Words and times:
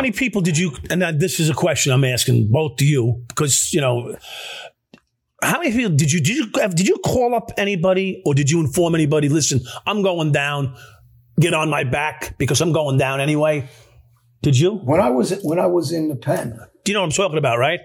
many 0.00 0.12
people 0.12 0.40
did 0.40 0.58
you? 0.58 0.72
And 0.90 1.02
this 1.20 1.40
is 1.40 1.50
a 1.50 1.54
question 1.54 1.92
I'm 1.92 2.04
asking 2.04 2.50
both 2.50 2.76
to 2.76 2.84
you 2.84 3.24
because 3.28 3.72
you 3.72 3.80
know. 3.80 4.16
How 5.42 5.58
many 5.58 5.72
people 5.72 5.96
did 5.96 6.12
you 6.12 6.20
did 6.20 6.36
you 6.36 6.50
did 6.50 6.86
you 6.86 6.98
call 6.98 7.34
up 7.34 7.50
anybody 7.56 8.22
or 8.26 8.34
did 8.34 8.50
you 8.50 8.60
inform 8.60 8.94
anybody? 8.94 9.30
Listen, 9.30 9.60
I'm 9.86 10.02
going 10.02 10.32
down. 10.32 10.76
Get 11.40 11.54
on 11.54 11.70
my 11.70 11.84
back 11.84 12.36
because 12.36 12.60
I'm 12.60 12.72
going 12.72 12.98
down 12.98 13.20
anyway. 13.20 13.66
Did 14.42 14.58
you? 14.58 14.72
When 14.74 15.00
I 15.00 15.08
was 15.08 15.32
when 15.42 15.58
I 15.58 15.66
was 15.66 15.92
in 15.92 16.08
the 16.08 16.16
pen, 16.16 16.58
Do 16.84 16.92
you 16.92 16.94
know 16.94 17.00
what 17.00 17.06
I'm 17.06 17.12
talking 17.12 17.38
about, 17.38 17.58
right? 17.58 17.80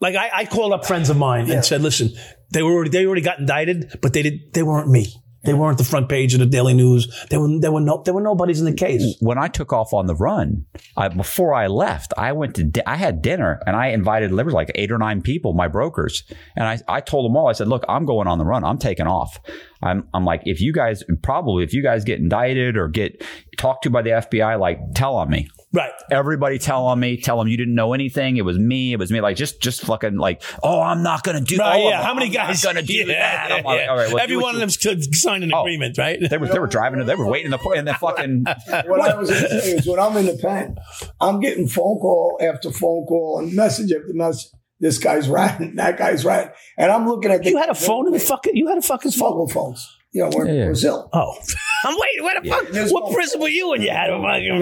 Like 0.00 0.14
I, 0.14 0.30
I 0.32 0.44
called 0.44 0.72
up 0.72 0.86
friends 0.86 1.10
of 1.10 1.16
mine 1.16 1.50
and 1.50 1.64
said, 1.64 1.80
listen, 1.82 2.10
they 2.52 2.62
were 2.62 2.72
already, 2.72 2.90
they 2.90 3.06
already 3.06 3.22
got 3.22 3.38
indicted, 3.38 3.98
but 4.02 4.12
they 4.12 4.22
did 4.22 4.52
they 4.52 4.62
weren't 4.62 4.88
me. 4.88 5.12
They 5.46 5.54
weren't 5.54 5.78
the 5.78 5.84
front 5.84 6.08
page 6.08 6.34
of 6.34 6.40
the 6.40 6.46
Daily 6.46 6.74
News. 6.74 7.08
They 7.30 7.38
were 7.38 7.48
there 7.58 7.72
were 7.72 7.80
no 7.80 8.02
there 8.04 8.14
were 8.14 8.20
nobodies 8.20 8.60
in 8.60 8.66
the 8.66 8.74
case. 8.74 9.16
when 9.20 9.38
I 9.38 9.48
took 9.48 9.72
off 9.72 9.92
on 9.92 10.06
the 10.06 10.14
run, 10.14 10.66
I, 10.96 11.08
before 11.08 11.54
I 11.54 11.68
left, 11.68 12.12
I 12.18 12.32
went 12.32 12.54
to 12.56 12.64
di- 12.64 12.82
I 12.86 12.96
had 12.96 13.22
dinner 13.22 13.60
and 13.66 13.76
I 13.76 13.88
invited 13.88 14.36
there 14.36 14.44
was 14.44 14.54
like 14.54 14.70
eight 14.74 14.90
or 14.92 14.98
nine 14.98 15.22
people, 15.22 15.54
my 15.54 15.68
brokers, 15.68 16.24
and 16.56 16.66
I, 16.66 16.80
I 16.88 17.00
told 17.00 17.24
them 17.24 17.36
all. 17.36 17.48
I 17.48 17.52
said, 17.52 17.68
"Look, 17.68 17.84
I'm 17.88 18.04
going 18.04 18.26
on 18.26 18.38
the 18.38 18.44
run. 18.44 18.64
I'm 18.64 18.78
taking 18.78 19.06
off. 19.06 19.40
I'm 19.82 20.08
I'm 20.12 20.24
like, 20.24 20.42
if 20.44 20.60
you 20.60 20.72
guys 20.72 21.02
probably 21.22 21.64
if 21.64 21.72
you 21.72 21.82
guys 21.82 22.04
get 22.04 22.18
indicted 22.18 22.76
or 22.76 22.88
get 22.88 23.24
talked 23.56 23.84
to 23.84 23.90
by 23.90 24.02
the 24.02 24.10
FBI, 24.10 24.58
like 24.58 24.78
tell 24.94 25.14
on 25.14 25.30
me. 25.30 25.48
Right. 25.76 25.92
Everybody 26.10 26.58
tell 26.58 26.86
on 26.86 26.98
me. 26.98 27.18
Tell 27.18 27.38
them 27.38 27.48
you 27.48 27.56
didn't 27.58 27.74
know 27.74 27.92
anything. 27.92 28.38
It 28.38 28.44
was 28.46 28.58
me. 28.58 28.94
It 28.94 28.98
was 28.98 29.12
me. 29.12 29.20
Like 29.20 29.36
just 29.36 29.60
just 29.60 29.82
fucking 29.82 30.16
like, 30.16 30.42
oh, 30.62 30.80
I'm 30.80 31.02
not 31.02 31.22
gonna 31.22 31.42
do. 31.42 31.58
Right, 31.58 31.82
oh, 31.84 31.88
yeah. 31.90 31.96
I'm- 31.96 32.04
How 32.04 32.14
many 32.14 32.26
I'm 32.28 32.32
guys 32.32 32.64
gonna 32.64 32.80
do 32.80 32.94
Yeah, 32.94 33.04
that? 33.08 33.46
Yeah, 33.50 33.54
like, 33.56 33.80
yeah. 33.80 33.86
all 33.88 33.96
right, 33.98 34.08
well, 34.12 34.18
Every 34.22 34.38
one 34.38 34.54
of 34.54 34.60
them 34.60 34.70
could 34.70 35.14
sign 35.14 35.42
an 35.42 35.52
Oh. 35.52 35.60
agreement, 35.60 35.98
right? 35.98 36.18
They 36.18 36.38
were 36.38 36.48
they 36.48 36.58
were 36.58 36.66
driving. 36.66 37.04
They 37.04 37.14
were 37.14 37.26
waiting 37.28 37.52
in 37.52 37.58
the 37.62 37.70
in 37.72 37.84
the 37.84 37.94
fucking. 38.00 38.44
what 38.86 39.00
I 39.02 39.16
was 39.18 39.28
going 39.30 39.42
to 39.42 39.60
say 39.60 39.72
is 39.72 39.86
when 39.86 40.00
I'm 40.00 40.16
in 40.16 40.24
the 40.26 40.38
pen, 40.40 40.76
I'm 41.20 41.40
getting 41.40 41.68
phone 41.68 41.98
call 41.98 42.38
after 42.40 42.70
phone 42.70 43.04
call 43.04 43.40
and 43.40 43.52
message 43.54 43.92
after 43.92 44.14
message. 44.14 44.50
This 44.80 44.98
guy's 44.98 45.28
ratting, 45.30 45.76
that 45.76 45.96
guy's 45.98 46.24
ratting, 46.24 46.52
and 46.78 46.90
I'm 46.90 47.06
looking 47.06 47.30
at 47.30 47.42
the 47.42 47.50
You 47.50 47.56
had 47.58 47.70
a 47.70 47.74
phone 47.74 48.06
in 48.06 48.12
the 48.14 48.18
fucking. 48.18 48.56
You 48.56 48.68
had 48.68 48.78
a 48.78 48.82
fucking 48.82 49.10
phone. 49.10 49.18
smuggle 49.18 49.48
phones. 49.48 49.95
You 50.16 50.22
know, 50.22 50.30
we're 50.34 50.46
in 50.46 50.54
Yeah, 50.54 50.60
yeah. 50.60 50.64
Brazil. 50.72 51.08
Oh, 51.12 51.32
I'm 51.84 51.94
waiting. 52.04 52.24
Where 52.24 52.40
the 52.40 52.48
fuck? 52.48 52.68
there's 52.68 52.90
What 52.92 53.04
one- 53.04 53.14
prison 53.14 53.40
were 53.42 53.48
you 53.58 53.74
in? 53.74 53.82
You 53.82 53.90
had 53.90 54.10
a 54.10 54.18
fucking. 54.26 54.56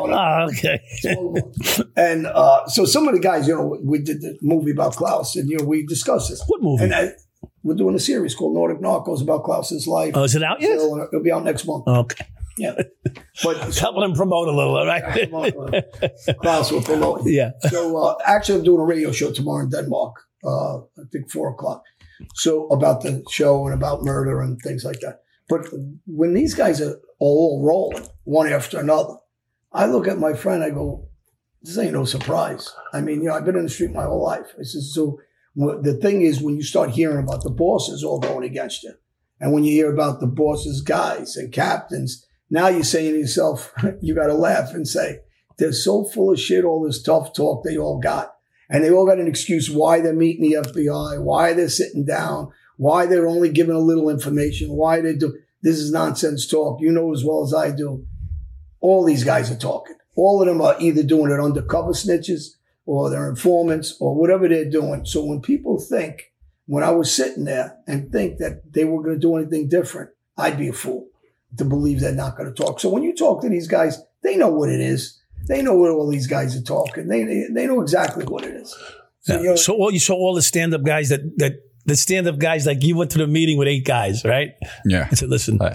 Oh, 0.20 0.48
okay. 0.50 0.80
and 1.96 2.26
uh, 2.26 2.66
so 2.66 2.84
some 2.86 3.06
of 3.08 3.14
the 3.14 3.20
guys, 3.20 3.46
you 3.46 3.54
know, 3.54 3.78
we 3.84 3.98
did 3.98 4.18
the 4.22 4.38
movie 4.40 4.70
about 4.70 4.92
Klaus, 4.96 5.36
and 5.36 5.48
you 5.50 5.58
know, 5.58 5.64
we 5.64 5.84
discussed 5.86 6.30
this. 6.30 6.42
What 6.46 6.62
movie? 6.62 6.84
And 6.84 6.94
I, 6.94 7.10
we're 7.62 7.76
doing 7.76 7.94
a 7.94 7.98
series 8.00 8.34
called 8.34 8.54
Nordic 8.54 8.80
Narcos 8.80 9.20
about 9.22 9.44
Klaus's 9.44 9.86
life. 9.86 10.12
Oh, 10.16 10.24
is 10.24 10.34
it 10.34 10.42
out 10.42 10.60
yet? 10.62 10.80
So, 10.80 11.02
it'll 11.12 11.22
be 11.22 11.30
out 11.32 11.44
next 11.44 11.66
month. 11.66 11.86
Okay. 11.86 12.24
Yeah, 12.58 12.74
but 13.44 13.56
help 13.76 13.96
him 14.02 14.14
promote 14.14 14.48
a 14.48 14.52
little, 14.52 14.76
all 14.76 14.86
right? 14.86 15.30
Klaus 16.42 16.70
will 16.72 16.82
promote. 16.82 17.20
yeah. 17.24 17.50
So 17.68 17.96
uh, 17.96 18.14
actually, 18.26 18.58
I'm 18.58 18.64
doing 18.64 18.80
a 18.80 18.84
radio 18.84 19.12
show 19.12 19.30
tomorrow 19.32 19.64
in 19.64 19.70
Denmark. 19.70 20.14
Uh, 20.44 20.78
I 20.78 21.04
think 21.12 21.30
four 21.30 21.50
o'clock. 21.50 21.82
So 22.34 22.66
about 22.68 23.02
the 23.02 23.24
show 23.30 23.66
and 23.66 23.74
about 23.74 24.02
murder 24.02 24.40
and 24.40 24.60
things 24.60 24.84
like 24.84 25.00
that. 25.00 25.22
But 25.48 25.66
when 26.06 26.34
these 26.34 26.54
guys 26.54 26.80
are 26.80 26.96
all 27.18 27.62
rolling 27.64 28.06
one 28.24 28.52
after 28.52 28.78
another, 28.78 29.14
I 29.72 29.86
look 29.86 30.06
at 30.06 30.18
my 30.18 30.34
friend. 30.34 30.62
I 30.62 30.70
go, 30.70 31.08
"This 31.62 31.78
ain't 31.78 31.92
no 31.92 32.04
surprise." 32.04 32.72
I 32.92 33.00
mean, 33.00 33.22
you 33.22 33.28
know, 33.28 33.34
I've 33.34 33.44
been 33.44 33.56
in 33.56 33.64
the 33.64 33.70
street 33.70 33.92
my 33.92 34.04
whole 34.04 34.22
life. 34.22 34.54
I 34.58 34.62
says, 34.62 34.92
so 34.94 35.18
the 35.56 35.98
thing 36.00 36.22
is, 36.22 36.40
when 36.40 36.56
you 36.56 36.62
start 36.62 36.90
hearing 36.90 37.24
about 37.24 37.42
the 37.42 37.50
bosses 37.50 38.04
all 38.04 38.20
going 38.20 38.44
against 38.44 38.82
you, 38.82 38.94
and 39.40 39.52
when 39.52 39.64
you 39.64 39.72
hear 39.72 39.92
about 39.92 40.20
the 40.20 40.26
bosses' 40.26 40.82
guys 40.82 41.36
and 41.36 41.52
captains, 41.52 42.26
now 42.50 42.68
you're 42.68 42.84
saying 42.84 43.12
to 43.12 43.18
yourself, 43.18 43.72
you 44.00 44.14
got 44.14 44.26
to 44.26 44.34
laugh 44.34 44.74
and 44.74 44.86
say, 44.86 45.20
they're 45.58 45.72
so 45.72 46.04
full 46.04 46.32
of 46.32 46.40
shit, 46.40 46.64
all 46.64 46.84
this 46.84 47.02
tough 47.02 47.32
talk 47.34 47.64
they 47.64 47.76
all 47.76 47.98
got. 47.98 48.34
And 48.70 48.84
they 48.84 48.90
all 48.90 49.04
got 49.04 49.18
an 49.18 49.26
excuse 49.26 49.68
why 49.68 50.00
they're 50.00 50.14
meeting 50.14 50.48
the 50.48 50.58
FBI, 50.62 51.20
why 51.22 51.52
they're 51.52 51.68
sitting 51.68 52.06
down, 52.06 52.52
why 52.76 53.04
they're 53.04 53.26
only 53.26 53.50
giving 53.50 53.74
a 53.74 53.80
little 53.80 54.08
information, 54.08 54.70
why 54.70 55.00
they 55.00 55.14
do. 55.14 55.36
This 55.60 55.78
is 55.78 55.92
nonsense 55.92 56.46
talk. 56.46 56.80
You 56.80 56.92
know 56.92 57.12
as 57.12 57.24
well 57.24 57.42
as 57.42 57.52
I 57.52 57.72
do. 57.72 58.06
All 58.80 59.04
these 59.04 59.24
guys 59.24 59.50
are 59.50 59.56
talking. 59.56 59.96
All 60.14 60.40
of 60.40 60.48
them 60.48 60.62
are 60.62 60.76
either 60.80 61.02
doing 61.02 61.32
it 61.32 61.40
undercover 61.40 61.92
snitches 61.92 62.54
or 62.86 63.10
they're 63.10 63.28
informants 63.28 63.96
or 64.00 64.14
whatever 64.14 64.48
they're 64.48 64.70
doing. 64.70 65.04
So 65.04 65.24
when 65.24 65.42
people 65.42 65.78
think, 65.78 66.32
when 66.66 66.84
I 66.84 66.90
was 66.90 67.12
sitting 67.12 67.44
there 67.44 67.76
and 67.86 68.10
think 68.10 68.38
that 68.38 68.72
they 68.72 68.84
were 68.84 69.02
going 69.02 69.16
to 69.16 69.20
do 69.20 69.36
anything 69.36 69.68
different, 69.68 70.10
I'd 70.38 70.58
be 70.58 70.68
a 70.68 70.72
fool 70.72 71.08
to 71.58 71.64
believe 71.64 72.00
they're 72.00 72.12
not 72.12 72.36
going 72.36 72.52
to 72.52 72.62
talk. 72.62 72.80
So 72.80 72.88
when 72.88 73.02
you 73.02 73.14
talk 73.14 73.42
to 73.42 73.48
these 73.48 73.68
guys, 73.68 74.00
they 74.22 74.36
know 74.36 74.50
what 74.50 74.70
it 74.70 74.80
is. 74.80 75.19
They 75.46 75.62
know 75.62 75.74
what 75.74 75.90
all 75.90 76.08
these 76.08 76.26
guys 76.26 76.56
are 76.56 76.62
talking. 76.62 77.08
They 77.08 77.24
they, 77.24 77.46
they 77.50 77.66
know 77.66 77.80
exactly 77.80 78.24
what 78.24 78.44
it 78.44 78.54
is. 78.54 78.76
So, 79.20 79.38
you 79.40 79.48
know, 79.50 79.56
So 79.56 79.74
all 79.74 79.92
you 79.92 80.00
saw 80.00 80.14
all 80.14 80.34
the 80.34 80.42
stand 80.42 80.74
up 80.74 80.82
guys 80.82 81.08
that 81.10 81.38
that 81.38 81.60
the 81.86 81.96
stand 81.96 82.26
up 82.28 82.38
guys 82.38 82.66
like 82.66 82.82
you 82.84 82.96
went 82.96 83.10
to 83.12 83.18
the 83.18 83.26
meeting 83.26 83.56
with 83.58 83.66
eight 83.68 83.84
guys, 83.84 84.24
right? 84.24 84.50
Yeah. 84.84 85.08
I 85.10 85.14
said, 85.14 85.28
listen, 85.30 85.56
Right. 85.58 85.74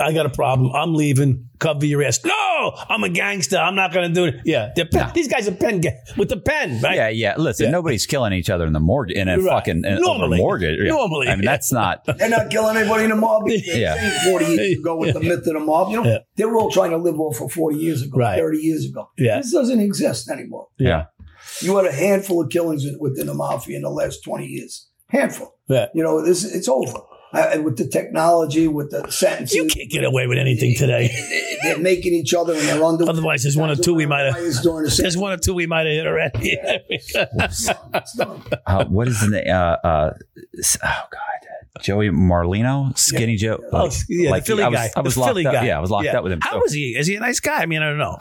I 0.00 0.12
got 0.12 0.26
a 0.26 0.30
problem. 0.30 0.72
I'm 0.74 0.94
leaving. 0.94 1.48
Cover 1.58 1.86
your 1.86 2.02
ass. 2.02 2.22
No, 2.22 2.72
I'm 2.88 3.02
a 3.02 3.08
gangster. 3.08 3.56
I'm 3.56 3.74
not 3.74 3.92
going 3.92 4.08
to 4.08 4.14
do 4.14 4.24
it. 4.26 4.42
Yeah, 4.44 4.72
they're 4.76 4.84
pen, 4.86 5.10
these 5.14 5.26
guys 5.26 5.48
are 5.48 5.52
pen 5.54 5.80
ga- 5.80 5.96
with 6.18 6.28
the 6.28 6.36
pen, 6.36 6.80
right? 6.82 6.94
Yeah, 6.96 7.08
yeah. 7.08 7.34
Listen, 7.38 7.64
Yeah. 7.66 7.70
nobody's 7.72 8.04
killing 8.04 8.34
each 8.34 8.50
other 8.50 8.66
in 8.66 8.74
the 8.74 8.80
mortgage 8.80 9.16
in 9.16 9.28
a 9.28 9.38
Right. 9.38 9.48
fucking 9.48 9.78
in, 9.84 9.86
over 9.86 10.00
Normally. 10.00 10.36
mortgage. 10.38 10.78
Yeah. 10.80 10.90
Normally, 10.90 11.28
I 11.28 11.34
mean 11.36 11.44
yeah. 11.44 11.50
that's 11.52 11.72
not. 11.72 12.04
they're 12.18 12.28
not 12.28 12.50
killing 12.50 12.76
anybody 12.76 13.04
in 13.04 13.10
the 13.10 13.16
mob. 13.16 13.44
Yeah. 13.48 14.24
40 14.24 14.44
years 14.44 14.78
ago 14.78 14.96
with 14.96 15.14
the 15.14 15.20
myth 15.20 15.38
of 15.38 15.44
the 15.44 15.60
mob. 15.60 15.90
You 15.90 16.02
know, 16.02 16.08
Yeah. 16.10 16.18
they 16.36 16.44
were 16.44 16.56
all 16.56 16.70
trying 16.70 16.90
to 16.90 16.98
live 16.98 17.18
off 17.18 17.36
for 17.38 17.48
40 17.48 17.78
years 17.78 18.02
ago, 18.02 18.18
Right. 18.18 18.38
30 18.38 18.58
years 18.58 18.84
ago. 18.84 19.08
Yeah. 19.16 19.38
This 19.38 19.52
doesn't 19.52 19.80
exist 19.80 20.30
anymore. 20.30 20.68
Yeah. 20.78 21.06
You 21.62 21.74
had 21.76 21.86
a 21.86 21.92
handful 21.92 22.42
of 22.42 22.50
killings 22.50 22.84
within 23.00 23.26
the 23.28 23.34
mafia 23.34 23.76
in 23.76 23.82
the 23.82 23.90
last 23.90 24.22
20 24.24 24.44
years. 24.46 24.85
Handful. 25.08 25.54
Yeah. 25.68 25.86
You 25.94 26.02
know, 26.02 26.24
this 26.24 26.44
it's 26.44 26.68
over. 26.68 26.92
Uh, 27.34 27.50
and 27.52 27.64
with 27.64 27.76
the 27.76 27.86
technology, 27.86 28.66
with 28.68 28.90
the 28.92 29.10
sentences, 29.10 29.54
You 29.56 29.66
can't 29.66 29.90
get 29.90 30.04
away 30.04 30.26
with 30.26 30.38
anything 30.38 30.74
today. 30.76 31.10
they're 31.64 31.76
making 31.78 32.14
each 32.14 32.32
other 32.32 32.54
in 32.54 32.64
their 32.64 32.82
underwear. 32.82 33.10
Otherwise, 33.10 33.42
there's 33.42 33.56
one 33.56 33.68
or 33.68 33.74
two 33.76 33.94
we 33.94 34.06
might 34.06 34.22
have. 34.22 34.34
The 34.36 34.94
There's 34.96 35.16
one 35.16 35.32
or 35.32 35.36
two 35.36 35.52
we 35.52 35.66
might 35.66 35.86
have 35.86 35.94
hit 35.94 36.06
already. 36.06 36.56
Uh, 38.66 38.84
what 38.86 39.08
is 39.08 39.20
the 39.20 39.28
name? 39.28 39.44
Uh, 39.48 39.76
uh, 39.86 40.12
oh 40.84 41.02
God, 41.10 41.82
Joey 41.82 42.08
Merlino, 42.10 42.96
Skinny 42.96 43.36
Joe. 43.36 43.58
oh, 43.72 43.84
Like, 43.84 43.92
yeah, 44.08 44.30
like 44.30 44.44
the 44.44 44.46
Philly 44.46 44.62
I 44.62 44.68
was, 44.68 44.78
guy. 44.78 44.90
I 44.96 45.00
was 45.00 45.14
the 45.14 45.20
locked 45.20 45.30
Philly 45.30 45.46
up. 45.46 45.52
guy. 45.52 45.66
Yeah, 45.66 45.76
I 45.78 45.80
was 45.80 45.90
locked 45.90 46.08
up 46.08 46.22
with 46.22 46.32
him. 46.32 46.40
How 46.42 46.52
So- 46.52 46.58
was 46.60 46.72
he? 46.72 46.96
Is 46.96 47.06
he 47.06 47.16
a 47.16 47.20
nice 47.20 47.40
guy? 47.40 47.60
I 47.60 47.66
mean, 47.66 47.82
I 47.82 47.88
don't 47.88 47.98
know. 47.98 48.16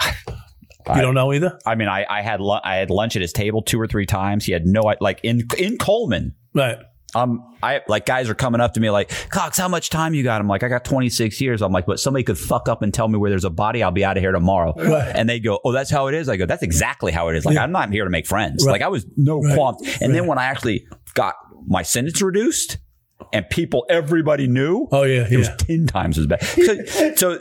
You 0.93 1.01
don't 1.01 1.15
know 1.15 1.33
either, 1.33 1.57
I 1.65 1.75
mean, 1.75 1.87
I, 1.87 2.05
I 2.09 2.21
had 2.21 2.39
lu- 2.41 2.59
I 2.63 2.75
had 2.75 2.89
lunch 2.89 3.15
at 3.15 3.21
his 3.21 3.33
table 3.33 3.61
two 3.61 3.79
or 3.79 3.87
three 3.87 4.05
times. 4.05 4.45
He 4.45 4.51
had 4.51 4.65
no 4.65 4.81
like 5.01 5.19
in 5.23 5.47
in 5.57 5.77
Coleman. 5.77 6.35
right? 6.53 6.77
Um, 7.13 7.55
I 7.63 7.79
like 7.87 8.05
guys 8.05 8.29
are 8.29 8.35
coming 8.35 8.59
up 8.59 8.73
to 8.73 8.81
me 8.81 8.89
like, 8.89 9.09
Cox, 9.29 9.57
how 9.57 9.69
much 9.69 9.89
time 9.89 10.13
you 10.13 10.21
got? 10.21 10.41
I'm 10.41 10.49
like, 10.49 10.63
I 10.63 10.67
got 10.67 10.83
26 10.83 11.39
years. 11.39 11.61
I'm 11.61 11.71
like, 11.71 11.85
but 11.85 11.97
somebody 11.97 12.23
could 12.25 12.37
fuck 12.37 12.67
up 12.67 12.81
and 12.81 12.93
tell 12.93 13.07
me 13.07 13.17
where 13.17 13.29
there's 13.29 13.45
a 13.45 13.49
body. 13.49 13.81
I'll 13.81 13.91
be 13.91 14.03
out 14.03 14.17
of 14.17 14.21
here 14.21 14.33
tomorrow. 14.33 14.73
Right. 14.75 15.13
And 15.15 15.29
they 15.29 15.39
go, 15.39 15.59
oh, 15.63 15.71
that's 15.71 15.89
how 15.89 16.07
it 16.07 16.13
is. 16.13 16.27
I 16.27 16.35
go, 16.35 16.45
that's 16.45 16.61
exactly 16.61 17.13
how 17.13 17.29
it 17.29 17.37
is. 17.37 17.45
Like, 17.45 17.55
I'm 17.57 17.71
not 17.71 17.89
here 17.89 18.03
to 18.03 18.09
make 18.09 18.27
friends. 18.27 18.65
Right. 18.65 18.73
Like, 18.73 18.81
I 18.81 18.89
was 18.89 19.05
no 19.15 19.39
Right. 19.39 19.55
qualm. 19.55 19.77
And 20.01 20.13
then 20.13 20.27
when 20.27 20.37
I 20.37 20.45
actually 20.45 20.85
got 21.13 21.35
my 21.65 21.83
sentence 21.83 22.21
reduced, 22.21 22.79
and 23.31 23.49
people, 23.49 23.85
everybody 23.89 24.45
knew. 24.47 24.87
Oh 24.91 25.03
yeah, 25.03 25.25
It 25.31 25.37
was 25.37 25.49
ten 25.57 25.87
times 25.87 26.17
as 26.17 26.27
bad. 26.27 26.43
So, 26.43 26.83
so 27.15 27.39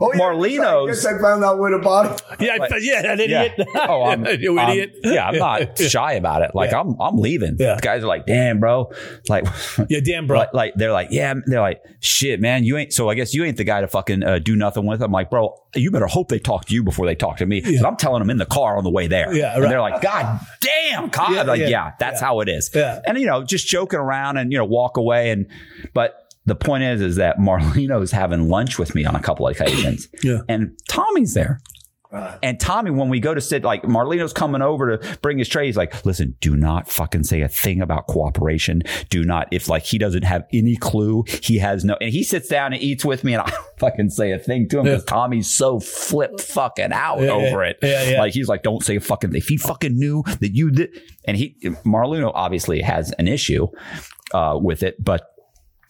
Oh, 0.00 0.12
yeah, 0.14 0.20
I 0.20 0.24
Merlino's. 0.34 1.02
guess 1.02 1.06
I 1.06 1.18
found 1.20 1.42
out 1.44 1.58
where 1.58 1.70
the 1.70 1.78
body. 1.78 2.10
Yeah, 2.40 2.58
I- 2.60 2.76
yeah, 2.80 3.12
an 3.12 3.18
Yeah. 3.18 3.42
idiot. 3.44 3.68
Oh, 3.76 4.04
I'm, 4.04 4.26
you 4.40 4.58
I'm- 4.58 4.70
idiot. 4.70 4.94
yeah, 5.02 5.28
I'm 5.28 5.36
not 5.38 5.78
shy 5.78 6.12
about 6.14 6.42
it. 6.42 6.50
Like 6.54 6.70
Yeah. 6.72 6.80
I'm, 6.80 6.96
I'm 7.00 7.16
leaving. 7.16 7.56
Yeah. 7.58 7.76
The 7.76 7.80
guys 7.82 8.02
are 8.02 8.06
like, 8.06 8.26
damn, 8.26 8.60
bro. 8.60 8.90
Like, 9.28 9.46
Yeah, 9.88 10.00
damn, 10.04 10.26
bro. 10.26 10.38
like, 10.38 10.52
like 10.54 10.74
they're 10.76 10.92
like, 10.92 11.08
yeah, 11.10 11.32
they're 11.46 11.60
like, 11.60 11.80
shit, 12.00 12.40
man, 12.40 12.64
you 12.64 12.76
ain't. 12.76 12.92
So 12.92 13.08
I 13.08 13.14
guess 13.14 13.34
you 13.34 13.44
ain't 13.44 13.56
the 13.56 13.64
guy 13.64 13.80
to 13.80 13.88
fucking 13.88 14.22
uh, 14.22 14.38
do 14.38 14.56
nothing 14.56 14.86
with. 14.86 15.02
I'm 15.02 15.12
like, 15.12 15.30
bro, 15.30 15.54
you 15.74 15.90
better 15.90 16.06
hope 16.06 16.28
they 16.28 16.38
talk 16.38 16.66
to 16.66 16.74
you 16.74 16.82
before 16.82 17.06
they 17.06 17.14
talk 17.14 17.38
to 17.38 17.46
me. 17.46 17.60
'Cause 17.62 17.82
I'm 17.84 17.96
telling 17.96 18.20
them 18.20 18.30
in 18.30 18.36
the 18.38 18.46
car 18.46 18.76
on 18.76 18.84
the 18.84 18.90
way 18.90 19.06
there. 19.06 19.32
Yeah, 19.34 19.54
and 19.54 19.64
they're 19.64 19.80
like, 19.80 20.02
God 20.02 20.40
damn, 20.60 21.08
God. 21.08 21.32
Yeah, 21.32 21.42
like, 21.42 21.60
yeah, 21.60 21.68
yeah, 21.68 21.92
that's 21.98 22.20
how 22.20 22.40
it 22.40 22.48
is. 22.48 22.70
Yeah. 22.74 23.00
and 23.06 23.18
you 23.18 23.26
know, 23.26 23.42
just 23.44 23.66
joking 23.66 23.98
around 24.00 24.36
and 24.36 24.50
you 24.52 24.58
know, 24.58 24.64
walk 24.64 24.96
away 24.96 25.30
and, 25.30 25.46
but. 25.94 26.19
The 26.46 26.54
point 26.54 26.82
is, 26.84 27.00
is 27.00 27.16
that 27.16 27.38
Merlino's 27.38 28.12
having 28.12 28.48
lunch 28.48 28.78
with 28.78 28.94
me 28.94 29.04
on 29.04 29.14
a 29.14 29.20
couple 29.20 29.46
of 29.46 29.60
occasions, 29.60 30.08
Yeah. 30.22 30.38
and 30.48 30.76
Tommy's 30.88 31.34
there. 31.34 31.60
And 32.42 32.58
Tommy, 32.58 32.90
when 32.90 33.08
we 33.08 33.20
go 33.20 33.34
to 33.34 33.40
sit, 33.40 33.62
like 33.62 33.84
Merlino's 33.84 34.32
coming 34.32 34.62
over 34.62 34.96
to 34.96 35.18
bring 35.18 35.38
his 35.38 35.48
tray, 35.48 35.66
he's 35.66 35.76
like, 35.76 36.04
listen, 36.04 36.34
do 36.40 36.56
not 36.56 36.90
fucking 36.90 37.22
say 37.22 37.42
a 37.42 37.48
thing 37.48 37.80
about 37.80 38.08
cooperation. 38.08 38.82
Do 39.10 39.22
not, 39.22 39.46
if 39.52 39.68
like 39.68 39.84
he 39.84 39.96
doesn't 39.96 40.24
have 40.24 40.42
any 40.52 40.74
clue, 40.74 41.22
he 41.40 41.58
has 41.58 41.84
no, 41.84 41.96
and 42.00 42.10
he 42.10 42.24
sits 42.24 42.48
down 42.48 42.72
and 42.72 42.82
eats 42.82 43.04
with 43.04 43.22
me 43.22 43.34
and 43.34 43.42
I 43.42 43.50
don't 43.50 43.78
fucking 43.78 44.10
say 44.10 44.32
a 44.32 44.40
thing 44.40 44.66
to 44.70 44.80
him 44.80 44.86
because 44.86 45.04
Tommy's 45.04 45.48
so 45.48 45.78
flip 45.78 46.40
fucking 46.40 46.92
out 46.92 47.20
Yeah, 47.20 47.30
over 47.30 47.62
yeah, 47.62 47.70
it. 47.70 47.78
yeah, 47.80 48.10
yeah. 48.10 48.18
Like 48.20 48.32
he's 48.34 48.48
like, 48.48 48.64
don't 48.64 48.82
say 48.82 48.96
a 48.96 49.00
fucking, 49.00 49.32
if 49.36 49.46
he 49.46 49.56
fucking 49.56 49.96
knew 49.96 50.24
that 50.40 50.50
you 50.52 50.72
did, 50.72 51.00
and 51.26 51.36
he, 51.36 51.54
Marlino 51.84 52.32
obviously 52.34 52.80
has 52.80 53.12
an 53.20 53.28
issue, 53.28 53.68
uh, 54.34 54.58
with 54.60 54.82
it, 54.82 54.96
but 55.02 55.29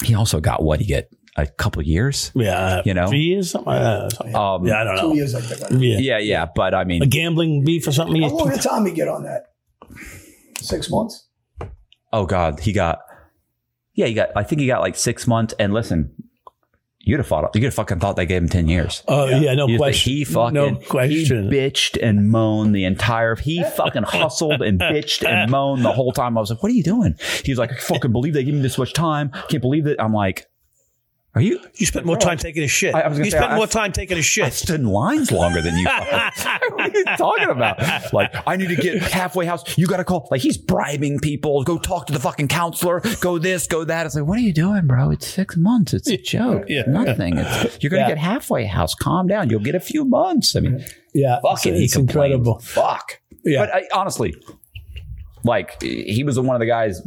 he 0.05 0.15
also 0.15 0.41
got 0.41 0.63
what 0.63 0.81
he 0.81 0.87
get 0.87 1.11
a 1.37 1.47
couple 1.47 1.83
years. 1.83 2.33
Yeah, 2.35 2.83
You 2.85 2.95
know? 2.95 3.07
three 3.09 3.21
years, 3.21 3.51
something. 3.51 3.73
like 3.73 3.81
that, 3.83 4.13
something. 4.17 4.35
Um, 4.35 4.67
yeah, 4.67 4.81
I 4.81 4.85
don't 4.85 4.97
Two 4.97 5.09
know. 5.09 5.15
years, 5.15 5.35
I 5.35 5.41
think. 5.41 5.83
Yeah. 5.83 5.99
Yeah, 5.99 6.19
yeah, 6.19 6.47
but 6.55 6.75
I 6.75 6.85
mean, 6.85 7.03
a 7.03 7.07
gambling 7.07 7.65
beef 7.65 7.87
or 7.87 7.93
something. 7.93 8.21
How 8.21 8.29
You- 8.29 8.35
long 8.35 8.51
did 8.51 8.61
Tommy 8.63 8.91
get 8.93 9.09
on 9.09 9.23
that? 9.25 9.45
Six 10.61 10.91
months. 10.91 11.27
oh 12.13 12.27
god, 12.27 12.61
he 12.61 12.73
got. 12.73 13.01
Yeah, 13.95 14.07
he 14.07 14.15
got. 14.15 14.31
I 14.37 14.43
think 14.43 14.61
he 14.61 14.67
got 14.67 14.81
like 14.81 14.97
six 14.97 15.27
months. 15.27 15.55
And 15.59 15.73
listen, 15.73 16.13
you'd 17.01 17.19
have 17.19 17.27
thought. 17.27 17.55
You'd 17.55 17.65
have 17.65 17.75
fucking 17.75 18.01
thought 18.01 18.17
they 18.17 18.27
gave 18.27 18.43
him 18.43 18.49
ten 18.49 18.69
years. 18.69 19.03
Oh 19.09 19.27
yeah, 19.27 19.55
no 19.55 19.67
You 19.67 19.75
think 19.75 19.81
question. 19.81 20.13
He 20.13 20.25
fucking 20.25 20.55
no 20.55 20.75
question. 20.77 21.51
He 21.51 21.57
bitched 21.57 21.99
and 22.03 22.31
moaned 22.31 22.75
the 22.75 22.85
entire. 22.85 23.37
He 23.37 23.63
fucking 23.63 24.03
hustled 24.05 24.63
and 24.63 24.79
bitched 24.81 25.27
and 25.27 25.51
moaned 25.53 25.85
the 25.85 25.93
whole 25.93 26.13
time. 26.13 26.37
I 26.37 26.41
was 26.41 26.51
like, 26.51 26.63
"What 26.63 26.71
are 26.73 26.75
you 26.75 26.83
doing?" 26.83 27.17
He's 27.45 27.59
like, 27.59 27.73
"I 27.73 27.77
fucking 27.77 28.13
believe 28.13 28.35
they 28.35 28.45
gave 28.45 28.55
me 28.55 28.61
this 28.61 28.79
much 28.79 28.93
time. 28.93 29.31
Can't 29.49 29.63
believe 29.63 29.87
it." 29.87 29.97
I'm 30.01 30.13
like, 30.13 30.47
"Are 31.35 31.41
you?" 31.41 31.61
you 31.77 31.87
spent 31.87 32.07
more 32.07 32.17
time 32.17 32.39
taking 32.39 32.63
a 32.63 32.69
shit. 32.69 32.95
I- 32.95 33.01
I 33.03 33.09
was 33.09 33.19
gonna 33.19 33.27
you 33.27 33.31
say, 33.31 33.39
spent 33.39 33.53
I- 33.53 33.57
more 33.57 33.67
time 33.67 33.93
taking 33.93 34.17
a 34.17 34.21
I 34.21 34.23
shit. 34.23 34.53
stood 34.53 34.81
in 34.81 34.87
lines 34.87 35.31
longer 35.31 35.61
than 35.63 35.77
you. 35.77 35.85
what 35.87 36.81
are 36.81 36.89
you 36.91 37.05
talking 37.17 37.49
about? 37.49 38.13
Like, 38.13 38.35
I 38.47 38.57
need 38.57 38.69
to 38.69 38.77
get 38.77 39.03
halfway 39.03 39.47
house. 39.47 39.77
You 39.79 39.87
got 39.87 39.99
to 39.99 40.05
call. 40.05 40.29
Like, 40.31 40.41
he's 40.41 40.57
bribing 40.59 41.19
people. 41.21 41.63
Go 41.65 41.79
talk 41.79 42.07
to 42.07 42.13
the 42.13 42.19
fucking 42.21 42.49
counselor. 42.49 43.01
Go 43.21 43.39
this, 43.39 43.67
go 43.67 43.85
that. 43.85 44.07
It's 44.07 44.15
like, 44.15 44.27
what 44.27 44.39
are 44.39 44.43
you 44.43 44.53
doing, 44.53 44.87
bro? 44.87 45.11
It's 45.11 45.27
six 45.27 45.57
months. 45.57 45.95
It's 45.95 46.09
a 46.09 46.17
joke. 46.17 46.65
Yeah. 46.69 46.81
It's 46.81 46.89
nothing. 46.89 47.39
It's, 47.39 47.83
you're 47.83 47.91
going 47.91 48.03
to 48.03 48.09
Yeah. 48.09 48.15
get 48.15 48.19
halfway 48.19 48.65
house. 48.65 48.95
Calm 48.95 49.27
down. 49.29 49.51
You'll 49.51 49.61
get 49.61 49.75
a 49.75 49.81
few 49.81 50.05
months. 50.05 50.57
I 50.57 50.61
mean, 50.61 50.85
yeah, 51.15 51.41
fucking, 51.43 51.75
he 51.75 51.85
it's 51.85 51.95
complained. 51.95 52.35
incredible. 52.35 52.59
Fuck. 52.61 53.21
Yeah. 53.45 53.61
But 53.67 53.75
I, 53.75 53.83
honestly, 53.95 54.35
like, 55.45 55.81
he 55.83 56.23
was 56.25 56.39
one 56.39 56.57
of 56.57 56.61
the 56.61 56.67
guys 56.67 57.01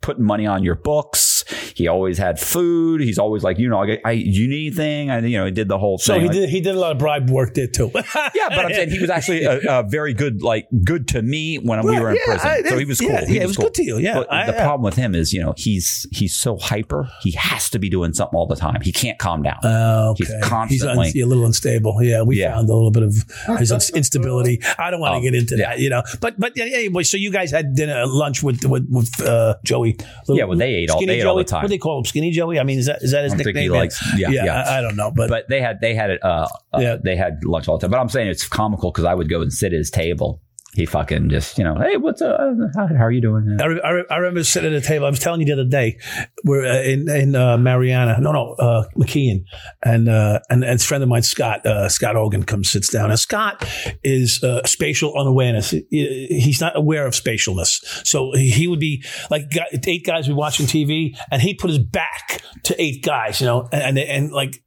putting 0.00 0.24
money 0.24 0.46
on 0.46 0.62
your 0.62 0.74
books. 0.74 1.29
He 1.74 1.88
always 1.88 2.18
had 2.18 2.38
food. 2.38 3.00
He's 3.00 3.18
always 3.18 3.42
like, 3.42 3.58
you 3.58 3.68
know, 3.68 3.82
I, 3.82 3.98
I 4.04 4.10
you 4.12 4.48
need 4.48 4.60
anything? 4.78 5.10
I, 5.10 5.18
you 5.20 5.38
know, 5.38 5.46
he 5.46 5.50
did 5.52 5.68
the 5.68 5.78
whole 5.78 5.98
So 5.98 6.12
thing. 6.14 6.22
he 6.22 6.26
Like- 6.28 6.36
did. 6.36 6.48
He 6.50 6.60
did 6.60 6.74
a 6.74 6.78
lot 6.78 6.92
of 6.92 6.98
bribe 6.98 7.30
work 7.30 7.54
there 7.54 7.66
too. 7.66 7.90
yeah, 7.94 8.48
but 8.48 8.66
I'm 8.66 8.72
saying 8.72 8.90
he 8.90 8.98
was 8.98 9.10
actually 9.10 9.44
a, 9.44 9.80
a 9.80 9.82
very 9.82 10.12
good, 10.14 10.42
like 10.42 10.68
good 10.84 11.08
to 11.08 11.22
me 11.22 11.56
when 11.58 11.84
we 11.84 11.98
were 11.98 12.10
in 12.10 12.16
yeah, 12.16 12.22
prison. 12.38 12.50
I- 12.50 12.62
so 12.68 12.78
he 12.78 12.84
was 12.84 13.00
cool. 13.00 13.08
yeah, 13.10 13.24
he 13.26 13.36
yeah, 13.36 13.42
it 13.42 13.46
was 13.46 13.56
cool. 13.56 13.66
good 13.66 13.74
to 13.74 13.84
you, 13.84 13.98
yeah. 13.98 14.14
But 14.14 14.32
I- 14.32 14.46
the 14.46 14.52
yeah. 14.52 14.64
problem 14.64 14.82
with 14.84 14.96
him 14.96 15.14
is, 15.14 15.32
you 15.32 15.40
know, 15.42 15.54
he's 15.56 16.06
he's 16.12 16.34
so 16.34 16.56
hyper. 16.56 17.08
He 17.22 17.32
has 17.32 17.70
to 17.70 17.78
be 17.78 17.88
doing 17.88 18.12
something 18.12 18.36
all 18.36 18.46
the 18.46 18.56
time. 18.56 18.80
He 18.82 18.92
can't 18.92 19.18
calm 19.18 19.42
down. 19.42 19.58
Oh, 19.64 20.14
He's 20.18 20.30
okay. 20.30 20.40
constantly- 20.42 21.08
un- 21.08 21.22
a 21.22 21.26
little 21.26 21.44
unstable. 21.46 22.02
Yeah, 22.02 22.22
we 22.22 22.38
Yeah. 22.40 22.54
found 22.54 22.68
a 22.68 22.74
little 22.74 22.90
bit 22.90 23.02
of 23.02 23.14
his 23.58 23.70
instability. 23.94 24.60
I 24.78 24.90
don't 24.90 25.00
want 25.00 25.12
to 25.12 25.16
Um, 25.16 25.22
get 25.22 25.34
into 25.34 25.56
yeah. 25.56 25.70
that, 25.70 25.78
you 25.80 25.90
know. 25.90 26.02
But 26.20 26.38
but 26.38 26.56
anyway, 26.58 27.02
so 27.04 27.16
you 27.16 27.30
guys 27.30 27.50
had 27.50 27.74
dinner, 27.74 28.04
lunch 28.06 28.42
with 28.42 28.64
with, 28.64 28.86
with 28.90 29.20
uh, 29.20 29.56
Joey. 29.64 29.96
Yeah, 30.28 30.44
well, 30.44 30.56
they 30.58 30.74
ate 30.74 30.90
all- 30.90 30.98
Skinny 30.98 31.12
they 31.14 31.20
ate 31.20 31.26
all 31.26 31.38
Joey? 31.40 31.44
the 31.44 31.50
time. 31.50 31.62
What 31.62 31.68
do 31.68 31.74
they 31.74 31.78
call 31.78 31.98
him? 31.98 32.04
Skinny 32.04 32.30
Joey? 32.30 32.58
I 32.58 32.64
mean, 32.64 32.78
is 32.78 32.86
that 32.86 33.02
is 33.02 33.10
that 33.12 33.24
his 33.24 33.32
I 33.34 33.36
nickname? 33.36 33.56
he 33.64 33.68
likes- 33.70 34.02
yeah, 34.16 34.30
yeah. 34.30 34.62
I, 34.62 34.78
I 34.78 34.80
don't 34.80 34.96
know, 34.96 35.10
but, 35.10 35.28
but 35.28 35.48
they 35.48 35.60
had 35.60 35.80
they 35.80 35.94
had 35.94 36.10
it. 36.10 36.22
Uh, 36.22 36.48
uh, 36.74 36.78
Yeah. 36.80 36.96
they 37.02 37.16
had 37.16 37.44
lunch 37.44 37.68
all 37.68 37.78
the 37.78 37.82
time. 37.82 37.90
But 37.90 38.00
I'm 38.00 38.08
saying 38.08 38.28
it's 38.28 38.46
comical 38.48 38.90
because 38.90 39.04
I 39.04 39.14
would 39.14 39.28
go 39.28 39.40
and 39.42 39.52
sit 39.52 39.72
at 39.72 39.78
his 39.78 39.90
table. 39.90 40.40
He 40.74 40.86
fucking 40.86 41.30
just, 41.30 41.58
you 41.58 41.64
know, 41.64 41.74
hey, 41.74 41.96
what's 41.96 42.22
up? 42.22 42.38
How, 42.76 42.86
how 42.86 43.04
are 43.04 43.10
you 43.10 43.20
doing? 43.20 43.58
I, 43.60 43.64
I, 43.64 44.02
I 44.08 44.16
remember 44.18 44.44
sitting 44.44 44.72
at 44.72 44.80
a 44.80 44.86
table. 44.86 45.04
I 45.06 45.10
was 45.10 45.18
telling 45.18 45.40
you 45.40 45.46
the 45.46 45.52
other 45.54 45.64
day, 45.68 45.98
we're 46.44 46.64
uh, 46.64 46.80
in 46.82 47.08
in 47.10 47.34
uh, 47.34 47.58
Marianna. 47.58 48.18
No, 48.20 48.30
no, 48.30 48.52
uh, 48.54 48.84
McKean, 48.96 49.44
and 49.82 50.08
uh, 50.08 50.38
and 50.48 50.62
and 50.62 50.80
a 50.80 50.82
friend 50.84 51.02
of 51.02 51.08
mine, 51.08 51.22
Scott 51.22 51.66
uh, 51.66 51.88
Scott 51.88 52.14
Ogan, 52.14 52.44
comes 52.44 52.70
sits 52.70 52.88
down. 52.88 53.10
And 53.10 53.18
Scott 53.18 53.66
is 54.04 54.44
uh, 54.44 54.64
spatial 54.64 55.12
unawareness. 55.18 55.70
He- 55.70 55.86
He's 56.30 56.60
not 56.60 56.76
aware 56.76 57.04
of 57.06 57.14
spatialness. 57.14 58.06
So 58.06 58.32
he 58.34 58.50
he 58.50 58.68
would 58.68 58.78
be 58.80 59.04
like 59.28 59.46
eight 59.86 60.06
guys 60.06 60.28
be 60.28 60.34
watching 60.34 60.66
TV, 60.66 61.16
and 61.32 61.42
he'd 61.42 61.58
put 61.58 61.70
his 61.70 61.78
back 61.80 62.42
to 62.64 62.80
eight 62.80 63.02
guys, 63.02 63.40
you 63.40 63.46
know, 63.46 63.68
and 63.72 63.98
and, 63.98 63.98
and 63.98 64.32
like 64.32 64.62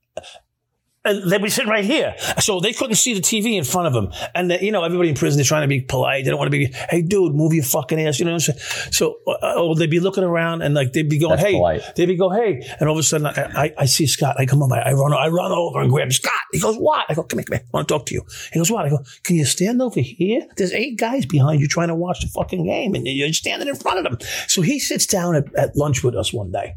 and 1.06 1.30
they'd 1.30 1.42
be 1.42 1.50
sitting 1.50 1.70
right 1.70 1.84
here. 1.84 2.16
So 2.40 2.60
they 2.60 2.72
couldn't 2.72 2.96
see 2.96 3.14
the 3.14 3.22
TV 3.22 3.58
in 3.58 3.64
front 3.64 3.88
of 3.88 3.94
them. 3.94 4.12
And, 4.34 4.50
the, 4.50 4.64
you 4.64 4.72
know, 4.72 4.84
everybody 4.84 5.10
in 5.10 5.16
prison, 5.16 5.38
they're 5.38 5.46
trying 5.46 5.64
to 5.64 5.68
be 5.68 5.82
polite. 5.82 6.24
They 6.24 6.30
don't 6.30 6.40
want 6.40 6.52
to 6.52 6.58
be, 6.58 6.74
hey, 6.90 7.02
dude, 7.02 7.36
move 7.36 7.54
your 7.54 7.64
fucking 7.64 8.00
ass. 8.00 8.20
You 8.20 8.26
know 8.26 8.32
what 8.32 8.48
I'm 8.48 8.58
saying? 8.58 8.92
So 8.92 9.20
uh, 9.28 9.36
oh, 9.42 9.76
they'd 9.76 9.90
be 9.90 10.00
looking 10.00 10.24
around 10.24 10.62
and 10.62 10.74
like 10.74 10.94
they'd 10.94 11.10
be 11.10 11.20
going, 11.20 11.38
That's 11.38 11.44
hey, 11.44 11.54
polite. 11.54 11.96
they'd 11.96 12.06
be 12.06 12.16
going, 12.16 12.42
hey. 12.42 12.76
And 12.80 12.88
all 12.88 12.96
of 12.96 13.00
a 13.00 13.04
sudden 13.04 13.28
I, 13.28 13.64
I, 13.66 13.74
I 13.80 13.86
see 13.86 14.08
Scott. 14.08 14.36
I 14.40 14.46
come 14.46 14.64
over, 14.64 14.76
I 14.76 14.94
run, 14.94 15.14
I 15.14 15.28
run 15.28 15.52
over 15.52 15.82
and 15.82 15.92
grab 15.92 16.12
Scott. 16.14 16.32
He 16.52 16.60
goes, 16.60 16.78
what? 16.78 17.06
I 17.10 17.14
go, 17.16 17.24
come 17.24 17.40
here, 17.40 17.46
come 17.46 17.58
here. 17.58 17.66
I 17.66 17.78
want 17.78 17.88
to 17.88 17.94
talk 17.94 18.06
to 18.08 18.14
you. 18.14 18.24
He 18.54 18.60
goes, 18.60 18.72
what? 18.72 18.86
I 18.86 18.90
go, 18.90 19.00
can 19.24 19.36
you 19.36 19.46
stand 19.46 19.82
over 19.82 20.00
here? 20.00 20.48
There's 20.56 20.72
eight 20.72 20.98
guys 20.98 21.26
behind 21.26 21.60
you 21.60 21.68
trying 21.68 21.90
to 21.90 21.96
watch 21.96 22.22
the 22.22 22.28
fucking 22.28 22.66
game 22.66 22.96
and 22.96 23.06
you're 23.06 23.34
standing 23.34 23.68
in 23.68 23.76
front 23.76 24.00
of 24.00 24.04
them. 24.06 24.28
So 24.48 24.62
he 24.62 24.80
sits 24.80 25.06
down 25.06 25.36
at, 25.36 25.54
at 25.56 25.76
lunch 25.76 26.04
with 26.04 26.16
us 26.16 26.32
one 26.32 26.52
day. 26.52 26.76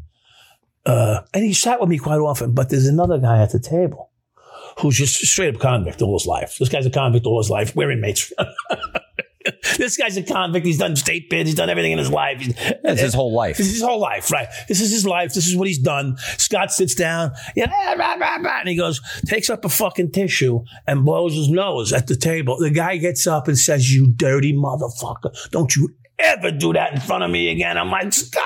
Uh, 0.84 1.22
and 1.34 1.44
he 1.44 1.52
sat 1.52 1.80
with 1.80 1.88
me 1.88 1.98
quite 1.98 2.18
often, 2.18 2.52
but 2.52 2.70
there's 2.70 2.86
another 2.86 3.18
guy 3.18 3.42
at 3.42 3.50
the 3.50 3.58
table 3.58 4.10
who's 4.78 4.96
just 4.96 5.14
straight 5.14 5.54
up 5.54 5.60
convict 5.60 6.02
all 6.02 6.18
his 6.18 6.26
life. 6.26 6.56
This 6.58 6.68
guy's 6.68 6.86
a 6.86 6.90
convict 6.90 7.26
all 7.26 7.40
his 7.40 7.50
life. 7.50 7.74
We're 7.74 7.90
inmates. 7.90 8.32
this 9.78 9.96
guy's 9.96 10.16
a 10.16 10.22
convict. 10.22 10.66
He's 10.66 10.78
done 10.78 10.96
state 10.96 11.30
bids. 11.30 11.48
He's 11.48 11.54
done 11.54 11.70
everything 11.70 11.92
in 11.92 11.98
his 11.98 12.10
life. 12.10 12.42
That's 12.82 13.00
his 13.00 13.14
whole 13.14 13.34
life. 13.34 13.56
This 13.56 13.66
is 13.68 13.74
his 13.74 13.82
whole 13.82 14.00
life, 14.00 14.30
right? 14.30 14.48
This 14.68 14.80
is 14.80 14.90
his 14.90 15.06
life. 15.06 15.32
This 15.34 15.46
is 15.46 15.56
what 15.56 15.68
he's 15.68 15.78
done. 15.78 16.16
Scott 16.38 16.72
sits 16.72 16.94
down, 16.94 17.32
rah, 17.56 17.94
rah, 17.94 18.14
rah, 18.16 18.60
and 18.60 18.68
he 18.68 18.76
goes, 18.76 19.00
takes 19.26 19.50
up 19.50 19.64
a 19.64 19.68
fucking 19.68 20.12
tissue 20.12 20.62
and 20.86 21.04
blows 21.04 21.34
his 21.34 21.48
nose 21.48 21.92
at 21.92 22.06
the 22.06 22.16
table. 22.16 22.58
The 22.58 22.70
guy 22.70 22.96
gets 22.96 23.26
up 23.26 23.48
and 23.48 23.58
says, 23.58 23.94
"You 23.94 24.08
dirty 24.08 24.52
motherfucker! 24.52 25.50
Don't 25.50 25.74
you 25.74 25.94
ever 26.18 26.50
do 26.50 26.72
that 26.72 26.92
in 26.94 27.00
front 27.00 27.24
of 27.24 27.30
me 27.30 27.50
again!" 27.50 27.78
I'm 27.78 27.90
like, 27.90 28.12
Scott. 28.12 28.42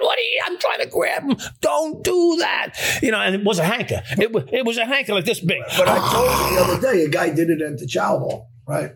What 0.00 0.18
are 0.18 0.22
you? 0.22 0.40
I'm 0.46 0.58
trying 0.58 0.80
to 0.80 0.86
grab 0.86 1.22
him. 1.24 1.36
Don't 1.60 2.02
do 2.02 2.36
that. 2.40 2.74
You 3.02 3.10
know, 3.10 3.20
and 3.20 3.34
it 3.34 3.44
was 3.44 3.58
a 3.58 3.64
hanker. 3.64 4.02
It 4.18 4.32
was, 4.32 4.44
it 4.50 4.64
was 4.64 4.78
a 4.78 4.86
hanker 4.86 5.12
like 5.12 5.26
this 5.26 5.40
big. 5.40 5.62
But 5.76 5.88
I 5.88 5.98
told 5.98 6.30
you 6.30 6.56
the 6.56 6.62
other 6.62 6.80
day, 6.80 7.04
a 7.04 7.08
guy 7.10 7.34
did 7.34 7.50
it 7.50 7.60
at 7.60 7.78
the 7.78 7.86
chow 7.86 8.18
hall, 8.18 8.48
right? 8.66 8.92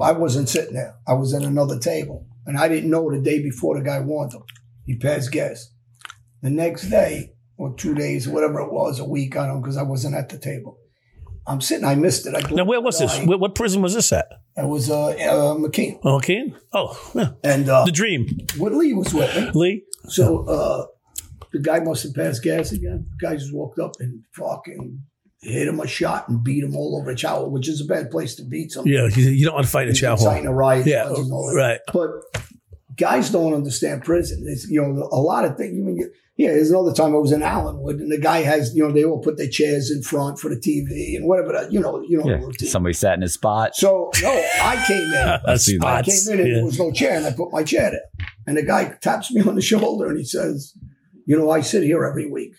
I 0.00 0.12
wasn't 0.12 0.48
sitting 0.48 0.74
there. 0.74 0.96
I 1.06 1.14
was 1.14 1.32
at 1.32 1.42
another 1.42 1.78
table. 1.78 2.26
And 2.46 2.58
I 2.58 2.68
didn't 2.68 2.90
know 2.90 3.10
the 3.10 3.20
day 3.20 3.42
before 3.42 3.78
the 3.78 3.84
guy 3.84 4.00
warned 4.00 4.34
him. 4.34 4.42
He 4.84 4.96
passed 4.98 5.32
gas. 5.32 5.70
The 6.42 6.50
next 6.50 6.90
day, 6.90 7.32
or 7.56 7.74
two 7.74 7.94
days, 7.94 8.28
whatever 8.28 8.60
it 8.60 8.72
was, 8.72 8.98
a 8.98 9.04
week, 9.04 9.36
I 9.36 9.46
don't 9.46 9.62
because 9.62 9.78
I 9.78 9.82
wasn't 9.82 10.14
at 10.14 10.28
the 10.28 10.38
table. 10.38 10.78
I'm 11.46 11.60
sitting, 11.60 11.84
I 11.84 11.94
missed 11.94 12.26
it. 12.26 12.34
I 12.34 12.50
Now, 12.52 12.64
where 12.64 12.80
was 12.80 12.98
this? 12.98 13.18
What, 13.20 13.38
what 13.38 13.54
prison 13.54 13.82
was 13.82 13.94
this 13.94 14.12
at? 14.12 14.26
It 14.56 14.66
was 14.66 14.90
uh, 14.90 15.08
uh, 15.08 15.54
McKean. 15.56 16.02
Okay. 16.04 16.54
Oh, 16.72 16.98
yeah. 17.14 17.30
And 17.42 17.68
uh, 17.68 17.84
the 17.84 17.92
dream. 17.92 18.26
What 18.56 18.72
Lee 18.72 18.94
was 18.94 19.12
with 19.12 19.34
me. 19.36 19.50
Lee. 19.54 19.84
So 20.08 20.46
uh, 20.46 20.86
the 21.52 21.58
guy 21.58 21.80
must 21.80 22.02
have 22.04 22.14
passed 22.14 22.42
gas 22.42 22.72
again. 22.72 23.06
The 23.18 23.26
guy 23.26 23.36
just 23.36 23.52
walked 23.52 23.78
up 23.78 23.96
and 24.00 24.22
fucking 24.32 25.02
hit 25.40 25.68
him 25.68 25.80
a 25.80 25.86
shot 25.86 26.28
and 26.28 26.42
beat 26.42 26.64
him 26.64 26.74
all 26.74 26.98
over 26.98 27.10
a 27.10 27.16
chow, 27.16 27.44
which 27.44 27.68
is 27.68 27.80
a 27.80 27.84
bad 27.84 28.10
place 28.10 28.34
to 28.36 28.42
beat 28.44 28.72
someone. 28.72 28.92
Yeah, 28.92 29.08
you, 29.08 29.30
you 29.30 29.44
don't 29.44 29.54
want 29.54 29.66
to 29.66 29.70
fight 29.72 29.88
in 29.88 29.92
a 29.92 29.96
chow 29.96 30.16
hall. 30.16 30.28
Inciting 30.28 30.46
a 30.46 30.54
riot. 30.54 30.86
Yeah, 30.86 31.08
and 31.08 31.32
all 31.32 31.50
that. 31.50 31.56
right. 31.56 31.80
But 31.92 32.10
guys 32.96 33.30
don't 33.30 33.54
understand 33.54 34.04
prison. 34.04 34.44
It's, 34.46 34.68
you 34.68 34.80
know, 34.82 35.08
a 35.12 35.20
lot 35.20 35.44
of 35.44 35.56
things. 35.56 35.76
You 35.76 35.84
mean, 35.84 36.10
yeah, 36.36 36.48
there's 36.48 36.70
another 36.70 36.92
time 36.92 37.14
I 37.14 37.18
was 37.18 37.30
in 37.32 37.42
Allenwood 37.42 38.00
and 38.00 38.10
the 38.10 38.18
guy 38.18 38.38
has, 38.42 38.74
you 38.74 38.82
know, 38.86 38.92
they 38.92 39.04
all 39.04 39.20
put 39.22 39.36
their 39.36 39.48
chairs 39.48 39.90
in 39.90 40.02
front 40.02 40.38
for 40.40 40.48
the 40.48 40.56
TV 40.56 41.16
and 41.16 41.26
whatever 41.28 41.52
that, 41.52 41.72
you 41.72 41.78
know, 41.80 42.00
you 42.02 42.18
know, 42.18 42.28
Yeah. 42.28 42.40
the. 42.58 42.66
Somebody 42.66 42.92
sat 42.92 43.14
in 43.14 43.22
his 43.22 43.34
spot. 43.34 43.76
So 43.76 44.10
no, 44.22 44.44
I 44.62 44.84
came 44.86 44.98
in. 45.02 45.40
I 45.46 45.56
see 45.56 45.78
that. 45.78 45.86
I 45.86 46.02
came 46.02 46.14
in 46.32 46.40
and 46.40 46.48
Yeah. 46.48 46.54
there 46.56 46.64
was 46.64 46.78
no 46.78 46.90
chair, 46.90 47.16
and 47.16 47.26
I 47.26 47.32
put 47.32 47.52
my 47.52 47.62
chair 47.62 47.90
there. 47.92 48.26
And 48.46 48.56
the 48.56 48.62
guy 48.62 48.96
taps 49.00 49.32
me 49.32 49.42
on 49.42 49.54
the 49.54 49.62
shoulder 49.62 50.08
and 50.08 50.18
he 50.18 50.24
says, 50.24 50.74
"You 51.24 51.36
know, 51.38 51.50
I 51.50 51.60
sit 51.60 51.82
here 51.84 52.04
every 52.04 52.28
week." 52.30 52.54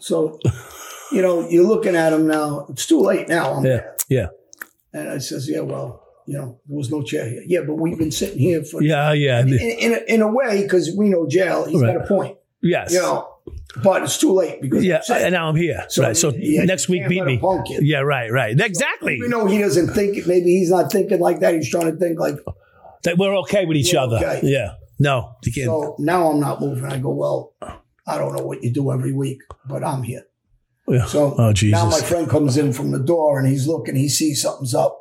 So, 0.00 0.38
you 1.12 1.22
know, 1.22 1.48
you're 1.48 1.66
looking 1.66 1.96
at 1.96 2.12
him 2.12 2.26
now. 2.26 2.66
It's 2.68 2.86
too 2.86 3.00
late 3.00 3.28
now. 3.28 3.54
I'm 3.54 3.64
Yeah, 3.64 3.70
there. 3.76 3.96
yeah. 4.08 4.26
And 4.92 5.08
I 5.08 5.18
says, 5.18 5.48
"Yeah, 5.48 5.60
well, 5.60 6.02
you 6.26 6.36
know, 6.38 6.60
there 6.68 6.76
was 6.76 6.90
no 6.90 7.02
chair 7.02 7.28
here. 7.28 7.42
Yeah, 7.46 7.60
but 7.66 7.74
we've 7.74 7.98
been 7.98 8.10
sitting 8.10 8.38
here 8.38 8.62
for 8.64 8.82
Yeah, 8.82 9.12
yeah. 9.12 9.40
in, 9.40 9.48
in, 9.52 9.92
a, 9.94 10.14
in 10.14 10.22
a 10.22 10.28
way 10.32 10.62
because 10.62 10.94
we 10.96 11.08
know 11.08 11.26
jail. 11.28 11.64
He's 11.66 11.80
Right. 11.80 11.94
got 11.96 12.04
a 12.04 12.08
point, 12.08 12.36
Yes. 12.62 12.92
you 12.92 13.00
know. 13.00 13.26
But 13.82 14.02
it's 14.02 14.18
too 14.18 14.32
late 14.32 14.60
because 14.60 14.84
Yeah, 14.84 15.00
and 15.12 15.32
now 15.32 15.48
I'm 15.48 15.56
here. 15.56 15.84
So, 15.88 16.02
right. 16.02 16.16
So 16.16 16.32
yeah, 16.36 16.64
next 16.64 16.88
week, 16.88 17.08
beat 17.08 17.24
me. 17.24 17.40
Yeah, 17.80 18.00
right, 18.00 18.30
right. 18.30 18.58
Exactly. 18.60 19.16
you 19.16 19.28
know 19.28 19.46
he 19.46 19.58
doesn't 19.58 19.88
think. 19.94 20.26
Maybe 20.26 20.50
he's 20.58 20.70
not 20.70 20.90
thinking 20.92 21.20
like 21.20 21.40
that. 21.40 21.54
He's 21.54 21.70
trying 21.70 21.90
to 21.92 21.96
think 21.96 22.18
like 22.18 22.36
That 23.04 23.16
we're 23.18 23.34
okay 23.40 23.64
with 23.66 23.76
each 23.76 23.94
other. 23.94 24.16
okay. 24.16 24.40
Yeah. 24.42 24.74
No, 24.98 25.36
you 25.44 25.52
can't. 25.52 25.66
So 25.66 25.96
now 25.98 26.30
I'm 26.30 26.40
not 26.40 26.60
moving. 26.60 26.84
I 26.84 26.98
go, 26.98 27.10
well, 27.10 27.54
I 28.06 28.18
don't 28.18 28.34
know 28.36 28.44
what 28.44 28.62
you 28.62 28.70
do 28.72 28.92
every 28.92 29.12
week, 29.12 29.40
but 29.66 29.82
I'm 29.82 30.02
here. 30.02 30.24
Yeah. 30.86 31.06
So 31.06 31.34
Oh, 31.38 31.52
Jesus. 31.52 31.78
now 31.78 31.88
my 31.88 32.00
friend 32.00 32.28
comes 32.28 32.56
in 32.58 32.72
from 32.72 32.90
the 32.90 32.98
door 32.98 33.38
and 33.38 33.48
he's 33.48 33.66
looking, 33.66 33.94
he 33.96 34.08
sees 34.08 34.42
something's 34.42 34.74
up. 34.74 34.99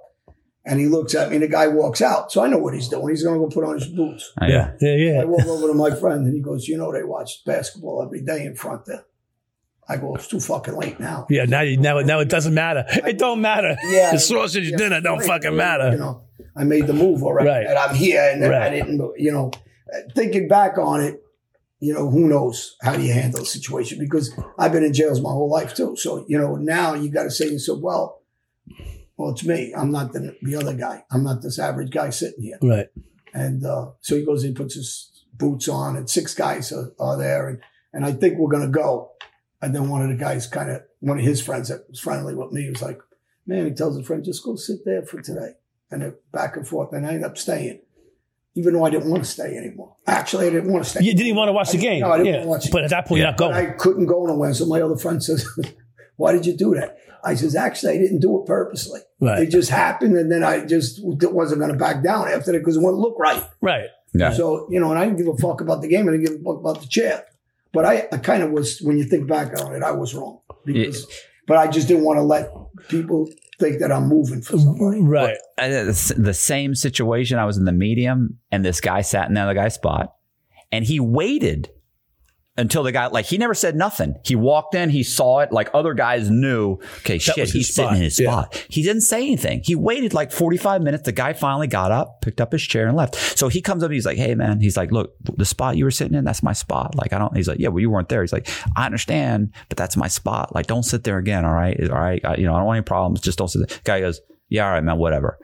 And 0.70 0.80
he 0.80 0.86
looks 0.88 1.16
at 1.16 1.30
me 1.30 1.38
and 1.38 1.44
the 1.44 1.48
guy 1.48 1.68
walks 1.68 2.00
out. 2.00 2.32
So 2.32 2.44
I 2.44 2.48
know 2.48 2.60
what 2.60 2.76
he's 2.76 2.90
doing. 2.90 3.10
He's 3.10 3.24
going 3.24 3.40
to 3.40 3.46
go 3.46 3.50
put 3.50 3.64
on 3.68 3.74
his 3.80 3.88
boots. 3.88 4.32
Oh, 4.40 4.46
yeah, 4.46 4.74
yeah, 4.80 4.90
I 4.92 4.96
yeah. 4.96 5.24
walk 5.24 5.46
over 5.48 5.68
to 5.68 5.74
my 5.74 5.90
friend 5.96 6.26
and 6.26 6.34
he 6.36 6.42
goes, 6.42 6.68
you 6.68 6.78
know, 6.78 6.92
they 6.94 7.04
watch 7.04 7.44
basketball 7.44 8.04
every 8.06 8.22
day 8.22 8.46
in 8.46 8.56
front 8.56 8.86
there. 8.86 9.04
I 9.88 9.98
go, 9.98 10.14
it's 10.14 10.28
too 10.28 10.40
fucking 10.40 10.76
late 10.76 11.00
now. 11.00 11.26
Yeah, 11.28 11.46
now, 11.46 11.62
you, 11.62 11.78
now, 11.78 12.00
now 12.02 12.20
it 12.20 12.30
doesn't 12.30 12.54
matter. 12.54 12.86
It 12.88 13.18
don't 13.18 13.42
matter. 13.42 13.76
Yeah. 13.86 14.12
the 14.12 14.20
sausage 14.20 14.70
Yeah. 14.70 14.78
dinner 14.78 15.02
don't 15.02 15.18
Right. 15.18 15.28
fucking 15.28 15.56
matter. 15.56 15.90
You 15.92 15.98
know, 15.98 16.22
I 16.56 16.64
made 16.66 16.86
the 16.86 16.94
move 16.94 17.24
already. 17.24 17.50
Right. 17.50 17.66
And 17.66 17.76
I'm 17.76 17.96
here 17.96 18.30
and 18.32 18.46
I 18.46 18.50
Right. 18.50 18.70
didn't, 18.70 19.02
you 19.18 19.32
know, 19.32 19.50
thinking 20.14 20.48
back 20.48 20.78
on 20.78 21.02
it, 21.02 21.24
you 21.80 21.94
know, 21.96 22.08
who 22.12 22.28
knows 22.28 22.76
how 22.84 22.96
do 22.96 23.02
you 23.02 23.14
handle 23.14 23.42
a 23.42 23.46
situation? 23.46 23.98
Because 23.98 24.32
I've 24.60 24.72
been 24.72 24.84
in 24.84 24.94
jails 24.94 25.22
my 25.22 25.32
whole 25.32 25.50
life 25.50 25.74
too. 25.74 25.96
So, 25.96 26.26
you 26.28 26.38
know, 26.38 26.56
now 26.56 26.94
you 26.94 27.10
got 27.10 27.24
to 27.24 27.32
say 27.32 27.46
to 27.48 27.54
yourself, 27.54 27.80
well, 27.82 28.19
well, 29.20 29.32
it's 29.32 29.44
me. 29.44 29.74
I'm 29.76 29.92
not 29.92 30.14
the, 30.14 30.34
the 30.42 30.56
other 30.56 30.74
guy. 30.74 31.04
I'm 31.12 31.26
not 31.26 31.42
this 31.42 31.60
average 31.60 31.92
guy 31.92 32.10
sitting 32.10 32.42
here. 32.42 32.58
Right. 32.62 32.88
And 33.34 33.66
uh, 33.66 33.90
so 34.00 34.16
he 34.16 34.24
goes 34.24 34.46
in, 34.46 34.56
puts 34.56 34.76
his 34.76 35.26
boots 35.34 35.68
on, 35.68 35.98
and 35.98 36.10
six 36.10 36.34
guys 36.34 36.72
are, 36.72 36.94
are 37.02 37.18
there. 37.18 37.50
And, 37.50 37.60
and 37.92 38.06
I 38.06 38.14
think 38.14 38.38
we're 38.38 38.50
going 38.50 38.66
to 38.66 38.72
go. 38.72 39.12
And 39.62 39.76
then 39.76 39.90
one 39.90 40.02
of 40.02 40.08
the 40.08 40.16
guys, 40.16 40.48
kind 40.48 40.72
of, 40.72 40.84
one 41.02 41.20
of 41.20 41.26
his 41.26 41.42
friends 41.42 41.68
that 41.68 41.82
was 41.90 42.00
friendly 42.00 42.34
with 42.34 42.54
me, 42.54 42.70
was 42.70 42.82
like, 42.82 43.02
man, 43.46 43.66
he 43.66 43.74
tells 43.74 43.98
his 43.98 44.08
friend, 44.08 44.24
just 44.24 44.42
go 44.42 44.56
sit 44.56 44.86
there 44.86 45.02
for 45.04 45.22
today. 45.22 45.52
And 45.92 46.14
back 46.32 46.56
and 46.56 46.66
forth. 46.66 46.94
And 46.94 47.06
I 47.06 47.10
ended 47.10 47.26
up 47.26 47.38
staying, 47.38 47.82
even 48.56 48.74
though 48.74 48.86
I 48.86 48.90
didn't 48.90 49.12
want 49.12 49.26
to 49.26 49.30
stay 49.30 49.58
anymore. 49.58 49.98
Actually, 50.08 50.48
I 50.48 50.52
didn't 50.52 50.72
want 50.72 50.86
to 50.86 50.92
stay. 50.92 51.04
You 51.04 51.14
didn't 51.14 51.36
want 51.36 51.50
to 51.50 51.54
watch 51.54 51.72
the 51.72 51.78
I- 51.78 51.82
game. 51.82 52.00
no, 52.02 52.12
I 52.14 52.20
didn't 52.20 52.34
yeah. 52.34 52.46
want 52.46 52.62
to 52.62 52.68
watch. 52.68 52.72
But 52.72 52.84
at 52.86 52.92
that 52.92 53.06
point, 53.06 53.20
you're 53.20 53.28
not 53.28 53.38
But. 53.38 53.54
I 53.54 53.66
couldn't 53.72 54.06
go 54.06 54.26
nowhere. 54.26 54.54
So 54.54 54.66
my 54.66 54.82
other 54.82 54.96
friend 54.96 55.22
says, 55.22 55.46
why 56.16 56.32
did 56.32 56.46
you 56.46 56.56
do 56.56 56.74
that? 56.76 57.00
I 57.24 57.36
says, 57.36 57.56
actually, 57.56 57.94
I 57.94 57.98
didn't 57.98 58.20
do 58.20 58.40
it 58.42 58.46
purposely. 58.46 59.02
Right. 59.20 59.44
It 59.44 59.52
just 59.52 59.70
happened. 59.70 60.18
And 60.18 60.32
then 60.32 60.44
I 60.44 60.66
just 60.66 61.00
wasn't 61.04 61.60
going 61.60 61.72
to 61.72 61.78
back 61.78 62.04
down 62.04 62.28
after 62.28 62.52
that 62.52 62.60
because 62.60 62.78
it 62.78 62.82
wouldn't 62.82 63.02
look 63.02 63.18
right. 63.20 63.44
right. 63.62 63.90
Yeah. 64.14 64.34
So, 64.34 64.68
you 64.72 64.80
know, 64.80 64.90
and 64.90 65.00
I 65.00 65.06
didn't 65.06 65.18
give 65.18 65.28
a 65.28 65.38
fuck 65.38 65.62
about 65.62 65.82
the 65.82 65.88
game. 65.88 66.08
I 66.08 66.12
didn't 66.12 66.26
give 66.26 66.36
a 66.36 66.44
fuck 66.44 66.60
about 66.60 66.82
the 66.82 66.88
chair. 66.88 67.26
But 67.72 67.86
I, 67.86 68.08
I 68.12 68.18
kind 68.18 68.42
of 68.42 68.52
was, 68.52 68.80
when 68.80 68.98
you 68.98 69.04
think 69.04 69.28
back 69.28 69.60
on 69.62 69.76
it, 69.76 69.84
I 69.84 69.92
was 69.92 70.16
wrong. 70.16 70.40
Because, 70.66 71.06
but 71.48 71.58
I 71.58 71.68
just 71.68 71.88
didn't 71.88 72.04
want 72.04 72.18
to 72.18 72.24
let 72.24 72.50
people 72.88 73.30
think 73.60 73.80
that 73.80 73.92
I'm 73.92 74.08
moving 74.08 74.42
for 74.42 74.58
somebody. 74.58 75.02
Right. 75.02 75.38
The 75.58 76.16
the 76.18 76.34
same 76.34 76.74
situation. 76.76 77.38
I 77.38 77.46
was 77.46 77.58
in 77.58 77.66
the 77.66 77.72
medium, 77.72 78.40
and 78.52 78.64
this 78.64 78.82
guy 78.82 79.02
sat 79.02 79.28
in 79.28 79.34
the 79.34 79.42
other 79.42 79.54
guy's 79.54 79.76
spot, 79.76 80.16
and 80.72 80.86
he 80.86 81.00
waited 81.00 81.70
until 82.60 82.84
the 82.84 82.92
guy 82.92 83.08
like 83.08 83.25
he 83.25 83.38
never 83.38 83.54
said 83.54 83.75
nothing. 83.75 84.16
He 84.24 84.36
walked 84.36 84.75
in, 84.75 84.89
he 84.89 85.01
saw 85.04 85.39
it. 85.39 85.51
Like 85.51 85.70
other 85.74 85.94
guys 85.94 86.30
knew, 86.30 86.74
okay, 87.00 87.18
shit, 87.18 87.38
was 87.38 87.51
his 87.51 87.68
he's 87.68 87.74
sitting 87.75 87.96
in 87.98 88.01
his 88.04 88.20
Yeah. 88.20 88.30
spot. 88.32 88.66
He 88.70 88.84
didn't 88.84 89.01
say 89.01 89.18
anything. 89.24 89.62
He 89.63 89.75
waited 89.75 90.13
like 90.13 90.32
forty 90.32 90.58
five 90.58 90.82
minutes. 90.82 91.04
The 91.04 91.12
guy 91.12 91.34
finally 91.34 91.68
got 91.68 91.92
up, 91.92 92.22
picked 92.22 92.42
up 92.42 92.51
his 92.51 92.62
chair, 92.62 92.88
and 92.88 92.96
left. 92.98 93.16
So 93.16 93.48
he 93.48 93.62
comes 93.62 93.82
up, 93.84 93.92
he's 93.92 94.06
like, 94.06 94.18
"Hey, 94.18 94.36
man," 94.36 94.60
he's 94.60 94.78
like, 94.78 94.92
"Look, 94.92 95.13
the 95.24 95.46
spot 95.46 95.78
you 95.78 95.86
were 95.86 95.92
sitting 95.92 96.16
in, 96.18 96.24
that's 96.25 96.44
my 96.44 96.54
spot. 96.54 96.96
Like, 96.96 97.13
I 97.13 97.18
don't." 97.18 97.36
He's 97.36 97.48
like, 97.48 97.60
"Yeah, 97.60 97.70
well, 97.70 97.80
you 97.80 97.89
weren't 97.89 98.10
there." 98.10 98.22
He's 98.22 98.34
like, 98.34 98.48
"I 98.75 98.86
understand, 98.86 99.54
but 99.70 99.78
that's 99.78 99.96
my 99.98 100.08
spot. 100.08 100.54
Like, 100.54 100.68
don't 100.68 100.84
sit 100.84 101.04
there 101.04 101.18
again. 101.18 101.46
All 101.46 101.54
right, 101.54 101.80
all 101.89 101.96
right. 102.00 102.24
I, 102.25 102.36
you 102.36 102.46
know, 102.46 102.54
I 102.54 102.58
don't 102.58 102.66
want 102.68 102.78
any 102.78 102.84
problems. 102.86 103.22
Just 103.22 103.38
don't 103.38 103.48
sit." 103.48 103.68
there. 103.68 103.78
Guy 103.86 104.00
goes, 104.01 104.20
"Yeah, 104.50 104.66
all 104.68 104.74
right, 104.74 104.84
man, 104.84 104.98
whatever." 104.98 105.39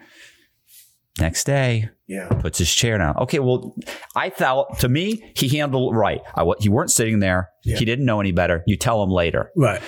Next 1.20 1.46
day, 1.46 1.90
Yeah. 2.08 2.28
puts 2.28 2.58
his 2.58 2.74
chair 2.74 2.98
down. 2.98 3.16
Okay, 3.18 3.40
well, 3.40 3.76
I 4.16 4.30
thought 4.30 4.80
to 4.80 4.90
me 4.90 5.32
he 5.36 5.48
handled 5.58 5.94
it 5.94 5.98
right. 5.98 6.22
I 6.36 6.44
you 6.60 6.72
weren't 6.72 6.92
sitting 6.92 7.20
there. 7.20 7.50
Yeah. 7.64 7.78
He 7.78 7.86
didn't 7.86 8.06
know 8.06 8.20
any 8.20 8.32
better. 8.34 8.64
You 8.68 8.76
tell 8.78 9.02
him 9.02 9.10
later. 9.10 9.52
Right. 9.56 9.82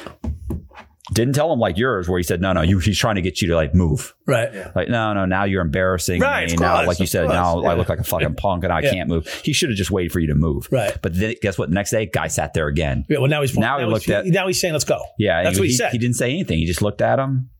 Didn't 1.14 1.36
tell 1.36 1.52
him 1.54 1.60
like 1.60 1.78
yours, 1.78 2.10
where 2.10 2.18
he 2.20 2.24
said, 2.24 2.42
"No, 2.42 2.52
no, 2.52 2.62
you, 2.62 2.80
he's 2.80 2.98
trying 2.98 3.16
to 3.16 3.22
get 3.22 3.42
you 3.42 3.48
to 3.48 3.56
like 3.56 3.74
move." 3.74 4.14
Right. 4.26 4.54
Yeah. 4.54 4.72
Like, 4.76 4.90
no, 4.90 5.14
no, 5.14 5.26
now 5.26 5.46
you're 5.46 5.62
embarrassing 5.62 6.20
Right, 6.22 6.50
me. 6.52 6.58
Now, 6.58 6.76
course, 6.76 6.88
like 6.88 7.00
you 7.00 7.06
said, 7.08 7.28
course, 7.28 7.34
now 7.34 7.62
I 7.64 7.76
look 7.76 7.88
like 7.88 8.00
a 8.00 8.04
fucking 8.04 8.36
punk 8.36 8.66
and 8.66 8.74
I 8.74 8.82
Yeah. 8.82 8.92
can't 8.92 9.08
move. 9.08 9.26
He 9.46 9.54
should 9.54 9.70
have 9.70 9.78
just 9.78 9.90
waited 9.90 10.12
for 10.12 10.20
you 10.20 10.28
to 10.28 10.36
move. 10.36 10.68
Right. 10.70 10.98
But 11.02 11.18
then, 11.18 11.36
guess 11.42 11.58
what? 11.58 11.70
The 11.70 11.76
next 11.76 11.92
day, 11.92 12.08
guy 12.08 12.28
sat 12.28 12.54
there 12.54 12.68
again. 12.68 13.06
Yeah, 13.10 13.20
well, 13.20 13.30
now 13.30 13.40
he's 13.42 13.58
Now 13.58 13.78
he 13.78 13.86
he's- 13.86 13.94
looked 13.94 14.10
at- 14.10 14.26
Now 14.26 14.48
he's 14.48 14.60
saying, 14.60 14.74
"Let's 14.74 14.84
go." 14.84 15.00
Yeah, 15.18 15.44
that's 15.44 15.58
what 15.58 15.64
he, 15.68 15.72
he, 15.72 15.78
said. 15.78 15.92
He 15.94 15.98
didn't 15.98 16.18
say 16.18 16.30
anything. 16.30 16.58
He 16.58 16.66
just 16.66 16.82
looked 16.82 17.02
at 17.02 17.20
him. 17.20 17.52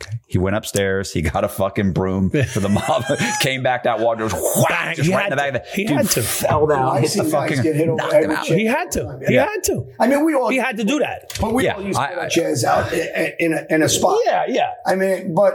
Okay. 0.00 0.18
He 0.28 0.38
went 0.38 0.54
upstairs. 0.54 1.12
He 1.12 1.22
got 1.22 1.42
a 1.42 1.48
fucking 1.48 1.92
broom 1.92 2.30
for 2.30 2.60
the 2.60 2.68
mob. 2.68 3.04
came 3.40 3.62
back 3.64 3.82
that 3.82 3.98
water 3.98 4.24
was 4.24 4.32
whack, 4.68 4.94
just 4.96 5.08
He 5.08 5.14
right 5.14 5.24
in 5.24 5.30
the 5.30 5.36
back 5.36 5.52
to. 5.52 5.58
of 5.58 5.64
the 5.64 5.70
He 5.74 5.84
dude 5.86 5.96
had 5.96 6.06
to. 6.10 6.22
Fell 6.22 6.66
down. 6.68 6.96
I 6.96 7.00
hit 7.00 7.10
the 7.16 7.24
fucking 7.24 7.62
get 7.62 7.74
hit 7.74 7.88
over 7.88 7.96
knocked 7.96 8.12
him 8.14 8.30
out. 8.30 8.46
he 8.46 8.64
had 8.64 8.90
to. 8.92 9.18
He 9.26 9.34
Yeah. 9.34 9.46
had 9.46 9.64
to. 9.64 9.86
I 9.98 10.06
mean, 10.06 10.24
we 10.24 10.34
all 10.34 10.50
He 10.50 10.56
had 10.58 10.76
to 10.76 10.84
do 10.84 11.00
that. 11.00 11.32
But 11.40 11.52
we 11.52 11.64
Yeah, 11.64 11.74
all 11.74 11.82
used 11.82 11.98
to 11.98 12.02
I- 12.20 12.24
I- 12.24 12.28
chairs 12.28 12.64
out 12.64 12.92
in, 12.92 13.32
in, 13.40 13.52
a, 13.54 13.66
in 13.70 13.82
a 13.82 13.88
spot. 13.88 14.18
Yeah, 14.24 14.44
yeah. 14.48 14.70
I 14.86 14.94
mean, 14.94 15.34
but 15.34 15.54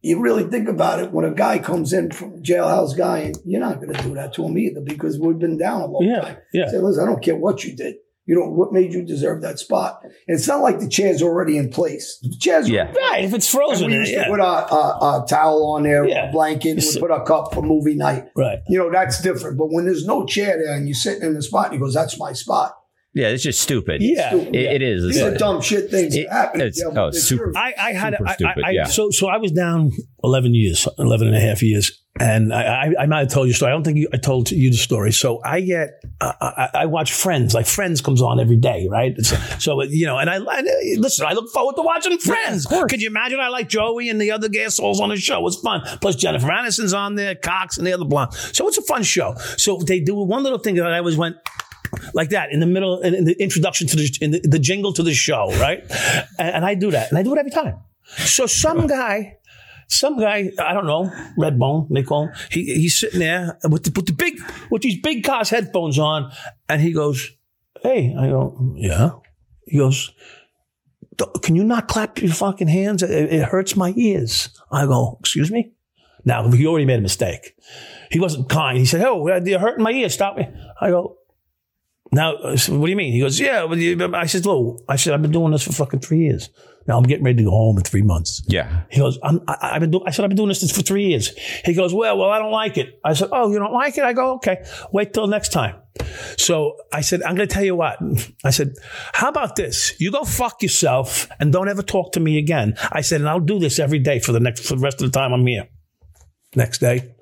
you 0.00 0.20
really 0.20 0.44
think 0.44 0.68
about 0.68 1.00
it 1.00 1.12
when 1.12 1.24
a 1.24 1.30
guy 1.32 1.58
comes 1.60 1.92
in 1.92 2.10
from 2.10 2.42
jailhouse 2.42 2.96
guy, 2.96 3.18
and 3.18 3.36
you're 3.44 3.60
not 3.60 3.80
going 3.80 3.92
to 3.92 4.02
do 4.02 4.14
that 4.14 4.32
to 4.34 4.44
him 4.44 4.56
either 4.58 4.80
because 4.80 5.18
we've 5.20 5.38
been 5.38 5.56
down 5.58 5.82
a 5.82 5.86
long 5.86 6.02
Yeah, 6.04 6.20
time. 6.20 6.36
yeah. 6.52 6.68
Say, 6.68 6.78
listen, 6.78 7.02
I 7.02 7.06
don't 7.06 7.22
care 7.22 7.36
what 7.36 7.62
you 7.64 7.76
did. 7.76 7.96
You 8.28 8.34
know 8.34 8.46
what 8.50 8.74
made 8.74 8.92
you 8.92 9.02
deserve 9.04 9.40
that 9.40 9.58
spot. 9.58 10.00
And 10.04 10.12
it's 10.28 10.46
not 10.46 10.60
like 10.60 10.80
the 10.80 10.88
chair's 10.88 11.22
already 11.22 11.56
in 11.56 11.70
place. 11.70 12.18
The 12.22 12.36
chair's 12.38 12.68
Yeah. 12.68 12.92
Right. 12.92 13.24
If 13.24 13.32
it's 13.32 13.52
And 13.52 13.58
frozen, 13.58 13.86
we 13.86 13.94
used 13.94 14.12
it, 14.12 14.22
to 14.24 14.30
put 14.30 14.38
a, 14.38 14.44
a, 14.44 15.22
a 15.24 15.26
towel 15.26 15.72
on 15.74 15.84
there, 15.84 16.06
Yeah. 16.06 16.28
a 16.28 16.32
blanket, 16.32 16.76
we 16.76 17.00
put 17.00 17.10
a 17.10 17.24
cup 17.24 17.54
for 17.54 17.62
movie 17.62 17.94
night. 17.94 18.24
Right. 18.36 18.58
You 18.68 18.78
know, 18.78 18.90
that's 18.92 19.22
different. 19.22 19.56
But 19.56 19.68
when 19.72 19.86
there's 19.86 20.04
no 20.06 20.26
chair 20.26 20.58
there 20.62 20.74
and 20.76 20.86
you're 20.86 20.94
sitting 20.94 21.22
in 21.22 21.32
the 21.34 21.42
spot, 21.42 21.72
he 21.72 21.78
goes, 21.78 21.94
that's 21.94 22.18
my 22.18 22.34
spot. 22.34 22.74
Yeah, 23.14 23.28
it's 23.28 23.42
just 23.42 23.60
stupid. 23.62 24.02
Yeah. 24.02 24.28
Stupid. 24.28 24.54
It, 24.54 24.72
it 24.74 24.82
is. 24.82 25.02
These 25.04 25.16
It's 25.16 25.24
are 25.36 25.38
dumb 25.38 25.62
shit 25.62 25.90
things 25.90 26.14
It- 26.14 26.26
that 26.28 26.32
happen. 26.32 26.60
it's- 26.60 26.78
Yeah, 26.86 27.00
oh, 27.02 27.06
it's 27.08 27.22
super- 27.24 27.52
I, 27.56 27.72
I 27.78 27.92
had, 27.94 28.12
Super 28.12 28.28
I, 28.28 28.34
stupid, 28.34 28.62
I, 28.64 28.68
I, 28.68 28.70
yeah. 28.72 28.84
so, 28.84 29.08
so 29.10 29.28
I 29.28 29.38
was 29.38 29.52
down 29.52 29.90
11 30.22 30.54
years, 30.54 30.86
11 30.98 31.28
and 31.28 31.34
a 31.36 31.40
half 31.40 31.62
years. 31.62 32.04
And 32.20 32.52
I, 32.52 32.62
I, 32.62 33.02
I 33.02 33.06
might 33.06 33.20
have 33.20 33.28
told 33.28 33.46
you 33.46 33.52
a 33.52 33.54
story. 33.54 33.70
I 33.70 33.74
don't 33.74 33.84
think 33.84 33.98
you, 33.98 34.08
I 34.12 34.16
told 34.16 34.50
you 34.50 34.70
the 34.70 34.76
story. 34.76 35.12
So 35.12 35.40
I 35.44 35.60
get, 35.60 36.02
I, 36.20 36.34
I, 36.40 36.70
I 36.82 36.86
watch 36.86 37.12
Friends. 37.12 37.54
Like 37.54 37.66
Friends 37.66 38.00
comes 38.00 38.22
on 38.22 38.40
every 38.40 38.56
day, 38.56 38.88
right? 38.90 39.14
So, 39.24 39.36
so 39.58 39.82
you 39.82 40.06
know, 40.06 40.18
and 40.18 40.28
I, 40.28 40.38
listen. 40.38 41.26
I 41.26 41.32
look 41.32 41.50
forward 41.50 41.76
to 41.76 41.82
watching 41.82 42.18
Friends. 42.18 42.66
Could 42.66 43.00
you 43.00 43.08
imagine? 43.08 43.40
I 43.40 43.48
like 43.48 43.68
Joey 43.68 44.08
and 44.08 44.20
the 44.20 44.30
other 44.32 44.48
assholes 44.60 45.00
on 45.00 45.10
the 45.10 45.16
show. 45.16 45.38
It 45.38 45.42
was 45.42 45.56
fun. 45.56 45.82
Plus 46.00 46.16
Jennifer 46.16 46.48
Aniston's 46.48 46.92
on 46.92 47.14
there, 47.14 47.34
Cox 47.34 47.78
and 47.78 47.86
the 47.86 47.92
other 47.92 48.04
blonde. 48.04 48.34
So 48.34 48.66
it's 48.68 48.78
a 48.78 48.82
fun 48.82 49.02
show. 49.02 49.34
So 49.56 49.78
they 49.78 50.00
do 50.00 50.14
one 50.14 50.42
little 50.42 50.58
thing 50.58 50.74
that 50.76 50.86
I 50.86 50.98
always 50.98 51.16
went 51.16 51.36
like 52.14 52.30
that 52.30 52.52
in 52.52 52.60
the 52.60 52.66
middle 52.66 53.00
in, 53.00 53.14
in 53.14 53.24
the 53.24 53.40
introduction 53.42 53.86
to 53.88 53.96
the 53.96 54.18
in 54.20 54.30
the, 54.32 54.40
the 54.40 54.58
jingle 54.58 54.92
to 54.94 55.02
the 55.02 55.14
show, 55.14 55.50
right? 55.58 55.84
And, 56.38 56.56
and 56.56 56.64
I 56.64 56.74
do 56.74 56.90
that, 56.90 57.10
and 57.10 57.18
I 57.18 57.22
do 57.22 57.34
it 57.34 57.38
every 57.38 57.50
time. 57.50 57.76
So 58.16 58.46
some 58.46 58.86
guy, 58.86 59.37
some 59.88 60.20
guy, 60.20 60.50
I 60.58 60.74
don't 60.74 60.86
know, 60.86 61.10
Redbone, 61.38 61.88
they 61.90 62.02
call 62.02 62.26
him. 62.26 62.34
He, 62.50 62.64
he's 62.64 62.98
sitting 62.98 63.20
there 63.20 63.58
with 63.64 63.84
the, 63.84 63.92
with 63.96 64.06
the 64.06 64.12
big 64.12 64.40
with 64.70 64.82
these 64.82 65.00
big 65.00 65.24
cars 65.24 65.50
headphones 65.50 65.98
on, 65.98 66.30
and 66.68 66.80
he 66.80 66.92
goes, 66.92 67.30
"Hey," 67.82 68.14
I 68.18 68.28
go, 68.28 68.74
"Yeah." 68.76 69.12
He 69.66 69.78
goes, 69.78 70.12
"Can 71.42 71.56
you 71.56 71.64
not 71.64 71.88
clap 71.88 72.20
your 72.20 72.32
fucking 72.32 72.68
hands? 72.68 73.02
It, 73.02 73.32
it 73.32 73.42
hurts 73.44 73.76
my 73.76 73.94
ears." 73.96 74.50
I 74.70 74.84
go, 74.84 75.16
"Excuse 75.20 75.50
me." 75.50 75.72
Now 76.24 76.50
he 76.50 76.66
already 76.66 76.84
made 76.84 76.98
a 76.98 77.02
mistake. 77.02 77.54
He 78.10 78.20
wasn't 78.20 78.50
kind. 78.50 78.76
He 78.76 78.84
said, 78.84 79.02
"Oh, 79.02 79.26
you're 79.26 79.58
hurting 79.58 79.84
my 79.84 79.92
ears. 79.92 80.14
Stop 80.14 80.36
me." 80.36 80.48
I 80.80 80.90
go, 80.90 81.18
now, 82.10 82.36
what 82.40 82.56
do 82.66 82.86
you 82.86 82.96
mean? 82.96 83.12
He 83.12 83.20
goes, 83.20 83.38
yeah. 83.38 83.66
I 84.14 84.26
said, 84.26 84.46
"Look," 84.46 84.82
I 84.88 84.96
said, 84.96 85.12
I've 85.12 85.22
been 85.22 85.30
doing 85.30 85.52
this 85.52 85.62
for 85.62 85.72
fucking 85.72 86.00
three 86.00 86.20
years. 86.20 86.48
Now 86.88 86.96
I'm 86.96 87.04
getting 87.04 87.24
ready 87.24 87.36
to 87.36 87.44
go 87.44 87.50
home 87.50 87.76
in 87.76 87.84
three 87.84 88.02
months. 88.02 88.42
yeah. 88.46 88.84
He 88.90 88.98
goes, 88.98 89.18
I'm, 89.22 89.42
I, 89.46 89.72
I've 89.74 89.80
been 89.80 89.90
doing, 89.90 90.04
I 90.06 90.10
said, 90.10 90.24
I've 90.24 90.30
been 90.30 90.36
doing 90.38 90.48
this 90.48 90.72
for 90.72 90.80
three 90.80 91.04
years. 91.08 91.36
He 91.64 91.74
goes, 91.74 91.92
well, 91.92 92.16
well, 92.16 92.30
I 92.30 92.38
don't 92.38 92.50
like 92.50 92.78
it. 92.78 92.98
I 93.04 93.12
said, 93.12 93.28
oh, 93.30 93.52
you 93.52 93.58
don't 93.58 93.74
like 93.74 93.98
it? 93.98 94.04
I 94.04 94.14
go, 94.14 94.32
okay, 94.36 94.64
wait 94.90 95.12
till 95.12 95.26
next 95.26 95.52
time. 95.52 95.76
So 96.38 96.76
I 96.92 97.02
said, 97.02 97.22
I'm 97.22 97.34
going 97.34 97.46
to 97.46 97.54
tell 97.54 97.64
you 97.64 97.76
what. 97.76 97.98
I 98.42 98.50
said, 98.50 98.74
how 99.12 99.28
about 99.28 99.56
this? 99.56 100.00
You 100.00 100.10
go 100.10 100.24
fuck 100.24 100.62
yourself 100.62 101.28
and 101.38 101.52
don't 101.52 101.68
ever 101.68 101.82
talk 101.82 102.12
to 102.12 102.20
me 102.20 102.38
again. 102.38 102.74
I 102.90 103.02
said, 103.02 103.20
and 103.20 103.28
I'll 103.28 103.38
do 103.38 103.58
this 103.58 103.78
every 103.78 103.98
day 103.98 104.18
for 104.18 104.32
the 104.32 104.40
next, 104.40 104.66
for 104.66 104.74
the 104.74 104.80
rest 104.80 105.02
of 105.02 105.12
the 105.12 105.18
time 105.18 105.34
I'm 105.34 105.46
here. 105.46 105.68
Next 106.56 106.78
day, 106.78 107.14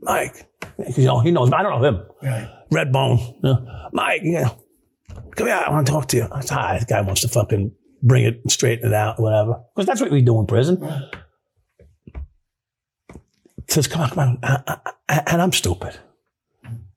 Mike, 0.00 0.46
you 0.96 1.06
know, 1.06 1.18
he 1.20 1.32
knows, 1.32 1.52
I 1.52 1.62
don't 1.64 1.80
know 1.80 1.88
him. 1.88 2.02
Right. 2.22 2.48
Redbone. 2.70 3.18
You 3.18 3.40
know, 3.42 3.88
Mike, 3.92 4.20
yeah. 4.22 4.50
Come 5.34 5.48
here, 5.48 5.60
I 5.66 5.70
want 5.70 5.86
to 5.86 5.92
talk 5.92 6.06
to 6.08 6.16
you. 6.18 6.28
I 6.30 6.40
said, 6.40 6.56
ah, 6.58 6.74
this 6.74 6.84
guy 6.84 7.00
wants 7.00 7.22
to 7.22 7.28
fucking 7.28 7.72
bring 8.02 8.24
it, 8.24 8.40
straighten 8.50 8.88
it 8.88 8.94
out, 8.94 9.20
whatever. 9.20 9.60
Because 9.74 9.86
that's 9.86 10.00
what 10.00 10.10
we 10.10 10.22
do 10.22 10.38
in 10.40 10.46
prison. 10.46 10.78
Says, 13.68 13.86
come 13.86 14.02
on, 14.02 14.10
come 14.10 14.18
on. 14.18 14.38
I- 14.42 14.62
I- 14.66 14.90
I- 15.08 15.22
and 15.28 15.40
I'm 15.42 15.52
stupid. 15.52 15.96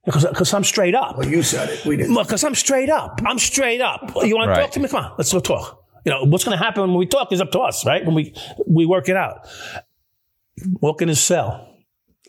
Because 0.04 0.52
I'm 0.54 0.62
straight 0.62 0.94
up. 0.94 1.18
Well, 1.18 1.26
you 1.28 1.42
said 1.42 1.68
it. 1.68 1.84
We 1.84 1.96
didn't. 1.96 2.14
Because 2.14 2.44
I'm 2.44 2.54
straight 2.54 2.90
up. 2.90 3.20
I'm 3.24 3.38
straight 3.38 3.80
up. 3.80 4.12
You 4.22 4.36
want 4.36 4.50
to 4.50 4.54
talk 4.60 4.70
to 4.72 4.80
me? 4.80 4.88
Come 4.88 5.04
on, 5.04 5.12
let's 5.18 5.32
go 5.32 5.40
talk. 5.40 5.82
You 6.04 6.12
know, 6.12 6.24
what's 6.24 6.44
going 6.44 6.56
to 6.56 6.62
happen 6.62 6.82
when 6.82 6.94
we 6.94 7.06
talk 7.06 7.32
is 7.32 7.40
up 7.40 7.50
to 7.52 7.58
us, 7.60 7.84
right? 7.84 8.04
When 8.06 8.14
we, 8.14 8.32
we 8.68 8.86
work 8.86 9.08
it 9.08 9.16
out. 9.16 9.48
Walk 10.80 11.02
in 11.02 11.08
his 11.08 11.20
cell, 11.20 11.68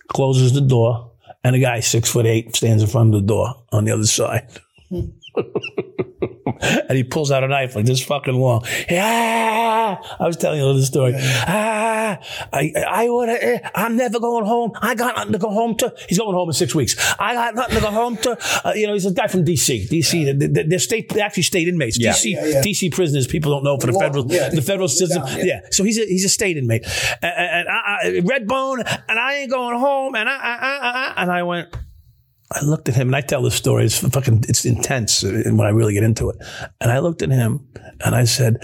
closes 0.08 0.54
the 0.54 0.62
door, 0.62 1.12
and 1.44 1.56
a 1.56 1.60
guy 1.60 1.80
six 1.82 2.10
foot 2.10 2.26
eight 2.26 2.56
stands 2.56 2.82
in 2.82 2.90
front 2.90 3.14
of 3.14 3.22
the 3.22 3.28
door 3.28 3.54
on 3.72 3.86
the 3.86 3.92
other 3.92 4.06
side. 4.08 4.48
Hmm. 4.90 5.02
and 6.90 6.98
he 6.98 7.04
pulls 7.04 7.32
out 7.32 7.44
a 7.44 7.48
knife 7.48 7.76
like 7.76 7.86
this 7.86 8.02
fucking 8.04 8.34
long. 8.34 8.64
Yeah, 8.90 9.04
ah, 9.06 10.00
ah, 10.02 10.08
ah, 10.20 10.24
I 10.24 10.28
was 10.28 10.38
telling 10.38 10.60
you 10.60 10.74
the 10.74 10.86
story. 10.86 11.14
Ah, 11.16 12.20
I, 12.54 12.74
I 12.90 13.10
would. 13.10 13.30
Eh, 13.30 13.60
I'm 13.76 13.96
never 13.96 14.20
going 14.20 14.46
home. 14.46 14.72
I 14.82 14.96
got 14.96 15.16
nothing 15.16 15.34
to 15.34 15.40
go 15.40 15.50
home 15.50 15.76
to. 15.78 15.94
He's 16.10 16.18
going 16.18 16.34
home 16.34 16.50
in 16.50 16.54
six 16.54 16.74
weeks. 16.74 16.96
I 17.20 17.34
got 17.34 17.56
nothing 17.56 17.76
to 17.76 17.82
go 17.82 17.92
home 17.92 18.18
to. 18.18 18.38
Uh, 18.68 18.74
you 18.74 18.88
know, 18.88 18.94
he's 18.94 19.06
a 19.06 19.12
guy 19.12 19.28
from 19.28 19.44
D.C. 19.44 19.88
D.C. 19.88 20.32
They're- 20.32 20.64
they're 20.68 20.80
state, 20.80 21.10
they're 21.10 21.26
actually 21.26 21.44
state 21.44 21.68
inmates. 21.68 22.00
Yeah. 22.00 22.12
D.C. 22.14 22.32
Yeah, 22.34 22.46
yeah. 22.46 22.62
D.C. 22.62 22.90
prisoners. 22.90 23.28
People 23.28 23.52
don't 23.52 23.64
know 23.64 23.78
for 23.78 23.88
the 23.88 24.00
federal, 24.00 24.26
yeah, 24.32 24.50
the 24.50 24.62
federal 24.62 24.88
system. 24.88 25.24
yeah. 25.28 25.44
yeah. 25.44 25.60
So 25.72 25.84
he's 25.84 25.98
a 26.00 26.06
he's 26.06 26.26
a 26.26 26.30
state 26.30 26.58
inmate, 26.58 26.86
and, 27.22 27.34
and 27.38 27.68
I, 27.70 27.98
I, 28.04 28.06
Redbone, 28.22 28.80
and 29.08 29.20
I 29.20 29.36
ain't 29.36 29.52
going 29.52 29.78
home. 29.78 30.16
And 30.16 30.28
I, 30.28 30.36
I, 30.36 30.56
I, 30.56 30.78
I 31.18 31.22
and 31.22 31.32
I 31.32 31.44
went. 31.44 31.76
I 32.50 32.64
looked 32.64 32.88
at 32.88 32.96
him 32.96 33.10
and 33.10 33.16
I 33.16 33.22
tell 33.22 33.42
this 33.42 33.56
story. 33.56 33.84
It's 33.84 34.00
fucking, 34.00 34.46
it's 34.48 34.64
intense 34.64 35.22
when 35.24 35.60
I 35.60 35.70
really 35.70 35.94
get 35.94 36.04
into 36.04 36.30
it. 36.30 36.38
And 36.80 36.92
I 36.92 37.00
looked 37.00 37.22
at 37.22 37.30
him 37.30 37.68
and 38.06 38.16
I 38.16 38.24
said, 38.24 38.64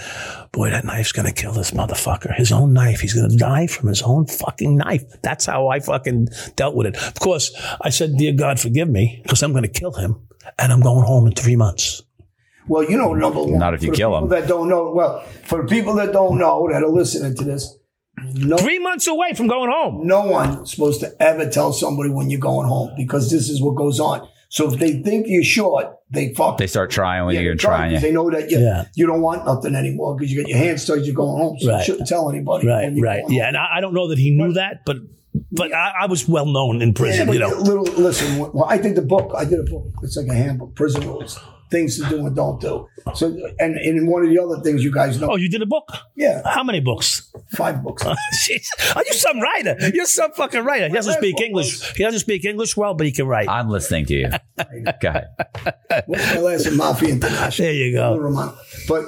boy, 0.54 0.70
that 0.70 0.86
knife's 0.86 1.12
going 1.12 1.26
to 1.26 1.34
kill 1.34 1.52
this 1.52 1.72
motherfucker. 1.72 2.34
His 2.34 2.54
own 2.54 2.72
knife. 2.72 3.02
He's 3.02 3.14
going 3.14 3.30
to 3.30 3.36
die 3.36 3.68
from 3.68 3.90
his 3.90 4.02
own 4.02 4.26
fucking 4.28 4.78
knife. 4.78 5.04
That's 5.22 5.46
how 5.46 5.68
I 5.68 5.82
fucking 5.82 6.30
dealt 6.56 6.76
with 6.76 6.88
it. 6.88 6.96
Of 6.96 7.20
course, 7.20 7.54
I 7.82 7.90
said, 7.90 8.16
dear 8.18 8.32
God, 8.32 8.58
forgive 8.58 8.90
me 8.90 9.20
because 9.24 9.44
I'm 9.44 9.52
going 9.52 9.64
to 9.64 9.80
kill 9.80 9.92
him 9.92 10.16
and 10.58 10.72
I'm 10.72 10.82
going 10.82 11.06
home 11.06 11.28
in 11.28 11.34
three 11.34 11.58
months. 11.58 12.04
Well, 12.70 12.90
you 12.90 12.98
know, 12.98 13.14
number 13.14 13.44
one. 13.44 13.60
Not 13.60 13.74
if 13.74 13.84
you 13.84 13.92
kill 13.92 14.12
people 14.12 14.24
him. 14.24 14.30
That 14.30 14.48
don't 14.48 14.70
know. 14.70 14.92
Well, 14.92 15.26
for 15.44 15.68
people 15.68 15.96
that 15.96 16.14
don't 16.14 16.38
know 16.38 16.70
that 16.72 16.82
are 16.82 16.90
listening 16.90 17.36
to 17.36 17.44
this, 17.44 17.78
no, 18.36 18.58
Three 18.58 18.80
months 18.80 19.08
away 19.08 19.34
from 19.34 19.48
going 19.48 19.70
home. 19.72 20.06
no 20.08 20.26
one's 20.26 20.72
supposed 20.72 21.00
to 21.02 21.12
ever 21.22 21.50
tell 21.50 21.74
somebody 21.74 22.10
when 22.10 22.30
you're 22.30 22.40
going 22.40 22.68
home 22.68 22.92
because 22.98 23.30
this 23.32 23.50
is 23.50 23.62
what 23.62 23.76
goes 23.76 24.00
on. 24.00 24.28
So 24.50 24.72
if 24.72 24.80
they 24.80 25.02
think 25.02 25.26
you're 25.28 25.44
short, 25.44 25.88
they 26.12 26.32
fuck. 26.36 26.58
They 26.60 26.68
start 26.68 26.92
trying 26.92 27.26
when 27.26 27.34
Yeah, 27.36 27.42
you're 27.42 27.56
trying 27.56 27.58
try 27.58 27.78
trying. 27.78 27.92
'cause 27.94 28.04
Yeah. 28.04 28.08
They 28.10 28.14
know 28.14 28.30
that 28.30 28.52
you, 28.52 28.60
Yeah. 28.60 28.86
you 28.96 29.08
don't 29.08 29.22
want 29.22 29.46
nothing 29.46 29.74
anymore 29.76 30.16
because 30.16 30.32
you 30.32 30.42
got 30.42 30.48
your 30.48 30.60
hands 30.60 30.86
tied. 30.86 31.02
You're 31.06 31.16
going 31.16 31.42
home, 31.42 31.58
so 31.60 31.70
Right. 31.72 31.80
you 31.80 31.84
shouldn't 31.86 32.08
tell 32.08 32.30
anybody. 32.30 32.68
Right, 32.68 32.94
right. 33.02 33.24
Yeah. 33.30 33.40
home. 33.46 33.48
And 33.48 33.58
I, 33.58 33.78
I 33.78 33.82
don't 33.82 33.96
know 33.96 34.08
that 34.10 34.20
he 34.20 34.30
knew 34.30 34.54
that, 34.54 34.82
but, 34.86 34.98
but 35.52 35.74
I, 35.74 35.94
I 36.02 36.06
was 36.06 36.30
well 36.30 36.46
known 36.46 36.84
in 36.84 36.94
prison, 36.94 37.26
but 37.26 37.34
you 37.34 37.40
know. 37.40 37.50
little 37.50 37.84
listen. 37.86 38.38
Well, 38.38 38.66
I 38.70 38.78
did 38.78 38.94
the 38.96 39.02
book. 39.02 39.32
I 39.36 39.44
did 39.46 39.60
a 39.60 39.64
book. 39.64 39.88
It's 40.04 40.16
like 40.16 40.28
a 40.28 40.36
handbook, 40.36 40.76
prison 40.76 41.08
rules, 41.08 41.40
things 41.74 41.98
to 42.00 42.08
do 42.08 42.26
and 42.26 42.36
don't 42.36 42.62
do. 42.62 42.88
So, 43.16 43.26
and, 43.60 43.76
and 43.76 44.08
one 44.08 44.24
of 44.24 44.30
the 44.30 44.40
other 44.40 44.62
things 44.62 44.84
you 44.84 44.94
guys 44.94 45.20
know, 45.20 45.32
Oh, 45.32 45.36
you 45.36 45.50
did 45.50 45.62
a 45.62 45.66
book? 45.66 45.92
yeah, 46.16 46.42
How 46.46 46.64
many 46.64 46.80
books? 46.80 47.30
five 47.58 47.84
books. 47.84 48.04
Jeez. 48.48 48.66
Are 48.96 49.04
you 49.06 49.14
some 49.14 49.40
writer? 49.42 49.76
You're 49.94 50.06
some 50.06 50.32
fucking 50.34 50.64
writer. 50.64 50.88
He 50.88 50.94
doesn't 50.94 51.16
speak 51.18 51.36
one 51.36 51.44
English. 51.48 51.94
He 51.98 52.04
doesn't 52.04 52.22
speak 52.22 52.46
English 52.46 52.78
well, 52.78 52.94
but 52.94 53.06
he 53.08 53.12
can 53.12 53.28
write. 53.28 53.50
I'm 53.50 53.68
listening 53.68 54.06
to 54.06 54.14
you. 54.14 54.30
Go 55.02 55.10
ahead. 55.10 55.28
What's 56.06 56.34
my 56.36 56.40
last 56.40 56.66
in 56.68 56.78
Mafia 56.78 57.10
International? 57.10 57.66
There 57.68 57.74
you 57.76 57.94
go. 57.94 58.56
But 58.88 59.04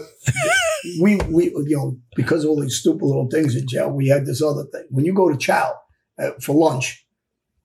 we, 1.01 1.15
we, 1.29 1.45
you 1.45 1.77
know, 1.77 1.97
because 2.15 2.43
of 2.43 2.49
all 2.49 2.59
these 2.61 2.79
stupid 2.79 3.05
little 3.05 3.29
things 3.29 3.55
in 3.55 3.67
jail, 3.67 3.91
we 3.91 4.07
had 4.07 4.25
this 4.25 4.41
other 4.41 4.65
thing. 4.71 4.85
When 4.89 5.05
you 5.05 5.13
go 5.13 5.29
to 5.29 5.37
chow 5.37 5.73
uh, 6.19 6.31
for 6.41 6.55
lunch, 6.55 7.05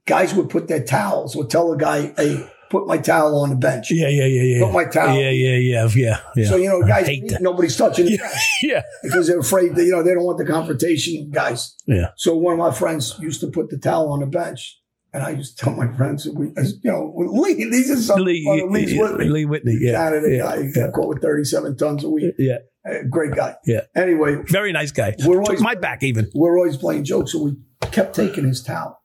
guys 0.06 0.34
would 0.34 0.48
put 0.50 0.68
their 0.68 0.82
towels, 0.84 1.34
or 1.36 1.46
tell 1.46 1.70
the 1.70 1.76
guy, 1.76 2.12
hey, 2.16 2.48
put 2.70 2.86
my 2.86 2.96
towel 2.98 3.42
on 3.42 3.50
the 3.50 3.56
bench. 3.56 3.88
Yeah, 3.90 4.08
yeah, 4.08 4.24
yeah, 4.24 4.42
yeah. 4.42 4.64
Put 4.64 4.72
my 4.72 4.84
towel. 4.86 5.14
Yeah, 5.18 5.30
yeah, 5.30 5.56
yeah, 5.56 5.88
yeah, 5.94 6.20
yeah. 6.36 6.48
So, 6.48 6.56
you 6.56 6.68
know, 6.68 6.82
guys, 6.82 7.08
nobody's 7.40 7.76
touching 7.76 8.06
the 8.06 8.16
bench 8.22 8.40
Yeah, 8.62 8.82
because 9.02 9.26
they're 9.26 9.40
afraid 9.40 9.74
that, 9.76 9.84
you 9.84 9.90
know, 9.90 10.02
they 10.02 10.14
don't 10.14 10.24
want 10.24 10.38
the 10.38 10.46
confrontation, 10.46 11.30
guys. 11.30 11.74
yeah. 11.86 12.10
So 12.16 12.36
one 12.36 12.54
of 12.54 12.58
my 12.58 12.70
friends 12.72 13.16
used 13.20 13.40
to 13.42 13.48
put 13.48 13.68
the 13.70 13.78
towel 13.78 14.10
on 14.12 14.20
the 14.20 14.26
bench. 14.26 14.78
And 15.12 15.24
I 15.24 15.30
used 15.30 15.58
to 15.58 15.64
tell 15.64 15.74
my 15.74 15.92
friends, 15.96 16.22
that 16.22 16.34
we, 16.36 16.52
as, 16.56 16.74
you 16.84 16.90
know, 16.92 17.12
Lee, 17.16 17.54
these 17.68 17.90
are 17.90 17.96
some 17.96 18.20
Lee, 18.20 18.46
Lee's 18.70 18.92
yeah, 18.92 19.02
with. 19.10 19.26
Lee 19.26 19.44
Whitney. 19.44 19.76
Yeah, 19.80 19.94
Canada 19.94 20.30
yeah, 20.30 20.42
guy, 20.56 20.70
got 20.70 20.92
caught 20.92 21.08
with 21.08 21.20
37 21.20 21.76
tons 21.76 22.04
a 22.04 22.08
week. 22.08 22.32
yeah. 22.38 22.58
Uh, 22.88 23.02
great 23.10 23.32
guy. 23.34 23.56
Yeah. 23.66 23.80
Anyway, 23.96 24.36
Very 24.46 24.72
nice 24.72 24.92
guy. 24.92 25.14
We're 25.26 25.40
Took 25.40 25.48
always- 25.48 25.60
my 25.62 25.74
back 25.74 26.02
even. 26.04 26.30
we're 26.34 26.56
always 26.56 26.76
playing 26.76 27.02
jokes, 27.04 27.32
so 27.32 27.42
we 27.42 27.56
kept 27.90 28.14
taking 28.14 28.46
his 28.46 28.62
towel 28.62 29.02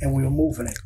and 0.00 0.12
we 0.12 0.24
were 0.24 0.30
moving 0.30 0.66
it. 0.66 0.78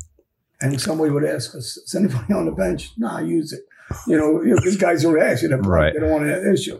And 0.63 0.79
somebody 0.81 1.11
would 1.11 1.25
ask 1.25 1.53
us, 1.55 1.77
"Is 1.77 1.93
anybody 1.93 2.33
on 2.33 2.45
the 2.45 2.51
bench?" 2.53 2.91
Nah, 2.97 3.19
use 3.19 3.51
it. 3.53 3.61
You 4.07 4.17
know, 4.17 4.41
you 4.41 4.55
know 4.55 4.61
these 4.63 4.77
guys 4.77 5.03
are 5.05 5.17
asking, 5.19 5.49
them, 5.51 5.61
Right. 5.61 5.93
They 5.93 5.99
don't 5.99 6.09
want 6.09 6.25
an 6.25 6.51
issue. 6.53 6.79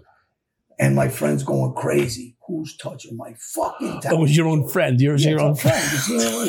And 0.79 0.95
my 0.95 1.07
friend's 1.09 1.43
going 1.43 1.73
crazy. 1.73 2.35
Who's 2.47 2.75
touching 2.77 3.15
my 3.17 3.33
fucking 3.37 4.01
towel? 4.01 4.13
Oh, 4.13 4.17
it 4.17 4.21
was 4.21 4.37
your 4.37 4.47
own 4.47 4.67
friend. 4.67 4.99
Yours, 4.99 5.23
Yeah, 5.23 5.31
your 5.31 5.41
own 5.41 5.49
our 5.49 5.55
friend. 5.55 5.81
friend. 5.81 5.93
It's 5.93 6.09
your 6.09 6.41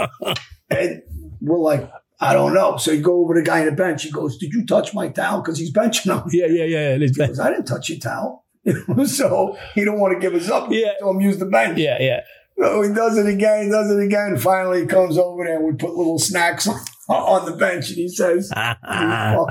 own 0.00 0.06
friend. 0.24 0.38
and 0.70 1.02
we're 1.40 1.58
like, 1.58 1.90
I 2.20 2.32
don't 2.34 2.54
know. 2.54 2.76
So 2.78 2.90
you 2.92 3.02
go 3.02 3.20
over 3.22 3.34
to 3.34 3.40
the 3.40 3.46
guy 3.46 3.60
on 3.60 3.66
the 3.66 3.72
bench. 3.72 4.02
He 4.04 4.10
goes, 4.10 4.38
"Did 4.38 4.52
you 4.52 4.64
touch 4.64 4.94
my 4.94 5.08
towel?" 5.08 5.40
Because 5.42 5.58
he's 5.58 5.72
benching 5.72 6.10
him. 6.16 6.22
Yeah, 6.32 6.46
yeah, 6.46 6.64
yeah. 6.64 6.94
It 6.94 7.02
is 7.02 7.16
He 7.16 7.26
goes, 7.26 7.38
I 7.40 7.50
didn't 7.50 7.66
touch 7.66 7.88
your 7.90 7.98
towel. 7.98 8.44
So 9.06 9.56
he 9.74 9.84
don't 9.84 9.98
want 9.98 10.14
to 10.14 10.20
give 10.20 10.34
us 10.40 10.48
up. 10.48 10.68
Yeah. 10.70 10.92
So 11.00 11.08
I'm 11.10 11.20
use 11.20 11.38
the 11.38 11.46
bench. 11.46 11.78
Yeah, 11.78 11.98
yeah. 12.00 12.20
So 12.62 12.82
he 12.82 12.94
does 12.94 13.18
it 13.18 13.26
again, 13.26 13.64
he 13.64 13.70
does 13.70 13.90
it 13.90 14.00
again. 14.00 14.36
Finally, 14.38 14.82
he 14.82 14.86
comes 14.86 15.18
over 15.18 15.44
there 15.44 15.56
and 15.56 15.64
we 15.64 15.72
put 15.72 15.96
little 15.96 16.18
snacks 16.18 16.68
on, 17.08 17.16
on 17.16 17.44
the 17.44 17.56
bench 17.56 17.88
and 17.88 17.98
he 17.98 18.08
says. 18.08 18.52
What 18.56 19.50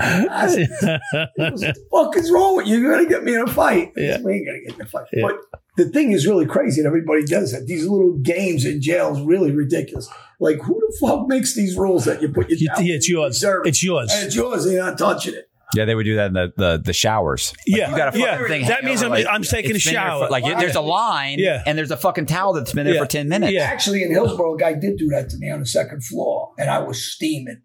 the 1.59 1.75
fuck 1.91 2.15
is 2.17 2.31
wrong 2.31 2.55
with 2.55 2.67
you? 2.67 2.77
You're 2.77 2.93
going 2.93 3.05
to 3.05 3.09
get 3.09 3.23
me 3.23 3.35
in 3.35 3.41
a 3.41 3.47
fight. 3.47 3.91
Yeah. 3.97 4.21
We 4.21 4.35
ain't 4.35 4.45
going 4.45 4.61
to 4.61 4.69
get 4.69 4.75
in 4.75 4.81
a 4.81 4.89
fight. 4.89 5.07
Yeah. 5.11 5.23
But 5.23 5.35
the 5.75 5.89
thing 5.89 6.13
is 6.13 6.25
really 6.25 6.45
crazy 6.45 6.79
and 6.79 6.87
everybody 6.87 7.25
does 7.25 7.51
that. 7.51 7.67
These 7.67 7.85
little 7.85 8.17
games 8.19 8.65
in 8.65 8.81
jail 8.81 9.13
is 9.15 9.21
really 9.21 9.51
ridiculous. 9.51 10.09
Like, 10.39 10.59
who 10.61 10.79
the 10.79 10.97
fuck 11.05 11.27
makes 11.27 11.53
these 11.53 11.75
rules 11.77 12.05
that 12.05 12.21
you 12.21 12.29
put 12.29 12.49
your 12.49 12.57
yeah, 12.59 12.95
it's 12.95 13.09
yours. 13.09 13.43
It's 13.65 13.83
yours. 13.83 14.11
And 14.13 14.27
it's 14.27 14.35
yours 14.35 14.65
and 14.65 14.73
you're 14.73 14.85
not 14.85 14.97
touching 14.97 15.33
it. 15.33 15.50
Yeah, 15.75 15.85
they 15.85 15.95
would 15.95 16.03
do 16.03 16.15
that 16.17 16.27
in 16.27 16.33
the 16.33 16.53
the, 16.57 16.77
the 16.83 16.93
showers. 16.93 17.53
Like, 17.67 17.77
Yeah, 17.79 17.91
you 17.91 17.97
got 17.97 18.15
a 18.15 18.19
yeah. 18.19 18.47
thing. 18.47 18.65
That 18.67 18.83
means 18.83 19.01
over, 19.03 19.15
I'm- 19.15 19.23
like, 19.25 19.33
I'm 19.33 19.43
taking 19.43 19.75
a 19.75 19.79
shower. 19.79 20.25
for- 20.25 20.31
like 20.31 20.43
there's 20.43 20.75
a 20.75 20.81
line, 20.81 21.39
Yeah. 21.39 21.63
and 21.65 21.77
there's 21.77 21.91
a 21.91 21.97
fucking 21.97 22.25
towel 22.25 22.53
that's 22.53 22.73
been 22.73 22.85
there 22.85 22.95
Yeah. 22.95 23.01
for 23.01 23.07
ten 23.07 23.29
minutes. 23.29 23.53
Yeah. 23.53 23.61
Actually, 23.63 24.03
in 24.03 24.11
Hillsborough, 24.11 24.55
a 24.55 24.57
guy 24.57 24.73
did 24.73 24.97
do 24.97 25.07
that 25.09 25.29
to 25.29 25.37
me 25.37 25.49
on 25.49 25.59
the 25.59 25.65
second 25.65 26.03
floor 26.03 26.51
and 26.57 26.69
I 26.69 26.79
was 26.79 27.03
steaming. 27.03 27.61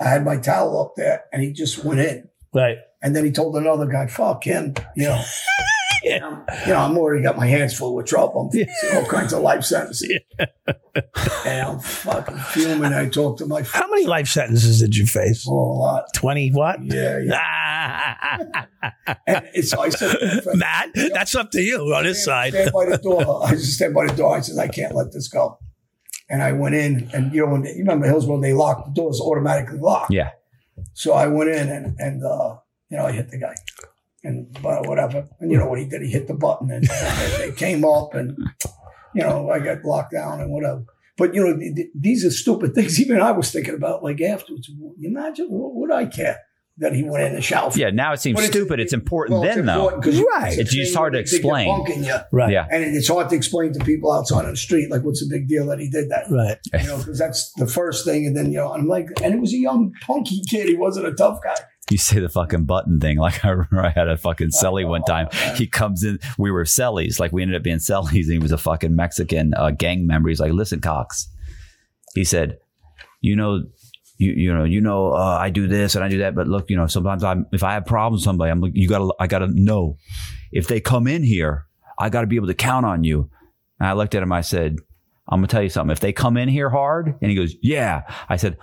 I 0.00 0.04
had 0.08 0.24
my 0.24 0.36
towel 0.36 0.80
up 0.80 0.92
there 0.96 1.24
and 1.32 1.42
he 1.42 1.52
just 1.52 1.82
went 1.84 2.00
in. 2.00 2.28
Right. 2.54 2.76
And 3.02 3.14
then 3.16 3.24
he 3.24 3.30
told 3.32 3.56
another 3.56 3.86
guy, 3.86 4.06
fuck 4.08 4.44
him. 4.44 4.74
You 4.96 5.04
know, 5.04 5.22
Yeah. 6.08 6.26
I'm, 6.26 6.60
you 6.66 6.72
know, 6.72 6.78
I'm 6.78 6.98
already 6.98 7.22
got 7.22 7.36
my 7.36 7.46
hands 7.46 7.76
full 7.76 7.94
with 7.94 8.06
trouble. 8.06 8.42
I'm 8.42 8.50
facing 8.50 8.96
all 8.96 9.04
kinds 9.06 9.32
of 9.32 9.42
life 9.42 9.64
sentences. 9.64 10.12
Yeah. 10.38 10.46
And 11.46 11.68
I'm 11.68 11.78
fucking 11.78 12.36
fuming. 12.36 12.92
I 12.92 13.08
talk 13.08 13.38
to 13.38 13.46
my 13.46 13.62
friend 13.62 13.84
How 13.84 13.88
many 13.88 14.06
life 14.06 14.26
sentences 14.26 14.80
did 14.80 14.96
you 14.96 15.06
face? 15.06 15.46
a 15.46 15.50
lot. 15.50 16.12
20 16.14 16.50
what? 16.50 16.82
Yeah, 16.82 17.20
yeah. 17.20 17.38
Ah. 19.10 19.16
And 19.26 19.64
so 19.64 19.80
I 19.80 19.88
said, 19.90 20.18
to 20.18 20.26
my 20.26 20.40
friend, 20.40 20.58
Matt, 20.58 20.90
that's 21.12 21.34
up 21.36 21.50
to 21.52 21.62
you 21.62 21.78
on 21.94 22.02
this 22.04 22.24
side. 22.24 22.52
stand 22.52 22.72
by 22.72 22.86
the 22.86 22.98
door. 22.98 23.44
I 23.46 23.52
just 23.52 23.74
stand 23.74 23.94
by 23.94 24.06
the 24.06 24.14
door. 24.14 24.36
I 24.36 24.40
said, 24.40 24.58
I 24.58 24.66
can't 24.68 24.94
let 24.94 25.12
this 25.12 25.28
go. 25.28 25.58
And 26.28 26.42
I 26.42 26.52
went 26.52 26.74
in, 26.74 27.08
and 27.14 27.32
you 27.32 27.44
know, 27.46 27.52
when 27.52 27.62
they, 27.62 27.70
you 27.70 27.78
remember 27.78 28.06
Hillsborough, 28.06 28.40
they 28.40 28.52
lock 28.52 28.84
the 28.86 28.90
doors 28.92 29.20
automatically 29.20 29.78
locked. 29.78 30.12
Yeah. 30.12 30.30
So 30.94 31.12
I 31.12 31.28
went 31.28 31.50
in 31.50 31.68
and, 31.68 31.96
and 31.98 32.24
uh, 32.24 32.56
you 32.90 32.96
know, 32.96 33.06
I 33.06 33.12
hit 33.12 33.30
the 33.30 33.38
guy 33.38 33.54
and 34.24 34.46
but 34.62 34.86
whatever. 34.86 35.28
And 35.40 35.50
you 35.50 35.58
know 35.58 35.66
what 35.68 35.78
he 35.78 35.86
did? 35.86 36.02
He 36.02 36.10
hit 36.10 36.26
the 36.28 36.34
button 36.34 36.70
and, 36.70 36.88
and 36.90 37.32
they 37.42 37.52
came 37.52 37.84
up 37.84 38.14
and, 38.14 38.36
you 39.14 39.22
know, 39.22 39.50
I 39.50 39.58
got 39.60 39.84
locked 39.84 40.12
down 40.12 40.40
and 40.40 40.50
whatever. 40.50 40.84
But, 41.16 41.34
you 41.34 41.44
know, 41.44 41.56
th- 41.58 41.74
th- 41.74 41.88
these 41.98 42.24
are 42.24 42.30
stupid 42.30 42.74
things. 42.74 43.00
Even 43.04 43.20
I 43.20 43.32
was 43.32 43.50
thinking 43.50 43.74
about 43.74 44.02
like 44.02 44.20
afterwards. 44.20 44.70
Imagine 45.02 45.46
what 45.48 45.74
would 45.74 45.90
I 45.92 46.06
care 46.06 46.38
that 46.80 46.92
he 46.94 47.02
went 47.02 47.24
in 47.24 47.34
the 47.34 47.42
shower? 47.42 47.72
Yeah, 47.74 47.90
now 47.90 48.12
it 48.12 48.20
seems 48.20 48.38
But 48.38 48.46
stupid. 48.46 48.78
It's 48.78 48.92
important 48.92 49.40
Well, 49.40 49.48
then, 49.52 49.66
though. 49.66 49.72
important 49.88 50.04
'cause 50.04 50.16
you- 50.16 50.28
Right. 50.28 50.56
a 50.56 50.60
It's 50.60 50.72
just 50.72 50.94
hard 50.94 51.12
to 51.14 51.18
they 51.18 51.24
think 51.24 51.42
you're 51.42 51.58
explain. 51.58 51.68
punking 51.86 52.06
you. 52.06 52.16
Right. 52.32 52.52
Yeah. 52.52 52.66
And 52.70 52.84
it's 52.84 53.08
hard 53.08 53.28
to 53.30 53.34
explain 53.34 53.72
to 53.72 53.84
people 53.84 54.12
outside 54.12 54.44
on 54.44 54.52
the 54.52 54.56
street, 54.56 54.88
like, 54.88 55.02
what's 55.02 55.18
the 55.20 55.28
big 55.28 55.48
deal 55.48 55.66
that 55.66 55.80
he 55.80 55.90
did 55.90 56.08
that? 56.10 56.26
Right. 56.30 56.56
You 56.80 56.86
know, 56.86 56.98
because 56.98 57.18
that's 57.18 57.52
the 57.54 57.66
first 57.66 58.04
thing. 58.04 58.26
And 58.26 58.36
then, 58.36 58.52
you 58.52 58.58
know, 58.58 58.72
I'm 58.72 58.86
like, 58.86 59.06
and 59.24 59.34
it 59.34 59.40
was 59.40 59.52
a 59.52 59.58
young, 59.58 59.92
punky 60.06 60.40
kid. 60.48 60.68
He 60.68 60.76
wasn't 60.76 61.06
a 61.08 61.12
tough 61.14 61.40
guy. 61.42 61.56
You 61.90 61.98
say 61.98 62.20
the 62.20 62.28
fucking 62.28 62.64
button 62.64 63.00
thing. 63.00 63.18
Like 63.18 63.44
I 63.44 63.50
remember 63.50 63.84
I 63.84 63.90
had 63.90 64.08
a 64.08 64.16
fucking 64.16 64.50
celly 64.50 64.86
one 64.86 65.02
time. 65.02 65.28
He 65.56 65.66
comes 65.66 66.04
in, 66.04 66.18
we 66.36 66.50
were 66.50 66.64
cellies. 66.64 67.18
Like 67.18 67.32
we 67.32 67.42
ended 67.42 67.56
up 67.56 67.62
being 67.62 67.78
cellies 67.78 68.24
and 68.24 68.32
he 68.32 68.38
was 68.38 68.52
a 68.52 68.58
fucking 68.58 68.94
Mexican 68.94 69.54
uh, 69.54 69.70
gang 69.70 70.06
member. 70.06 70.28
He's 70.28 70.40
like, 70.40 70.52
listen, 70.52 70.80
Cox. 70.80 71.28
He 72.14 72.24
said, 72.24 72.58
you 73.20 73.36
know, 73.36 73.64
you, 74.16 74.32
you 74.32 74.54
know, 74.54 74.64
you 74.64 74.80
know, 74.80 75.12
uh, 75.12 75.38
I 75.40 75.50
do 75.50 75.66
this 75.66 75.94
and 75.94 76.04
I 76.04 76.08
do 76.08 76.18
that, 76.18 76.34
but 76.34 76.48
look, 76.48 76.70
you 76.70 76.76
know, 76.76 76.86
sometimes 76.86 77.22
I'm, 77.22 77.46
if 77.52 77.62
I 77.62 77.74
have 77.74 77.86
problems 77.86 78.20
with 78.20 78.24
somebody, 78.24 78.50
I'm 78.50 78.60
like, 78.60 78.72
you 78.74 78.88
gotta, 78.88 79.12
I 79.20 79.28
gotta 79.28 79.46
know 79.46 79.96
if 80.50 80.66
they 80.66 80.80
come 80.80 81.06
in 81.06 81.22
here, 81.22 81.66
I 81.98 82.08
gotta 82.08 82.26
be 82.26 82.36
able 82.36 82.48
to 82.48 82.54
count 82.54 82.84
on 82.84 83.04
you. 83.04 83.30
And 83.78 83.88
I 83.88 83.92
looked 83.92 84.16
at 84.16 84.22
him, 84.22 84.32
I 84.32 84.40
said, 84.40 84.76
I'm 85.28 85.40
gonna 85.40 85.48
tell 85.48 85.62
you 85.62 85.68
something. 85.68 85.92
If 85.92 86.00
they 86.00 86.12
come 86.12 86.36
in 86.36 86.48
here 86.48 86.70
hard, 86.70 87.14
and 87.20 87.30
he 87.30 87.36
goes, 87.36 87.54
"Yeah," 87.60 88.02
I 88.28 88.36
said, 88.36 88.56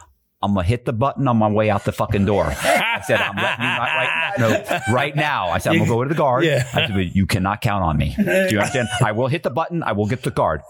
"I'm 0.46 0.54
gonna 0.56 0.66
hit 0.68 0.86
the 0.86 0.94
button 0.94 1.28
on 1.28 1.38
my 1.38 1.50
way 1.50 1.70
out 1.70 1.84
the 1.84 1.92
fucking 1.92 2.26
door." 2.26 2.46
I 2.48 3.02
said, 3.06 3.20
"I'm 3.20 3.36
letting 3.36 3.66
you 3.66 3.72
know 3.72 3.80
right, 3.80 4.34
no, 4.88 4.94
right 4.94 5.16
now." 5.16 5.50
I 5.50 5.58
said, 5.58 5.74
"I'm 5.74 5.80
gonna 5.80 5.90
go 5.90 6.04
to 6.04 6.10
the 6.10 6.16
guard." 6.16 6.44
Yeah. 6.46 6.64
I 6.74 6.86
said, 6.88 6.94
but 6.94 7.16
"You 7.16 7.26
cannot 7.26 7.62
count 7.62 7.84
on 7.84 7.98
me. 7.98 8.14
Do 8.18 8.24
you 8.24 8.60
understand? 8.60 8.88
I 9.04 9.12
will 9.12 9.28
hit 9.28 9.44
the 9.44 9.50
button. 9.50 9.84
I 9.84 9.92
will 9.92 10.06
get 10.08 10.24
the 10.24 10.32
guard. 10.32 10.62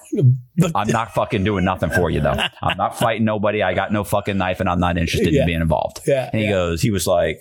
I'm 0.74 0.88
not 0.88 1.14
fucking 1.14 1.44
doing 1.44 1.66
nothing 1.66 1.90
for 1.92 2.10
you 2.10 2.22
though. 2.22 2.36
I'm 2.64 2.78
not 2.78 2.98
fighting 2.98 3.26
nobody. 3.26 3.62
I 3.62 3.74
got 3.74 3.92
no 3.92 4.04
fucking 4.04 4.38
knife, 4.38 4.60
and 4.60 4.70
I'm 4.70 4.80
not 4.80 4.98
interested 4.98 5.34
Yeah. 5.34 5.42
in 5.42 5.48
being 5.48 5.62
involved." 5.62 6.02
Yeah, 6.08 6.30
And 6.32 6.42
he 6.42 6.48
goes, 6.50 6.82
he 6.82 6.92
was 6.92 7.06
like. 7.06 7.40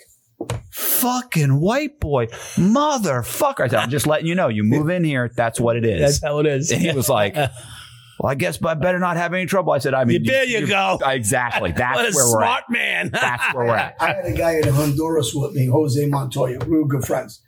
Fucking 0.71 1.61
white 1.61 2.01
boy, 2.01 2.27
motherfucker! 2.57 3.61
I 3.65 3.69
said, 3.69 3.79
I'm 3.79 3.89
just 3.91 4.07
letting 4.07 4.27
you 4.27 4.35
know. 4.35 4.49
You 4.49 4.65
move 4.65 4.91
in 4.91 5.05
here, 5.05 5.31
that's 5.35 5.61
what 5.61 5.77
it 5.77 5.85
is. 5.85 6.01
that's 6.01 6.23
how 6.25 6.41
it 6.41 6.47
is. 6.47 6.71
And 6.73 6.83
he 6.83 6.93
was 6.93 7.09
like, 7.09 7.37
"Well, 8.19 8.31
I 8.31 8.35
guess, 8.35 8.57
but 8.57 8.69
I 8.69 8.75
better 8.75 8.99
not 8.99 9.17
have 9.17 9.33
any 9.35 9.47
trouble." 9.47 9.73
I 9.73 9.79
said, 9.79 9.95
"I 9.95 10.05
mean, 10.05 10.23
there 10.25 10.45
you 10.45 10.67
go. 10.67 10.99
Exactly. 11.07 11.73
That's 11.77 11.97
what 11.97 12.07
a 12.07 12.15
where 12.15 12.25
we're 12.27 12.31
smart 12.31 12.65
at. 12.69 12.71
man. 12.71 13.11
That's 13.13 13.55
where 13.55 13.67
we're 13.67 13.77
at." 13.77 13.97
I 14.01 14.15
had 14.15 14.27
a 14.27 14.33
guy 14.33 14.57
in 14.57 14.69
Honduras 14.69 15.33
with 15.35 15.53
me, 15.53 15.67
Jose 15.67 16.07
Montoya. 16.07 16.59
We 16.65 16.79
were 16.79 16.87
good 16.87 17.05
friends. 17.05 17.43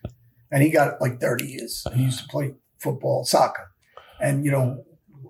And 0.51 0.63
he 0.63 0.71
got 0.71 1.01
like 1.01 1.21
30 1.21 1.45
years. 1.45 1.85
He 1.95 2.05
used 2.05 2.21
to 2.21 2.29
play 2.29 2.55
football, 2.79 3.25
soccer. 3.25 3.73
And, 4.21 4.45
you 4.45 4.51
know, 4.51 4.85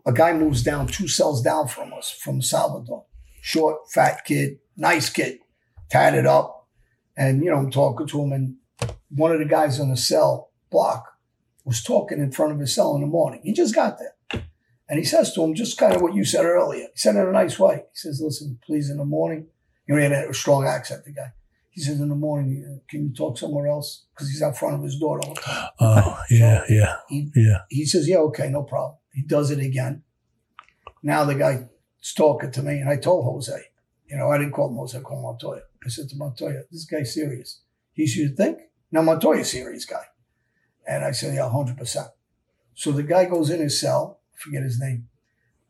a 0.05 0.13
guy 0.13 0.33
moves 0.35 0.63
down 0.63 0.87
two 0.89 1.09
cells 1.09 1.43
down 1.43 1.69
from 1.69 1.93
us 1.95 2.11
from 2.11 2.43
Salvador. 2.43 3.07
Short, 3.41 3.91
fat 3.91 4.25
kid, 4.25 4.59
nice 4.77 5.09
kid, 5.09 5.39
tatted 5.91 6.27
up. 6.27 6.69
And, 7.17 7.43
you 7.43 7.51
know, 7.51 7.57
I'm 7.57 7.71
talking 7.71 8.07
to 8.09 8.23
him, 8.23 8.33
and 8.33 8.57
one 9.09 9.33
of 9.33 9.39
the 9.39 9.47
guys 9.47 9.81
on 9.81 9.89
the 9.89 9.97
cell 9.97 10.51
block 10.71 11.07
was 11.65 11.83
talking 11.83 12.19
in 12.21 12.31
front 12.31 12.53
of 12.53 12.61
his 12.61 12.75
cell 12.75 12.95
in 12.95 13.01
the 13.01 13.07
morning. 13.07 13.41
He 13.43 13.53
just 13.55 13.75
got 13.75 13.99
there. 13.99 14.13
And 14.89 14.99
he 14.99 15.05
says 15.05 15.33
to 15.35 15.43
him, 15.43 15.55
just 15.55 15.79
kind 15.79 15.95
of 15.95 16.03
what 16.03 16.15
you 16.15 16.25
said 16.25 16.45
earlier. 16.45 16.83
He 16.93 16.99
said 16.99 17.17
it 17.17 17.21
in 17.21 17.29
a 17.29 17.33
nice 17.33 17.59
way. 17.59 17.77
He 17.77 17.95
says, 17.97 18.21
listen, 18.23 18.59
please, 18.65 18.89
in 18.89 18.99
the 18.99 19.05
morning, 19.05 19.49
you 19.87 19.95
know, 19.95 20.01
he 20.01 20.09
had 20.09 20.29
a 20.29 20.35
strong 20.35 20.67
accent, 20.67 21.05
the 21.05 21.13
guy. 21.13 21.33
He 21.71 21.81
says, 21.83 22.01
in 22.01 22.09
the 22.09 22.15
morning, 22.15 22.81
can 22.89 23.09
you 23.09 23.13
talk 23.13 23.37
somewhere 23.37 23.67
else? 23.67 24.07
Because 24.15 24.31
he's 24.31 24.43
out 24.43 24.57
front 24.57 24.77
of 24.77 24.83
his 24.83 24.99
door 24.99 25.21
all 25.21 25.35
the 25.35 25.41
time. 25.41 25.69
Oh, 25.81 26.21
yeah, 26.31 26.63
yeah, 26.71 26.97
He, 27.09 27.31
yeah. 27.35 27.59
he 27.69 27.85
says, 27.85 28.09
yeah, 28.09 28.19
okay, 28.19 28.49
no 28.49 28.63
problem. 28.63 28.97
He 29.13 29.23
does 29.23 29.51
it 29.51 29.59
again. 29.59 30.03
Now 31.03 31.25
the 31.25 31.35
guy's 31.35 31.67
talking 32.17 32.51
to 32.53 32.63
me, 32.63 32.79
and 32.79 32.89
I 32.89 32.97
told 32.97 33.25
Jose, 33.27 33.53
you 34.09 34.17
know, 34.17 34.31
I 34.31 34.39
didn't 34.39 34.53
call 34.53 34.71
him 34.71 34.77
Jose, 34.77 34.97
I 34.97 35.03
called 35.03 35.23
Montoya. 35.23 35.63
I 35.85 35.89
said 35.89 36.09
to 36.09 36.17
Montoya, 36.17 36.63
this 36.71 36.87
guy's 36.87 37.13
serious. 37.13 37.61
He 37.93 38.07
should 38.07 38.37
think. 38.37 38.59
Now 38.91 39.03
Montoya's 39.03 39.51
serious 39.51 39.85
guy. 39.85 40.05
And 40.87 41.05
I 41.05 41.11
said, 41.11 41.35
yeah, 41.35 41.43
100%. 41.43 42.09
So 42.75 42.93
the 42.93 43.03
guy 43.03 43.25
goes 43.27 43.51
in 43.51 43.61
his 43.61 43.81
cell, 43.81 44.21
forget 44.39 44.63
his 44.63 44.79
name, 44.81 45.09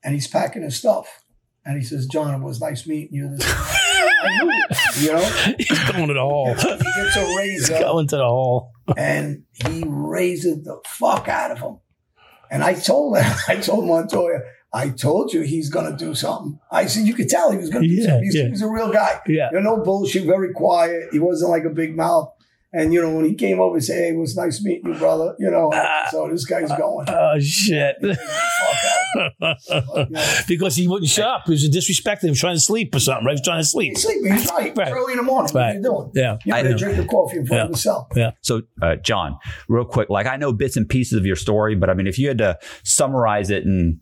and 0.05 0.14
he's 0.14 0.26
packing 0.29 0.62
his 0.62 0.76
stuff. 0.76 1.22
And 1.64 1.76
he 1.76 1.83
says, 1.83 2.07
John, 2.07 2.33
it 2.40 2.44
was 2.44 2.61
nice 2.61 2.87
meeting 2.87 3.12
you. 3.12 3.29
This 3.37 3.44
I 3.44 4.38
knew 4.40 4.50
it, 4.50 5.02
you 5.02 5.12
know? 5.12 5.55
He's 5.59 5.90
going 5.90 6.07
to 6.07 6.14
the 6.14 6.20
hall. 6.20 6.55
He 6.55 6.62
gets 7.02 7.16
a 7.16 7.37
razor. 7.37 7.72
He's 7.74 7.83
going 7.83 8.07
to 8.09 8.16
the 8.16 8.24
hall. 8.24 8.70
and 8.96 9.42
he 9.52 9.83
razed 9.85 10.64
the 10.64 10.81
fuck 10.87 11.26
out 11.26 11.50
of 11.50 11.59
him. 11.59 11.79
And 12.52 12.62
I 12.62 12.74
told 12.74 13.18
him, 13.18 13.24
I 13.48 13.57
told 13.57 13.85
Montoya, 13.87 14.42
I 14.72 14.90
told 14.90 15.33
you 15.33 15.40
he's 15.40 15.68
gonna 15.68 15.96
do 15.96 16.14
something. 16.14 16.59
I 16.70 16.87
said 16.87 17.05
you 17.05 17.14
could 17.14 17.29
tell 17.29 17.50
he 17.50 17.59
was 17.59 17.70
gonna 17.70 17.87
do 17.88 17.94
Yeah, 17.94 18.07
something. 18.11 18.24
He's, 18.24 18.35
yeah. 18.37 18.48
he's 18.48 18.62
a 18.62 18.68
real 18.70 18.92
guy. 18.92 19.20
Yeah. 19.26 19.48
You 19.52 19.61
know, 19.61 19.76
no 19.76 19.83
bullshit, 19.83 20.24
very 20.24 20.52
quiet. 20.52 21.09
He 21.11 21.18
wasn't 21.18 21.50
like 21.50 21.64
a 21.64 21.70
big 21.70 21.96
mouth. 21.96 22.31
And 22.72 22.92
you 22.92 23.00
know, 23.02 23.14
when 23.16 23.24
he 23.24 23.35
came 23.35 23.59
over 23.59 23.76
and 23.76 23.85
said, 23.85 23.96
Hey, 23.98 24.09
it 24.11 24.16
was 24.16 24.37
nice 24.37 24.62
meeting 24.62 24.92
you, 24.92 24.98
brother, 24.98 25.35
you 25.40 25.50
know, 25.50 25.70
Ah. 25.74 26.07
so 26.11 26.29
this 26.29 26.44
guy's 26.44 26.70
going. 26.72 27.07
Oh 27.09 27.38
shit! 27.40 27.96
Yeah. 29.14 30.42
because 30.49 30.77
he 30.77 30.88
wouldn't 30.88 31.11
shut 31.11 31.27
up. 31.27 31.42
He 31.47 31.53
was 31.53 31.69
disrespecting. 31.69 32.23
He 32.23 32.29
was 32.31 32.40
trying 32.40 32.57
to 32.57 32.61
sleep 32.61 32.95
or 32.95 33.01
something. 33.01 33.25
Right? 33.25 33.33
He 33.33 33.35
was 33.35 33.42
trying 33.42 33.61
to 33.61 33.66
sleep. 33.66 33.92
He's 33.95 34.03
sleeping, 34.03 34.33
he's 34.33 34.47
right. 34.51 34.77
Right. 34.77 34.92
Early 34.92 35.12
in 35.12 35.16
the 35.19 35.23
morning. 35.23 35.53
What 35.53 35.62
are 35.62 35.75
you 35.75 35.83
doing? 35.83 36.11
Yeah. 36.14 36.38
You 36.45 36.55
I 36.55 36.62
know, 36.62 36.71
know. 36.71 36.77
drink 36.79 36.97
your 36.97 37.07
coffee 37.07 37.38
in 37.38 37.47
front 37.47 37.59
Yeah. 37.61 37.64
of 37.66 37.73
the 37.73 37.79
cell. 37.79 38.09
So, 38.42 38.62
uh, 38.83 38.97
John, 38.97 39.38
real 39.69 39.85
quick, 39.85 40.11
like 40.11 40.27
I 40.27 40.37
know 40.37 40.53
bits 40.53 40.77
and 40.77 40.88
pieces 40.88 41.19
of 41.19 41.27
your 41.27 41.37
story, 41.37 41.75
but 41.75 41.90
I 41.90 41.95
mean, 41.95 42.07
if 42.07 42.19
you 42.19 42.29
had 42.29 42.38
to 42.38 42.59
summarize 42.83 43.51
it 43.51 43.64
in 43.64 44.01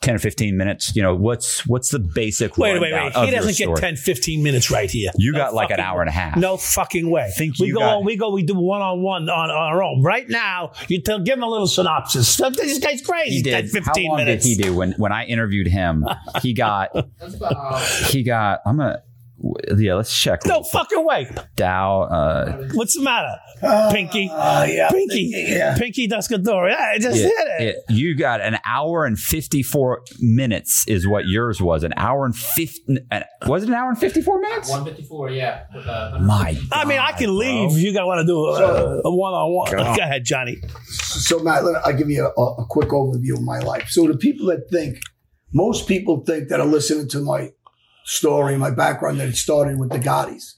10 0.00 0.14
or 0.14 0.18
15 0.18 0.56
minutes, 0.56 0.94
you 0.96 1.02
know, 1.02 1.14
what's 1.14 1.66
what's 1.66 1.90
the 1.90 1.98
basic 1.98 2.56
Wait, 2.56 2.80
wait, 2.80 2.92
rundown 2.92 3.22
wait. 3.22 3.28
He 3.30 3.34
doesn't 3.34 3.56
get 3.56 3.64
story? 3.64 3.80
10, 3.80 3.96
15 3.96 4.42
minutes 4.42 4.70
right 4.70 4.90
here. 4.90 5.10
You 5.16 5.32
No 5.32 5.38
got 5.38 5.54
like 5.54 5.70
an 5.70 5.80
hour 5.80 6.00
and 6.00 6.08
a 6.08 6.12
half. 6.12 6.36
No 6.36 6.56
fucking 6.56 7.10
way. 7.10 7.30
Think 7.36 7.58
we 7.58 7.68
you 7.68 7.74
go 7.74 7.80
got- 7.80 7.96
on, 7.98 8.04
we 8.04 8.16
go, 8.16 8.30
we 8.30 8.42
do 8.42 8.54
one 8.54 8.82
on 8.82 9.02
one 9.02 9.28
on 9.28 9.50
our 9.50 9.82
own. 9.82 10.02
Right 10.02 10.28
now, 10.28 10.72
you 10.88 11.00
tell, 11.00 11.18
give 11.20 11.36
him 11.38 11.42
a 11.42 11.48
little 11.48 11.66
synopsis. 11.66 12.36
This 12.36 12.78
guy's 12.78 13.02
crazy. 13.02 13.36
He 13.36 13.42
10, 13.42 13.62
did. 13.64 13.70
15 13.72 14.04
How 14.04 14.08
long 14.10 14.16
minutes. 14.24 14.44
did 14.44 14.56
he 14.56 14.62
do 14.62 14.74
when 14.74 14.92
when 14.92 15.12
I 15.12 15.24
interviewed 15.24 15.66
him? 15.68 16.04
He 16.42 16.52
got 16.52 16.90
he 18.10 18.22
got. 18.22 18.60
I'm 18.66 18.76
gonna. 18.78 19.02
Yeah, 19.76 19.94
let's 19.94 20.18
check. 20.18 20.46
No 20.46 20.62
fucking 20.62 21.04
way. 21.04 21.30
Dowd. 21.56 22.02
Uh, 22.04 22.68
What's 22.72 22.94
the 22.96 23.02
matter? 23.02 23.36
Pinky. 23.92 24.30
Uh, 24.32 24.64
yeah. 24.64 24.88
Pinky. 24.90 25.30
Yeah. 25.34 25.76
Pinky 25.76 26.08
Duscador. 26.08 26.70
Yeah, 26.70 26.76
I 26.94 26.98
just 26.98 27.18
it- 27.18 27.22
hit 27.24 27.32
it. 27.60 27.76
it- 27.88 27.94
you 27.94 28.16
got 28.16 28.40
an 28.40 28.58
hour 28.64 29.04
and 29.04 29.18
54 29.18 30.02
minutes 30.20 30.84
is 30.88 31.06
what 31.06 31.26
yours 31.26 31.60
was. 31.60 31.84
An 31.84 31.92
hour 31.96 32.24
and 32.24 32.34
50. 32.34 32.98
uh, 33.10 33.20
Was 33.46 33.62
it 33.62 33.68
an 33.68 33.74
hour 33.74 33.90
and 33.90 33.98
54 33.98 34.40
minutes? 34.40 34.70
154, 34.70 35.30
yeah. 35.30 35.64
With, 35.74 35.86
uh, 35.86 36.18
My. 36.22 36.58
I 36.72 36.84
mean, 36.86 36.98
I 36.98 37.10
God, 37.10 37.18
can 37.18 37.38
leave 37.38 37.68
bro. 37.70 37.76
if 37.76 37.82
you 37.84 37.92
got 37.92 38.06
want 38.06 38.20
to 38.20 38.26
do 38.26 38.38
a, 38.46 39.00
a 39.04 39.14
one-on-one. 39.14 39.70
God. 39.72 39.96
Go 39.98 40.02
ahead, 40.02 40.24
Johnny. 40.24 40.56
So, 40.88 41.40
Matt, 41.40 41.64
let- 41.64 41.86
I'll 41.86 41.96
give 41.96 42.08
you 42.10 42.24
a, 42.24 42.42
a 42.42 42.66
quick 42.68 42.88
overview 42.88 43.34
of 43.34 43.42
my 43.42 43.58
life. 43.58 43.88
So, 43.90 44.06
the 44.06 44.16
people 44.16 44.46
that 44.46 44.70
think, 44.70 44.98
most 45.52 45.86
people 45.86 46.24
think 46.24 46.48
that 46.48 46.58
are 46.60 46.66
listening 46.66 47.08
to 47.10 47.20
my 47.20 47.50
story, 48.06 48.56
my 48.56 48.70
background, 48.70 49.18
that 49.20 49.28
it 49.28 49.36
started 49.36 49.78
with 49.78 49.90
the 49.90 49.98
Gottis. 49.98 50.54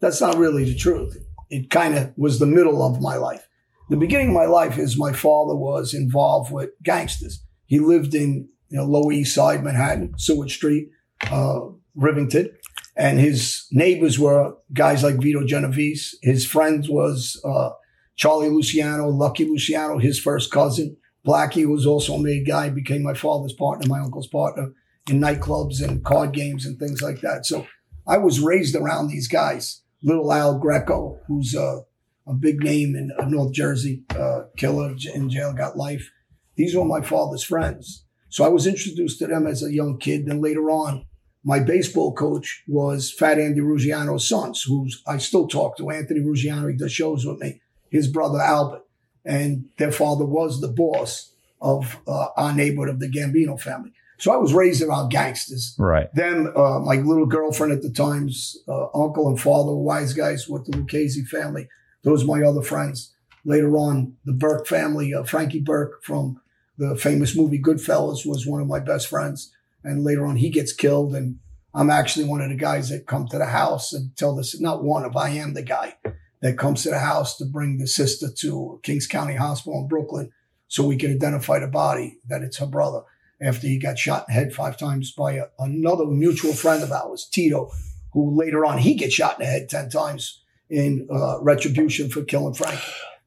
That's 0.00 0.20
not 0.20 0.36
really 0.36 0.64
the 0.64 0.74
truth. 0.74 1.16
It 1.48 1.70
kind 1.70 1.96
of 1.96 2.12
was 2.16 2.38
the 2.38 2.46
middle 2.46 2.82
of 2.82 3.00
my 3.00 3.16
life. 3.16 3.48
The 3.88 3.96
beginning 3.96 4.28
of 4.28 4.34
my 4.34 4.44
life 4.44 4.78
is 4.78 4.98
my 4.98 5.12
father 5.12 5.54
was 5.54 5.94
involved 5.94 6.52
with 6.52 6.70
gangsters. 6.82 7.42
He 7.66 7.78
lived 7.78 8.14
in 8.14 8.48
you 8.68 8.76
know 8.76 8.84
Lower 8.84 9.12
East 9.12 9.34
Side, 9.34 9.64
Manhattan, 9.64 10.12
Seward 10.18 10.50
Street, 10.50 10.90
uh, 11.30 11.60
Rivington, 11.96 12.50
and 12.96 13.18
his 13.18 13.66
neighbors 13.70 14.18
were 14.18 14.54
guys 14.74 15.02
like 15.02 15.22
Vito 15.22 15.46
Genovese. 15.46 16.18
His 16.20 16.44
friends 16.44 16.88
was 16.90 17.40
uh, 17.44 17.70
Charlie 18.16 18.50
Luciano, 18.50 19.08
Lucky 19.08 19.44
Luciano, 19.44 19.98
his 19.98 20.18
first 20.18 20.50
cousin. 20.50 20.96
Blackie 21.26 21.66
was 21.66 21.86
also 21.86 22.14
a 22.14 22.22
made 22.22 22.46
guy, 22.46 22.68
became 22.70 23.02
my 23.02 23.14
father's 23.14 23.52
partner, 23.52 23.86
my 23.88 24.00
uncle's 24.00 24.28
partner 24.28 24.72
in 25.08 25.20
nightclubs 25.20 25.82
and 25.82 26.04
card 26.04 26.32
games 26.32 26.66
and 26.66 26.78
things 26.78 27.02
like 27.02 27.20
that. 27.20 27.46
So 27.46 27.66
I 28.06 28.18
was 28.18 28.40
raised 28.40 28.74
around 28.74 29.08
these 29.08 29.28
guys. 29.28 29.82
Little 30.02 30.32
Al 30.32 30.58
Greco, 30.58 31.20
who's 31.26 31.54
a, 31.54 31.82
a 32.26 32.32
big 32.32 32.62
name 32.62 32.94
in 32.94 33.10
North 33.30 33.52
Jersey, 33.52 34.04
uh, 34.10 34.42
killer 34.56 34.94
in 35.14 35.28
jail, 35.28 35.52
got 35.52 35.76
life. 35.76 36.10
These 36.56 36.74
were 36.74 36.84
my 36.84 37.00
father's 37.00 37.42
friends. 37.42 38.04
So 38.28 38.44
I 38.44 38.48
was 38.48 38.66
introduced 38.66 39.18
to 39.20 39.26
them 39.26 39.46
as 39.46 39.62
a 39.62 39.72
young 39.72 39.98
kid. 39.98 40.26
Then 40.26 40.40
later 40.40 40.70
on, 40.70 41.06
my 41.44 41.60
baseball 41.60 42.12
coach 42.12 42.62
was 42.68 43.12
Fat 43.12 43.38
Andy 43.38 43.60
Ruggiano's 43.60 44.28
sons, 44.28 44.62
who's 44.62 45.02
I 45.06 45.18
still 45.18 45.48
talk 45.48 45.76
to. 45.78 45.90
Anthony 45.90 46.20
Ruggiano, 46.20 46.70
he 46.70 46.76
does 46.76 46.92
shows 46.92 47.24
with 47.24 47.38
me. 47.38 47.60
His 47.90 48.08
brother 48.08 48.40
Albert, 48.40 48.82
and 49.24 49.66
their 49.78 49.92
father 49.92 50.26
was 50.26 50.60
the 50.60 50.68
boss 50.68 51.32
of 51.60 52.00
uh, 52.06 52.28
our 52.36 52.52
neighborhood 52.52 52.90
of 52.90 53.00
the 53.00 53.08
Gambino 53.08 53.58
family. 53.58 53.92
So 54.18 54.32
I 54.32 54.36
was 54.36 54.52
raised 54.52 54.82
around 54.82 55.10
gangsters. 55.10 55.74
Right. 55.78 56.08
Then 56.12 56.52
uh, 56.56 56.80
my 56.80 56.96
little 56.96 57.26
girlfriend 57.26 57.72
at 57.72 57.82
the 57.82 57.90
time's 57.90 58.56
uh, 58.66 58.86
uncle 58.94 59.28
and 59.28 59.40
father 59.40 59.72
were 59.72 59.82
wise 59.82 60.12
guys 60.12 60.48
with 60.48 60.66
the 60.66 60.76
Lucchese 60.76 61.24
family. 61.24 61.68
Those 62.02 62.24
were 62.24 62.36
my 62.36 62.44
other 62.44 62.62
friends. 62.62 63.14
Later 63.44 63.76
on, 63.76 64.16
the 64.24 64.32
Burke 64.32 64.66
family, 64.66 65.14
uh, 65.14 65.22
Frankie 65.22 65.60
Burke 65.60 66.02
from 66.02 66.40
the 66.76 66.96
famous 66.96 67.36
movie 67.36 67.60
Goodfellas 67.60 68.26
was 68.26 68.46
one 68.46 68.60
of 68.60 68.66
my 68.66 68.80
best 68.80 69.06
friends. 69.06 69.52
And 69.84 70.02
later 70.02 70.26
on, 70.26 70.36
he 70.36 70.50
gets 70.50 70.72
killed. 70.72 71.14
And 71.14 71.38
I'm 71.72 71.88
actually 71.88 72.26
one 72.26 72.40
of 72.40 72.50
the 72.50 72.56
guys 72.56 72.88
that 72.88 73.06
come 73.06 73.28
to 73.28 73.38
the 73.38 73.46
house 73.46 73.92
and 73.92 74.16
tell 74.16 74.34
this, 74.34 74.60
not 74.60 74.82
one 74.82 75.04
of, 75.04 75.16
I 75.16 75.30
am 75.30 75.54
the 75.54 75.62
guy 75.62 75.96
that 76.40 76.58
comes 76.58 76.82
to 76.82 76.90
the 76.90 76.98
house 76.98 77.36
to 77.36 77.44
bring 77.44 77.78
the 77.78 77.86
sister 77.86 78.28
to 78.38 78.80
Kings 78.82 79.06
County 79.06 79.36
Hospital 79.36 79.80
in 79.80 79.88
Brooklyn 79.88 80.32
so 80.66 80.86
we 80.86 80.96
can 80.96 81.12
identify 81.12 81.60
the 81.60 81.68
body 81.68 82.18
that 82.28 82.42
it's 82.42 82.58
her 82.58 82.66
brother 82.66 83.02
after 83.40 83.66
he 83.66 83.78
got 83.78 83.98
shot 83.98 84.26
in 84.28 84.34
the 84.34 84.40
head 84.40 84.52
five 84.52 84.76
times 84.76 85.12
by 85.12 85.34
a, 85.34 85.44
another 85.58 86.06
mutual 86.06 86.52
friend 86.52 86.82
of 86.82 86.90
ours, 86.92 87.28
Tito, 87.30 87.70
who 88.12 88.36
later 88.36 88.64
on 88.64 88.78
he 88.78 88.94
gets 88.94 89.14
shot 89.14 89.38
in 89.38 89.46
the 89.46 89.50
head 89.50 89.68
10 89.68 89.90
times 89.90 90.42
in 90.70 91.06
uh, 91.10 91.40
retribution 91.40 92.08
for 92.10 92.22
killing 92.22 92.54
Frank. 92.54 92.80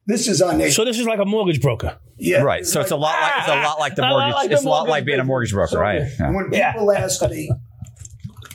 This 0.06 0.26
is 0.28 0.42
our 0.42 0.52
neighbor. 0.52 0.70
So 0.72 0.84
this 0.84 0.98
is 0.98 1.06
like 1.06 1.18
a 1.20 1.24
mortgage 1.24 1.60
broker. 1.62 1.96
yeah, 2.18 2.42
Right. 2.42 2.66
So 2.66 2.80
it's 2.80 2.90
a 2.90 2.96
lot 2.96 3.20
like 3.20 3.32
it's 3.38 3.48
a 3.48 3.62
lot 3.62 3.78
like 3.78 3.94
the 3.94 4.06
mortgage. 4.06 4.34
like 4.34 4.48
the 4.48 4.54
it's 4.56 4.64
a 4.64 4.68
lot 4.68 4.88
like 4.88 5.04
being 5.04 5.20
a 5.20 5.24
mortgage 5.24 5.52
broker, 5.52 5.68
So 5.68 5.80
right? 5.80 6.02
Yeah. 6.18 6.30
When 6.30 6.52
Yeah. 6.52 6.72
people 6.72 6.90
ask 6.92 7.22
me, 7.30 7.50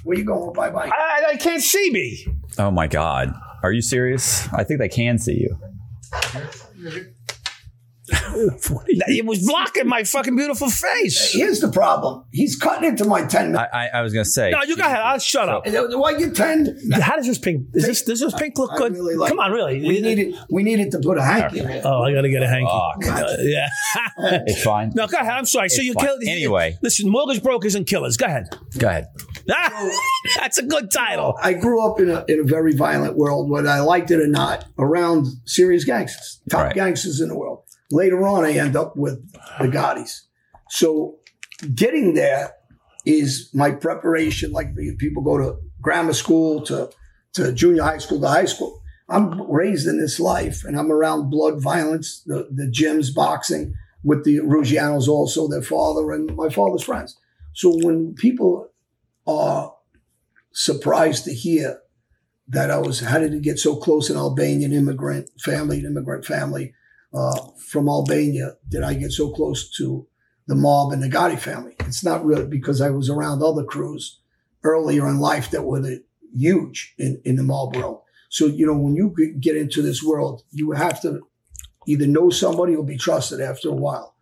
where 0.03 0.17
you 0.17 0.25
going? 0.25 0.53
Bye 0.53 0.69
bye. 0.69 0.89
I, 0.93 1.23
I 1.31 1.35
can't 1.37 1.61
see 1.63 1.89
me. 1.91 2.27
Oh 2.59 2.69
my 2.71 2.87
God. 2.87 3.33
Are 3.63 3.71
you 3.71 3.81
serious? 3.81 4.47
I 4.53 4.63
think 4.63 4.79
they 4.79 4.89
can 4.89 5.17
see 5.17 5.33
you. 5.39 5.57
It 8.09 9.25
was 9.25 9.45
blocking 9.45 9.87
my 9.87 10.03
fucking 10.03 10.35
beautiful 10.35 10.69
face. 10.69 11.33
Here's 11.33 11.59
the 11.59 11.69
problem. 11.69 12.23
He's 12.31 12.55
cutting 12.55 12.89
into 12.89 13.05
my 13.05 13.25
10 13.25 13.51
minutes. 13.51 13.69
I, 13.73 13.85
I, 13.87 13.99
I 13.99 14.01
was 14.01 14.13
gonna 14.13 14.25
say. 14.25 14.51
No, 14.51 14.63
you 14.63 14.75
go 14.77 14.83
ahead. 14.83 14.99
I'll 14.99 15.19
shut 15.19 15.49
up. 15.49 15.65
Do 15.65 16.03
I 16.03 16.17
get 16.17 16.35
10? 16.35 16.91
How 16.93 17.15
does 17.15 17.25
this 17.27 17.37
pink? 17.37 17.67
Is 17.73 17.85
this 17.85 18.01
does 18.03 18.19
this 18.19 18.33
pink 18.33 18.57
look 18.57 18.71
I 18.73 18.77
good? 18.77 18.93
really 18.93 19.15
like 19.15 19.29
Come 19.29 19.39
on, 19.39 19.51
really. 19.51 19.81
We 19.81 20.01
needed, 20.01 20.35
we 20.49 20.63
needed 20.63 20.91
to 20.91 20.99
put 20.99 21.17
a 21.17 21.23
hanky 21.23 21.59
in 21.59 21.69
it. 21.69 21.83
Oh, 21.85 22.03
I 22.03 22.13
gotta 22.13 22.29
get 22.29 22.43
a 22.43 22.47
hanky. 22.47 22.65
Fuck. 22.67 23.05
Uh, 23.23 23.33
yeah. 23.41 23.67
It's 24.47 24.63
fine. 24.63 24.91
no, 24.95 25.07
go 25.07 25.17
ahead. 25.17 25.31
I'm 25.33 25.45
sorry. 25.45 25.69
So 25.69 25.75
It's 25.77 25.85
you 25.85 25.93
fine. 25.93 26.05
killed. 26.05 26.23
Anyway. 26.25 26.77
listen, 26.81 27.09
mortgage 27.09 27.43
brokers 27.43 27.75
and 27.75 27.85
killers. 27.85 28.17
Go 28.17 28.25
ahead. 28.25 28.47
Go 28.77 28.87
ahead. 28.87 29.07
Ah, 29.49 29.89
that's 30.37 30.57
a 30.57 30.63
good 30.63 30.91
title. 30.91 31.37
I 31.41 31.53
grew 31.53 31.85
up 31.85 31.99
in 31.99 32.09
a, 32.09 32.25
in 32.27 32.41
a 32.41 32.43
very 32.43 32.75
violent 32.75 33.15
world, 33.17 33.49
whether 33.49 33.69
I 33.69 33.79
liked 33.79 34.11
it 34.11 34.19
or 34.19 34.27
not, 34.27 34.65
around 34.77 35.27
serious 35.45 35.83
gangsters, 35.85 36.41
top 36.49 36.65
Right. 36.65 36.75
gangsters 36.75 37.21
in 37.21 37.29
the 37.29 37.37
world. 37.37 37.63
Later 37.91 38.27
on, 38.27 38.43
I 38.45 38.53
end 38.53 38.75
up 38.75 38.95
with 38.97 39.31
the 39.59 39.67
Gottis. 39.67 40.23
So 40.69 41.17
getting 41.73 42.13
there 42.13 42.53
is 43.05 43.49
my 43.53 43.71
preparation. 43.71 44.51
Like 44.51 44.75
people 44.97 45.23
go 45.23 45.37
to 45.37 45.57
grammar 45.81 46.13
school, 46.13 46.61
to, 46.63 46.89
to 47.33 47.53
junior 47.53 47.83
high 47.83 47.99
school, 47.99 48.19
to 48.19 48.27
high 48.27 48.45
school. 48.45 48.81
I'm 49.09 49.49
raised 49.49 49.87
in 49.87 49.99
this 49.99 50.19
life 50.19 50.65
and 50.65 50.77
I'm 50.77 50.91
around 50.91 51.29
blood 51.29 51.61
violence, 51.61 52.23
the, 52.25 52.49
the 52.51 52.69
gyms, 52.69 53.13
boxing 53.13 53.73
with 54.03 54.25
the 54.25 54.39
Ruggianos 54.39 55.07
also, 55.07 55.47
their 55.47 55.61
father 55.61 56.11
and 56.11 56.35
my 56.35 56.49
father's 56.49 56.83
friends. 56.83 57.17
So 57.53 57.71
when 57.83 58.15
people 58.15 58.69
are 59.25 59.73
surprised 60.51 61.23
to 61.25 61.33
hear 61.33 61.79
that 62.49 62.71
I 62.71 62.77
was 62.77 63.01
how 63.01 63.19
did 63.19 63.33
it 63.33 63.41
get 63.41 63.59
so 63.59 63.75
close 63.75 64.09
an 64.09 64.17
Albanian 64.17 64.73
immigrant 64.73 65.29
family, 65.39 65.79
an 65.79 65.85
immigrant 65.85 66.25
family 66.25 66.73
uh, 67.13 67.49
from 67.57 67.87
Albania? 67.87 68.55
Did 68.69 68.83
I 68.83 68.93
get 68.93 69.11
so 69.11 69.31
close 69.31 69.69
to 69.77 70.07
the 70.47 70.55
mob 70.55 70.91
and 70.91 71.01
the 71.01 71.09
Gotti 71.09 71.39
family? 71.39 71.75
It's 71.79 72.03
not 72.03 72.25
really 72.25 72.47
because 72.47 72.81
I 72.81 72.89
was 72.89 73.09
around 73.09 73.41
other 73.41 73.63
crews 73.63 74.19
earlier 74.63 75.07
in 75.07 75.19
life 75.19 75.51
that 75.51 75.63
were 75.63 75.81
the, 75.81 76.03
huge 76.35 76.93
in, 76.97 77.21
in 77.25 77.35
the 77.35 77.43
mob 77.43 77.75
world. 77.75 78.01
So, 78.29 78.45
you 78.45 78.65
know, 78.65 78.77
when 78.77 78.95
you 78.95 79.15
get 79.39 79.55
into 79.55 79.81
this 79.81 80.03
world, 80.03 80.43
you 80.51 80.71
have 80.71 81.01
to 81.01 81.21
either 81.87 82.07
know 82.07 82.29
somebody 82.29 82.75
or 82.75 82.83
be 82.83 82.97
trusted 82.97 83.39
after 83.39 83.69
a 83.69 83.75
while. 83.75 84.15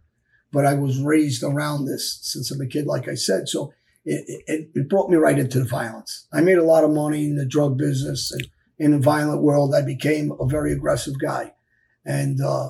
But 0.52 0.65
I 0.65 0.76
was 0.76 1.02
raised 1.02 1.43
around 1.43 1.86
this 1.86 2.19
since 2.21 2.52
I'm 2.52 2.62
a 2.62 2.67
kid, 2.67 2.86
like 2.86 3.08
I 3.08 3.15
said. 3.15 3.50
So 3.50 3.74
it, 4.06 4.43
it, 4.48 4.69
it 4.76 4.89
brought 4.89 5.10
me 5.10 5.17
right 5.17 5.38
into 5.38 5.60
the 5.60 5.65
violence. 5.65 6.28
I 6.32 6.41
made 6.41 6.58
a 6.58 6.63
lot 6.63 6.84
of 6.84 6.91
money 6.91 7.26
in 7.26 7.36
the 7.36 7.45
drug 7.45 7.78
business 7.78 8.32
and 8.32 8.48
in 8.78 8.91
the 8.91 9.00
violent 9.00 9.41
world. 9.41 9.74
I 9.74 9.82
became 9.82 10.32
a 10.39 10.45
very 10.45 10.71
aggressive 10.71 11.15
guy. 11.19 11.54
And 12.05 12.41
uh, 12.41 12.69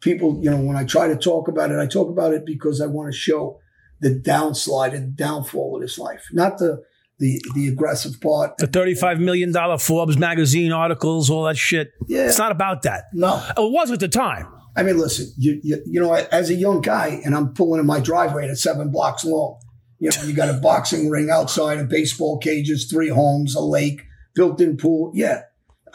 people, 0.00 0.38
you 0.42 0.50
know, 0.50 0.60
when 0.60 0.76
I 0.76 0.84
try 0.84 1.08
to 1.08 1.16
talk 1.16 1.48
about 1.48 1.70
it, 1.70 1.78
I 1.78 1.86
talk 1.86 2.08
about 2.08 2.32
it 2.32 2.46
because 2.46 2.80
I 2.80 2.86
want 2.86 3.12
to 3.12 3.18
show 3.18 3.60
the 4.00 4.10
downslide 4.10 4.94
and 4.94 5.16
downfall 5.16 5.76
of 5.76 5.82
this 5.82 5.98
life, 5.98 6.26
not 6.32 6.58
the 6.58 6.82
the 7.18 7.40
the 7.54 7.68
aggressive 7.68 8.20
part. 8.20 8.58
The 8.58 8.66
thirty-five 8.66 9.18
million 9.18 9.52
dollar 9.52 9.78
Forbes 9.78 10.18
magazine 10.18 10.72
articles, 10.72 11.30
all 11.30 11.44
that 11.44 11.56
shit. 11.56 11.92
Yeah. 12.06 12.26
It's 12.26 12.38
not 12.38 12.52
about 12.52 12.82
that. 12.82 13.04
No, 13.12 13.42
It 13.56 13.72
was 13.72 13.90
at 13.90 14.00
the 14.00 14.08
time. 14.08 14.46
I 14.76 14.82
mean, 14.82 14.98
listen, 14.98 15.32
you, 15.38 15.58
you 15.64 15.82
you 15.86 16.00
know, 16.00 16.12
as 16.12 16.50
a 16.50 16.54
young 16.54 16.82
guy, 16.82 17.20
and 17.24 17.34
I'm 17.34 17.54
pulling 17.54 17.80
in 17.80 17.86
my 17.86 18.00
driveway 18.00 18.46
that's 18.46 18.62
seven 18.62 18.90
blocks 18.90 19.24
long. 19.24 19.58
You 19.98 20.10
know, 20.10 20.22
you 20.24 20.34
got 20.34 20.50
a 20.50 20.58
boxing 20.58 21.08
ring 21.08 21.30
outside, 21.30 21.78
and 21.78 21.88
baseball 21.88 22.36
cages, 22.38 22.84
three 22.90 23.08
homes, 23.08 23.54
a 23.54 23.60
lake, 23.60 24.02
built-in 24.34 24.76
pool. 24.76 25.10
Yeah, 25.14 25.42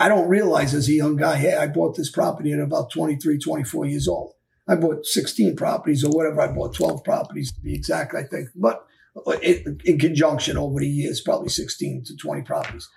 I 0.01 0.07
don't 0.09 0.27
realize 0.27 0.73
as 0.73 0.87
a 0.89 0.93
young 0.93 1.15
guy, 1.15 1.35
hey, 1.37 1.55
I 1.55 1.67
bought 1.67 1.95
this 1.95 2.09
property 2.09 2.51
at 2.53 2.59
about 2.59 2.91
23, 2.91 3.37
24 3.37 3.85
years 3.85 4.07
old. 4.07 4.33
I 4.67 4.75
bought 4.75 5.05
16 5.05 5.55
properties 5.55 6.03
or 6.03 6.09
whatever. 6.11 6.41
I 6.41 6.47
bought 6.47 6.73
12 6.73 7.03
properties 7.03 7.51
to 7.51 7.59
be 7.61 7.75
exact, 7.75 8.15
I 8.15 8.23
think. 8.23 8.49
But 8.55 8.83
uh, 9.27 9.33
in, 9.43 9.79
in 9.85 9.99
conjunction 9.99 10.57
over 10.57 10.79
the 10.79 10.87
years, 10.87 11.21
probably 11.21 11.49
16 11.49 12.05
to 12.05 12.15
20 12.17 12.41
properties. 12.41 12.89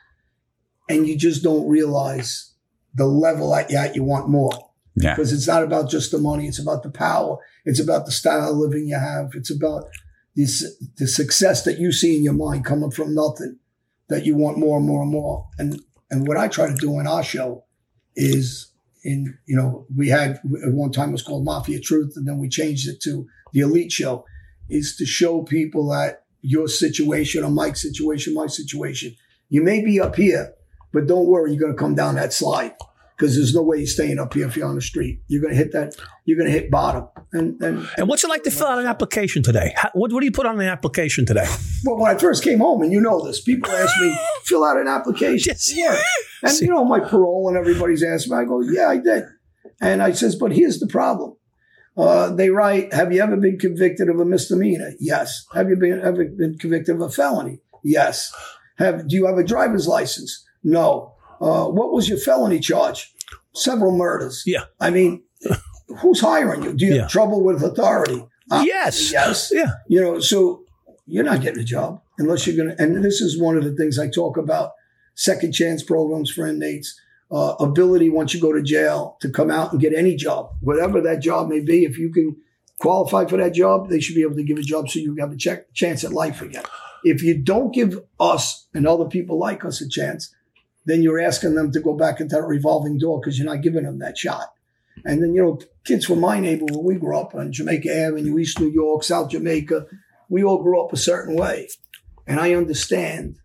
And 0.89 1.07
you 1.07 1.17
just 1.19 1.43
don't 1.43 1.69
realize 1.69 2.53
the 2.95 3.07
level 3.07 3.55
at 3.55 3.71
yeah, 3.71 3.93
you 3.93 4.03
want 4.05 4.31
more 4.31 4.53
Yeah. 4.95 5.15
because 5.15 5.33
it's 5.33 5.49
not 5.49 5.63
about 5.63 5.91
just 5.91 6.11
the 6.11 6.19
money. 6.19 6.47
It's 6.47 6.59
about 6.61 6.85
the 6.85 6.91
power. 6.91 7.37
It's 7.67 7.81
about 7.81 8.07
the 8.07 8.13
style 8.13 8.51
of 8.51 8.57
living 8.57 8.87
you 8.89 8.99
have. 8.99 9.33
It's 9.35 9.51
about 9.51 9.85
the, 10.37 10.47
su- 10.47 10.73
the 10.97 11.07
success 11.07 11.65
that 11.65 11.79
you 11.79 11.93
see 11.93 12.17
in 12.17 12.23
your 12.23 12.35
mind 12.35 12.65
coming 12.65 12.91
from 12.91 13.15
nothing 13.15 13.59
that 14.09 14.25
you 14.25 14.37
want 14.37 14.59
more 14.59 14.79
and 14.79 14.87
more 14.87 15.03
and 15.03 15.11
more. 15.11 15.49
And, 15.59 15.81
and 16.15 16.29
what 16.29 16.37
I 16.37 16.47
try 16.47 16.69
to 16.69 16.75
do 16.75 17.01
in 17.01 17.09
our 17.09 17.25
show 17.25 17.65
is 18.15 18.71
in, 19.03 19.37
you 19.47 19.57
know, 19.57 19.85
we 19.97 20.09
had 20.09 20.39
at 20.63 20.73
one 20.73 20.93
time 20.93 21.09
it 21.09 21.13
was 21.13 21.25
called 21.25 21.45
Mafia 21.45 21.81
Truth 21.81 22.13
and 22.15 22.27
then 22.27 22.39
we 22.39 22.49
changed 22.49 22.89
it 22.89 23.01
to 23.03 23.27
the 23.53 23.61
Alite 23.63 23.91
Show 23.91 24.25
is 24.71 24.97
to 24.97 25.07
show 25.07 25.43
people 25.43 25.89
that 25.89 26.23
your 26.41 26.69
situation 26.69 27.43
or 27.43 27.51
Mike's 27.51 27.83
situation, 27.83 28.33
my 28.33 28.47
situation, 28.47 29.17
you 29.49 29.61
may 29.61 29.85
be 29.85 30.01
up 30.01 30.15
here, 30.15 30.55
but 30.93 31.09
don't 31.09 31.27
worry, 31.27 31.51
you're 31.51 31.61
going 31.61 31.73
to 31.73 31.79
come 31.79 31.97
down 31.97 32.15
that 32.15 32.33
slide 32.33 32.75
because 33.17 33.37
there's 33.37 33.55
no 33.55 33.63
way 33.63 33.79
you're 33.79 33.87
staying 33.87 34.19
up 34.19 34.35
here 34.35 34.47
if 34.47 34.57
you're 34.57 34.69
on 34.69 34.75
the 34.75 34.83
street. 34.83 35.21
You're 35.29 35.41
going 35.41 35.53
to 35.53 35.57
hit 35.57 35.73
that. 35.73 35.95
You're 36.25 36.39
going 36.39 36.51
to 36.51 36.59
hit 36.59 36.71
bottom. 36.71 37.09
And 37.33 37.61
and 37.63 37.89
And 37.97 38.09
what's 38.09 38.25
it 38.25 38.29
like 38.29 38.43
to 38.45 38.51
fill 38.51 38.67
out 38.67 38.79
an 38.79 38.87
application 38.87 39.43
today? 39.43 39.73
How, 39.77 39.91
what, 39.95 40.13
what 40.13 40.21
do 40.21 40.27
you 40.27 40.33
put 40.33 40.47
on 40.47 40.59
the 40.59 40.69
application 40.69 41.27
today? 41.27 41.47
well, 41.85 41.99
when 41.99 42.15
I 42.15 42.19
first 42.19 42.43
came 42.43 42.59
home, 42.59 42.83
and 42.83 42.93
you 42.93 43.01
know 43.01 43.25
this, 43.25 43.41
people 43.41 43.71
ask 43.71 44.01
me 44.01 44.17
fill 44.43 44.65
out 44.65 44.79
an 44.79 44.89
application. 44.89 45.53
Yes. 45.53 45.73
Yeah. 45.75 46.01
And 46.43 46.59
you 46.61 46.69
know 46.69 46.85
my 46.85 47.01
parole, 47.01 47.49
and 47.49 47.57
everybody's 47.57 48.03
asking 48.03 48.37
me. 48.37 48.43
I 48.43 48.45
go, 48.45 48.61
yeah, 48.61 48.89
I 48.89 48.99
did. 48.99 49.25
And 49.81 50.03
I 50.03 50.13
says, 50.13 50.37
but 50.37 50.53
here's 50.53 50.79
the 50.81 50.87
problem. 50.87 51.37
Uh, 51.97 52.35
they 52.35 52.51
write, 52.51 52.93
have 52.93 53.13
you 53.13 53.23
ever 53.23 53.37
been 53.37 53.59
convicted 53.59 54.09
of 54.09 54.19
a 54.19 54.25
misdemeanor? 54.25 54.93
Yes. 54.99 55.47
Have 55.55 55.69
you 55.69 55.77
been 55.77 56.01
ever 56.01 56.25
been 56.25 56.59
convicted 56.59 56.97
of 56.97 57.03
a 57.03 57.09
felony? 57.09 57.61
Yes. 57.85 58.33
Have 58.79 59.07
do 59.07 59.15
you 59.15 59.27
have 59.27 59.39
a 59.39 59.45
driver's 59.45 59.87
license? 59.87 60.45
No. 60.65 61.14
Uh, 61.41 61.67
what 61.67 61.93
was 61.93 62.09
your 62.09 62.19
felony 62.19 62.61
charge? 62.61 63.13
Several 63.55 63.93
murders. 63.97 64.43
Yeah. 64.47 64.65
I 64.81 64.91
mean, 64.91 65.23
who's 66.01 66.21
hiring 66.21 66.63
you? 66.63 66.73
Do 66.75 66.87
you 66.87 66.95
Yeah. 66.95 67.03
have 67.03 67.11
trouble 67.11 67.43
with 67.45 67.63
authority? 67.63 68.25
Uh, 68.51 68.63
yes. 68.67 69.13
Yes. 69.13 69.51
Yeah. 69.53 69.73
You 69.89 70.01
know, 70.01 70.21
so 70.21 70.65
you're 71.07 71.25
not 71.25 71.41
getting 71.41 71.61
a 71.61 71.65
job 71.65 72.01
unless 72.19 72.47
you're 72.47 72.57
going 72.57 72.77
to. 72.77 72.83
And 72.83 73.05
this 73.05 73.21
is 73.21 73.41
one 73.41 73.57
of 73.57 73.65
the 73.65 73.75
things 73.75 73.99
I 73.99 74.09
talk 74.09 74.37
about 74.37 74.71
second 75.15 75.53
chance 75.53 75.83
programs 75.83 76.31
for 76.31 76.47
inmates, 76.47 76.99
uh, 77.31 77.55
ability 77.61 78.11
once 78.11 78.35
you 78.35 78.41
go 78.41 78.53
to 78.53 78.63
jail 78.63 79.17
to 79.21 79.29
come 79.31 79.51
out 79.51 79.73
and 79.73 79.81
get 79.81 79.95
any 79.95 80.17
job, 80.17 80.51
whatever 80.61 81.01
that 81.01 81.21
job 81.21 81.49
may 81.49 81.61
be. 81.61 81.85
If 81.85 81.99
you 81.99 82.11
can 82.13 82.37
qualify 82.81 83.25
for 83.27 83.37
that 83.37 83.55
job, 83.55 83.89
they 83.89 84.01
should 84.01 84.17
be 84.17 84.23
able 84.23 84.37
to 84.37 84.43
give 84.43 84.59
a 84.59 84.63
job 84.63 84.89
so 84.91 84.99
you 84.99 85.15
have 85.21 85.33
a 85.33 85.37
check, 85.37 85.73
chance 85.73 86.03
at 86.05 86.13
life 86.13 86.43
again. 86.43 86.65
If 87.05 87.23
you 87.23 87.39
don't 87.41 87.73
give 87.73 88.01
us 88.19 88.67
and 88.75 88.87
other 88.87 89.05
people 89.05 89.39
like 89.39 89.65
us 89.65 89.81
a 89.81 89.89
chance, 89.89 90.35
then 90.85 91.03
you're 91.03 91.21
asking 91.21 91.55
them 91.55 91.73
to 91.73 91.81
go 91.81 91.95
back 91.95 92.21
into 92.21 92.37
that 92.37 92.43
revolving 92.43 92.99
door 92.99 93.21
because 93.21 93.39
you're 93.39 93.47
not 93.47 93.63
giving 93.63 93.85
them 93.85 93.99
that 94.01 94.19
shot. 94.19 94.53
And 95.05 95.23
then, 95.23 95.35
you 95.35 95.43
know, 95.43 95.61
kids 95.85 96.05
from 96.05 96.21
my 96.21 96.39
neighborhood, 96.39 96.85
we 96.85 96.95
grew 96.97 97.19
up 97.19 97.35
on 97.35 97.53
Jamaica 97.53 97.93
Avenue, 97.93 98.39
East 98.39 98.61
New 98.61 98.71
York, 98.71 99.03
South 99.03 99.31
Jamaica, 99.31 99.87
we 100.29 100.43
all 100.43 100.63
grew 100.63 100.83
up 100.83 100.93
a 100.93 100.97
certain 100.97 101.37
way. 101.37 101.69
And 102.27 102.41
I 102.41 102.55
understand 102.55 103.37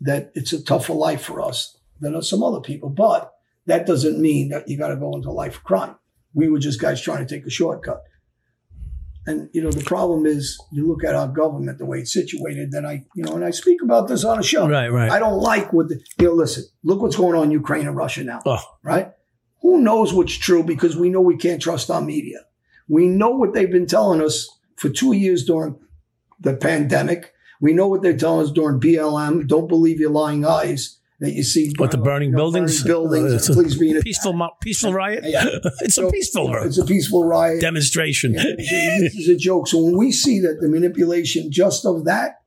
that 0.00 0.30
it's 0.34 0.52
a 0.52 0.62
tougher 0.62 0.92
life 0.92 1.22
for 1.22 1.40
us 1.40 1.78
than 2.00 2.20
some 2.22 2.42
other 2.42 2.60
people, 2.60 2.90
but 2.90 3.32
that 3.66 3.86
doesn't 3.86 4.20
mean 4.20 4.50
that 4.50 4.68
you 4.68 4.76
got 4.76 4.88
to 4.88 4.96
go 4.96 5.14
into 5.14 5.30
life 5.30 5.62
crime. 5.64 5.96
We 6.34 6.48
were 6.48 6.58
just 6.58 6.80
guys 6.80 7.00
trying 7.00 7.26
to 7.26 7.34
take 7.34 7.46
a 7.46 7.50
shortcut. 7.50 8.02
And, 9.26 9.50
you 9.52 9.60
know, 9.60 9.72
the 9.72 9.82
problem 9.82 10.24
is 10.24 10.56
you 10.70 10.86
look 10.86 11.02
at 11.02 11.16
our 11.16 11.26
government, 11.26 11.78
the 11.78 11.86
way 11.86 11.98
it's 11.98 12.12
situated, 12.12 12.70
then 12.70 12.86
I, 12.86 13.04
you 13.16 13.24
know, 13.24 13.34
and 13.34 13.44
I 13.44 13.50
speak 13.50 13.82
about 13.82 14.06
this 14.06 14.24
on 14.24 14.38
a 14.38 14.42
show. 14.42 14.68
Right, 14.68 14.88
right. 14.88 15.10
I 15.10 15.18
don't 15.18 15.40
like 15.40 15.72
what 15.72 15.88
the, 15.88 16.00
you 16.18 16.26
know, 16.26 16.34
listen, 16.34 16.64
look 16.84 17.02
what's 17.02 17.16
going 17.16 17.36
on 17.36 17.44
in 17.44 17.50
Ukraine 17.50 17.88
and 17.88 17.96
Russia 17.96 18.22
now 18.22 18.40
Oh, 18.46 18.62
right? 18.84 19.10
Who 19.62 19.80
knows 19.80 20.14
what's 20.14 20.34
true 20.34 20.62
because 20.62 20.96
we 20.96 21.08
know 21.08 21.20
we 21.20 21.36
can't 21.36 21.60
trust 21.60 21.90
our 21.90 22.00
media. 22.00 22.38
We 22.88 23.08
know 23.08 23.30
what 23.30 23.52
they've 23.52 23.70
been 23.70 23.86
telling 23.86 24.22
us 24.22 24.48
for 24.76 24.90
two 24.90 25.12
years 25.12 25.44
during 25.44 25.76
the 26.38 26.54
pandemic. 26.54 27.32
We 27.60 27.72
know 27.72 27.88
what 27.88 28.02
they're 28.02 28.16
telling 28.16 28.46
us 28.46 28.52
during 28.52 28.78
BLM. 28.78 29.48
Don't 29.48 29.66
believe 29.66 29.98
your 29.98 30.10
lying 30.10 30.44
eyes 30.44 30.98
that 31.20 31.32
you 31.32 31.42
see. 31.42 31.72
what 31.78 31.90
the 31.90 31.98
burning 31.98 32.30
you 32.30 32.32
know, 32.32 32.38
buildings? 32.50 32.82
burning 32.82 32.92
buildings. 33.08 33.32
Uh, 33.32 33.36
it's 33.36 33.48
a 33.48 33.52
please 33.54 33.78
be 33.78 34.00
peaceful, 34.02 34.32
mo- 34.32 34.50
peaceful 34.60 34.92
riot. 34.92 35.24
Yeah. 35.24 35.44
it's 35.80 35.96
a 35.98 36.02
So, 36.02 36.10
peaceful 36.10 36.54
It's 36.56 36.78
a 36.78 36.84
peaceful 36.84 37.24
riot. 37.24 37.60
demonstration. 37.60 38.32
this 38.32 39.14
is 39.14 39.28
a 39.28 39.36
joke. 39.36 39.68
So 39.68 39.82
when 39.82 39.96
we 39.96 40.12
see 40.12 40.40
that 40.40 40.58
the 40.60 40.68
manipulation 40.68 41.50
just 41.50 41.86
of 41.86 42.04
that, 42.04 42.40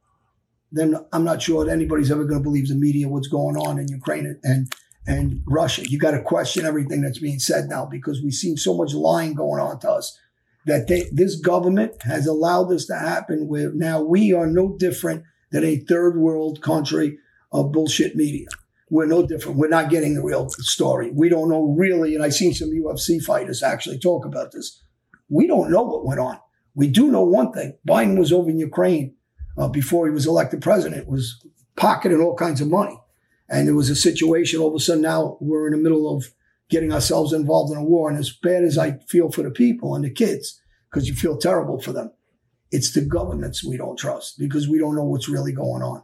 then 0.71 0.95
I'm 1.11 1.23
not 1.23 1.41
sure 1.41 1.65
that 1.65 1.71
anybody's 1.71 2.11
ever 2.11 2.25
going 2.25 2.39
to 2.41 2.43
believe 2.43 2.67
the 2.67 2.75
media 2.75 3.07
what's 3.09 3.27
going 3.27 3.57
on 3.57 3.79
in 3.79 3.87
Ukraine 3.87 4.39
and 4.43 4.71
and 5.07 5.41
Russia. 5.47 5.89
You 5.89 5.97
got 5.97 6.11
to 6.11 6.21
question 6.21 6.65
everything 6.65 7.01
that's 7.01 7.17
being 7.17 7.39
said 7.39 7.67
now 7.69 7.87
because 7.87 8.21
we've 8.21 8.33
seen 8.33 8.57
so 8.57 8.75
much 8.77 8.93
lying 8.93 9.33
going 9.33 9.59
on 9.59 9.79
to 9.79 9.89
us 9.89 10.15
that 10.67 10.87
they, 10.87 11.09
this 11.11 11.39
government 11.39 11.93
has 12.03 12.27
allowed 12.27 12.65
this 12.65 12.85
to 12.87 12.95
happen. 12.95 13.47
Where 13.47 13.71
now 13.73 14.03
we 14.03 14.31
are 14.33 14.45
no 14.45 14.75
different 14.77 15.23
than 15.51 15.63
a 15.63 15.77
third 15.77 16.19
world 16.19 16.61
country 16.61 17.17
of 17.51 17.71
bullshit 17.71 18.15
media. 18.15 18.47
We're 18.89 19.05
no 19.05 19.25
different. 19.25 19.57
We're 19.57 19.67
not 19.67 19.89
getting 19.89 20.15
the 20.15 20.23
real 20.23 20.49
story. 20.49 21.11
We 21.11 21.29
don't 21.29 21.49
know 21.49 21.75
really. 21.77 22.15
And 22.15 22.23
I've 22.23 22.33
seen 22.33 22.53
some 22.53 22.71
UFC 22.71 23.21
fighters 23.21 23.61
actually 23.61 23.99
talk 23.99 24.25
about 24.25 24.51
this. 24.51 24.81
We 25.29 25.45
don't 25.45 25.69
know 25.69 25.83
what 25.83 26.05
went 26.05 26.19
on. 26.19 26.39
We 26.73 26.87
do 26.87 27.11
know 27.11 27.23
one 27.23 27.51
thing: 27.51 27.77
Biden 27.87 28.17
was 28.17 28.33
over 28.33 28.49
in 28.49 28.57
Ukraine 28.57 29.15
uh, 29.57 29.67
before 29.67 30.07
he 30.07 30.13
was 30.13 30.25
elected 30.25 30.61
president. 30.61 31.07
Was 31.07 31.43
pocketing 31.75 32.19
all 32.19 32.35
kinds 32.35 32.61
of 32.61 32.67
money, 32.67 32.99
and 33.47 33.67
there 33.67 33.75
was 33.75 33.89
a 33.89 33.95
situation. 33.95 34.59
All 34.59 34.69
of 34.69 34.75
a 34.75 34.79
sudden, 34.79 35.03
now 35.03 35.37
we're 35.39 35.67
in 35.67 35.73
the 35.73 35.83
middle 35.83 36.15
of 36.15 36.31
getting 36.69 36.93
ourselves 36.93 37.33
involved 37.33 37.71
in 37.71 37.77
a 37.77 37.83
war. 37.83 38.09
And 38.09 38.17
as 38.17 38.31
bad 38.31 38.63
as 38.63 38.77
I 38.77 38.99
feel 39.07 39.31
for 39.31 39.43
the 39.43 39.51
people 39.51 39.95
and 39.95 40.05
the 40.05 40.09
kids, 40.09 40.61
because 40.89 41.07
you 41.07 41.15
feel 41.15 41.37
terrible 41.37 41.79
for 41.79 41.91
them, 41.91 42.11
it's 42.71 42.91
the 42.91 43.01
governments 43.01 43.63
we 43.63 43.77
don't 43.77 43.97
trust 43.97 44.37
because 44.37 44.69
we 44.69 44.77
don't 44.77 44.95
know 44.95 45.03
what's 45.03 45.29
really 45.29 45.51
going 45.51 45.81
on. 45.81 46.03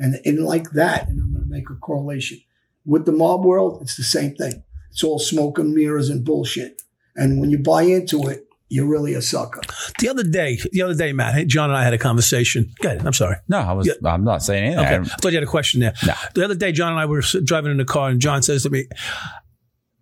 And, 0.00 0.16
and 0.24 0.44
like 0.44 0.70
that, 0.70 1.06
and 1.08 1.20
I'm 1.20 1.30
going 1.32 1.44
to 1.44 1.50
make 1.50 1.70
a 1.70 1.74
correlation 1.76 2.40
with 2.84 3.04
the 3.06 3.12
mob 3.12 3.44
world, 3.44 3.78
it's 3.82 3.96
the 3.96 4.02
same 4.02 4.34
thing. 4.34 4.64
It's 4.90 5.04
all 5.04 5.18
smoke 5.20 5.58
and 5.58 5.72
mirrors 5.74 6.08
and 6.08 6.24
bullshit. 6.24 6.82
And 7.14 7.40
when 7.40 7.50
you 7.50 7.58
buy 7.58 7.82
into 7.82 8.26
it, 8.28 8.46
you're 8.70 8.86
really 8.88 9.14
a 9.14 9.20
sucker. 9.22 9.60
The 9.98 10.08
other 10.08 10.22
day, 10.22 10.58
the 10.72 10.82
other 10.82 10.94
day, 10.94 11.12
Matt, 11.12 11.46
John 11.48 11.70
and 11.70 11.76
I 11.76 11.84
had 11.84 11.92
a 11.92 11.98
conversation. 11.98 12.72
Go 12.80 12.88
ahead. 12.88 13.04
I'm 13.06 13.12
sorry. 13.12 13.36
No, 13.48 13.58
I 13.58 13.72
was. 13.72 13.88
I'm 14.04 14.24
not 14.24 14.42
saying 14.42 14.64
anything. 14.74 14.84
Okay. 14.84 14.94
I- 14.96 15.00
I 15.00 15.16
thought 15.20 15.32
you 15.32 15.36
had 15.38 15.42
a 15.42 15.46
question 15.46 15.80
there. 15.80 15.92
No. 16.06 16.14
The 16.34 16.44
other 16.44 16.54
day, 16.54 16.72
John 16.72 16.92
and 16.92 17.00
I 17.00 17.06
were 17.06 17.20
driving 17.44 17.72
in 17.72 17.76
the 17.78 17.84
car, 17.84 18.08
and 18.08 18.20
John 18.20 18.42
says 18.42 18.62
to 18.62 18.70
me, 18.70 18.86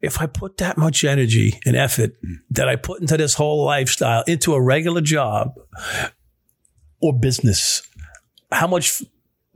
if 0.01 0.21
I 0.21 0.27
put 0.27 0.59
that 0.59 0.79
much 0.79 1.03
energy 1.03 1.59
and 1.67 1.75
effort 1.75 2.13
that 2.51 2.69
I 2.69 2.77
put 2.77 3.01
into 3.01 3.17
this 3.17 3.35
whole 3.35 3.65
lifestyle 3.65 4.23
into 4.29 4.55
a 4.55 4.61
regular 4.63 5.01
job 5.01 5.55
or 7.01 7.19
business, 7.19 7.83
how 8.53 8.67
much 8.69 9.03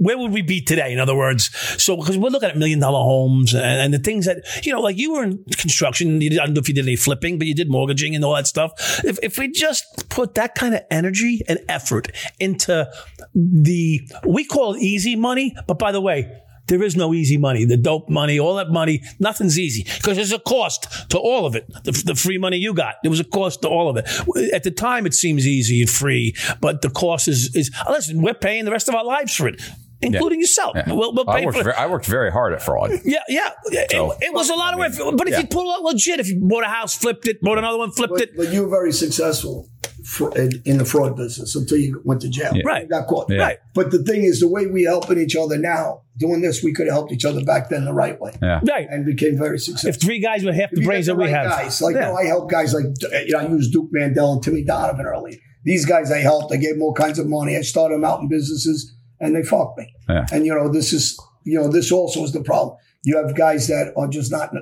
where 0.03 0.19
would 0.19 0.33
we 0.33 0.43
be 0.43 0.61
today? 0.61 0.93
In 0.93 0.99
other 0.99 1.15
words, 1.15 1.55
so 1.83 1.97
because 1.97 2.19
we're 2.19 2.31
looking 2.31 2.49
at 2.49 2.57
million 2.57 2.81
dollar 2.81 2.99
homes 2.99 3.55
and, 3.55 3.65
and 3.65 3.95
the 3.95 3.99
things 3.99 4.27
that 4.27 4.39
you 4.67 4.73
know, 4.73 4.81
like 4.81 4.99
you 4.99 5.13
were 5.13 5.23
in 5.23 5.45
construction. 5.57 6.21
You, 6.21 6.31
I 6.41 6.47
don't 6.47 6.55
know 6.55 6.61
if 6.61 6.69
you 6.69 6.75
did 6.75 6.85
any 6.85 6.97
flipping, 6.97 7.39
but 7.39 7.47
you 7.47 7.55
did 7.55 7.71
mortgaging 7.71 8.15
and 8.15 8.25
all 8.25 8.35
that 8.35 8.47
stuff. 8.47 8.73
If 9.05 9.19
if 9.23 9.39
we 9.39 9.49
just 9.49 10.09
put 10.09 10.35
that 10.35 10.55
kind 10.55 10.75
of 10.75 10.83
energy 10.91 11.43
and 11.49 11.61
effort 11.69 12.09
into 12.41 12.91
the 13.35 14.01
we 14.27 14.45
call 14.45 14.75
it 14.75 14.83
easy 14.83 15.17
money, 15.17 15.55
but 15.67 15.79
by 15.79 15.93
the 15.93 16.01
way. 16.01 16.41
There 16.69 16.83
is 16.83 16.95
no 16.95 17.13
easy 17.13 17.37
money. 17.37 17.65
The 17.65 17.77
dope 17.77 18.09
money, 18.09 18.39
all 18.39 18.55
that 18.55 18.71
money, 18.71 19.03
nothing's 19.19 19.59
easy 19.59 19.83
because 19.83 20.17
there's 20.17 20.33
a 20.33 20.39
cost 20.39 21.11
to 21.11 21.19
all 21.19 21.45
of 21.45 21.57
it. 21.57 21.67
The, 21.85 21.91
the 22.07 22.15
free 22.15 22.39
money 22.39 22.57
you 22.57 22.73
got, 22.73 22.95
there 23.03 23.11
was 23.11 23.21
a 23.21 23.25
cost 23.25 23.63
to 23.63 23.69
all 23.69 23.91
of 23.91 23.97
it. 23.97 24.09
At 24.55 24.63
the 24.63 24.71
time, 24.71 25.05
it 25.05 25.13
seems 25.13 25.47
easy 25.47 25.81
and 25.81 25.91
free, 25.91 26.35
but 26.61 26.81
the 26.83 26.91
cost 26.91 27.27
is, 27.27 27.55
is 27.57 27.71
listen, 27.89 28.23
we're 28.23 28.33
paying 28.33 28.65
the 28.65 28.71
rest 28.71 28.89
of 28.89 28.95
our 28.95 29.05
lives 29.05 29.35
for 29.35 29.49
it, 29.49 29.61
including 30.03 30.41
yourself. 30.41 30.77
We'll, 30.87 31.15
we'll 31.15 31.29
I 31.29 31.45
worked, 31.45 31.59
for 31.59 31.65
very, 31.65 31.77
I 31.77 31.87
worked 31.87 32.07
very 32.07 32.31
hard 32.31 32.53
at 32.53 32.63
fraud. 32.63 32.91
yeah, 33.05 33.21
yeah. 33.29 33.51
It, 33.67 33.91
So, 33.91 34.13
it 34.21 34.33
was 34.33 34.51
a 34.51 34.55
lot 34.55 34.75
of 34.75 34.79
work. 34.79 35.17
But 35.17 35.29
if 35.29 35.35
yeah. 35.35 35.41
you 35.41 35.47
pull 35.47 35.73
out 35.73 35.83
legit, 35.83 36.21
if 36.21 36.29
you 36.29 36.41
bought 36.41 36.65
a 36.65 36.69
house, 36.69 36.95
flipped 36.97 37.27
it, 37.29 37.41
bought 37.41 37.59
another 37.59 37.79
one, 37.79 37.91
flipped 37.93 38.15
But, 38.15 38.23
it, 38.23 38.37
but 38.37 38.53
you 38.53 38.65
were 38.65 38.71
very 38.71 38.93
successful 38.93 39.69
for, 40.05 40.37
in, 40.37 40.51
in 40.65 40.79
the 40.79 40.85
fraud 40.85 41.17
business 41.17 41.55
until 41.55 41.79
you 41.79 42.01
went 42.05 42.21
to 42.23 42.29
jail. 42.29 42.53
Right. 42.65 42.83
You 42.83 42.89
got 42.89 43.07
caught. 43.07 43.31
Yeah. 43.31 43.39
right, 43.43 43.59
But 43.75 43.91
the 43.91 44.03
thing 44.03 44.25
is, 44.25 44.41
the 44.41 44.49
way 44.49 44.67
we 44.67 44.85
helping 44.85 45.19
each 45.19 45.37
other 45.37 45.57
now, 45.59 46.03
doing 46.19 46.41
this, 46.43 46.63
we 46.63 46.73
could 46.73 46.87
have 46.87 46.95
helped 46.95 47.13
each 47.13 47.25
other 47.25 47.45
back 47.45 47.69
then 47.71 47.85
the 47.85 47.93
right 47.95 48.21
way, 48.21 48.33
Yeah. 48.43 48.61
right. 48.69 48.87
and 48.91 49.07
became 49.07 49.39
very 49.39 49.59
successful. 49.59 49.91
If 49.91 50.01
three 50.01 50.21
guys 50.21 50.45
with 50.45 50.55
half 50.55 50.71
the 50.71 50.85
brains 50.85 51.07
that 51.07 51.17
we 51.17 51.25
right 51.25 51.35
have, 51.35 51.51
guys, 51.51 51.81
like 51.81 51.95
Yeah. 51.95 52.03
Uh, 52.03 52.07
you 52.09 52.13
know, 52.13 52.19
I 52.19 52.25
helped 52.25 52.51
guys 52.51 52.75
like 52.75 52.85
you 53.25 53.33
know, 53.33 53.39
I 53.39 53.49
used 53.49 53.73
Duke 53.73 53.89
Mandel 53.93 54.33
and 54.35 54.43
Timmy 54.43 54.65
Donovan 54.65 55.07
early. 55.07 55.41
These 55.65 55.85
guys 55.87 56.11
I 56.11 56.19
helped. 56.19 56.53
I 56.53 56.57
gave 56.57 56.75
them 56.75 56.83
all 56.83 56.93
kinds 56.93 57.19
of 57.19 57.27
money. 57.29 57.57
I 57.57 57.61
started 57.63 57.95
them 57.95 58.05
out 58.05 58.21
in 58.21 58.29
businesses, 58.29 58.93
and 59.23 59.35
they 59.35 59.43
fucked 59.43 59.79
me. 59.79 59.95
Yeah. 60.09 60.27
And 60.31 60.45
you 60.45 60.55
know, 60.55 60.71
this 60.71 60.93
is 60.93 61.19
you 61.45 61.59
know, 61.59 61.69
this 61.69 61.91
also 61.91 62.23
is 62.25 62.33
the 62.33 62.43
problem. 62.43 62.77
You 63.05 63.17
have 63.17 63.35
guys 63.35 63.69
that 63.69 63.93
are 63.97 64.09
just 64.09 64.31
not 64.31 64.53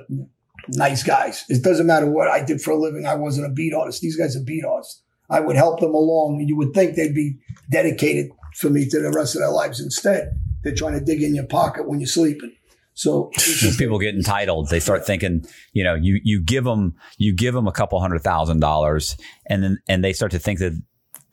nice 0.69 1.03
guys. 1.03 1.43
It 1.49 1.63
doesn't 1.63 1.85
matter 1.85 2.09
what 2.09 2.27
I 2.27 2.43
did 2.43 2.61
for 2.61 2.71
a 2.71 2.77
living. 2.77 3.05
I 3.05 3.15
wasn't 3.15 3.47
a 3.47 3.53
beat 3.53 3.73
artist. 3.73 4.01
These 4.01 4.15
guys 4.15 4.35
are 4.35 4.43
beat 4.43 4.63
artists. 4.63 5.03
I 5.29 5.39
would 5.39 5.55
help 5.55 5.79
them 5.79 5.93
along, 5.93 6.39
and 6.39 6.49
you 6.49 6.57
would 6.57 6.73
think 6.73 6.95
they'd 6.95 7.15
be 7.15 7.37
dedicated 7.69 8.31
for 8.55 8.69
me 8.69 8.87
to 8.89 8.99
the 8.99 9.11
rest 9.11 9.35
of 9.35 9.41
their 9.41 9.51
lives. 9.51 9.79
Instead, 9.79 10.31
they're 10.63 10.75
trying 10.75 10.93
to 10.93 11.03
dig 11.03 11.23
in 11.23 11.35
your 11.35 11.45
pocket 11.45 11.87
when 11.87 11.99
you're 11.99 12.07
sleeping. 12.07 12.53
So 12.93 13.31
people 13.77 13.97
get 13.99 14.13
entitled, 14.13 14.69
they 14.69 14.81
start 14.81 15.05
thinking, 15.05 15.45
you 15.73 15.83
know, 15.83 15.95
you 15.95 16.19
you 16.23 16.41
give 16.41 16.65
them 16.65 16.95
you 17.17 17.33
give 17.33 17.53
them 17.53 17.67
a 17.67 17.71
couple 17.71 17.99
hundred 18.01 18.19
thousand 18.19 18.59
dollars, 18.59 19.17
and 19.47 19.63
then 19.63 19.79
and 19.87 20.03
they 20.03 20.13
start 20.13 20.31
to 20.33 20.39
think 20.39 20.59
that 20.59 20.79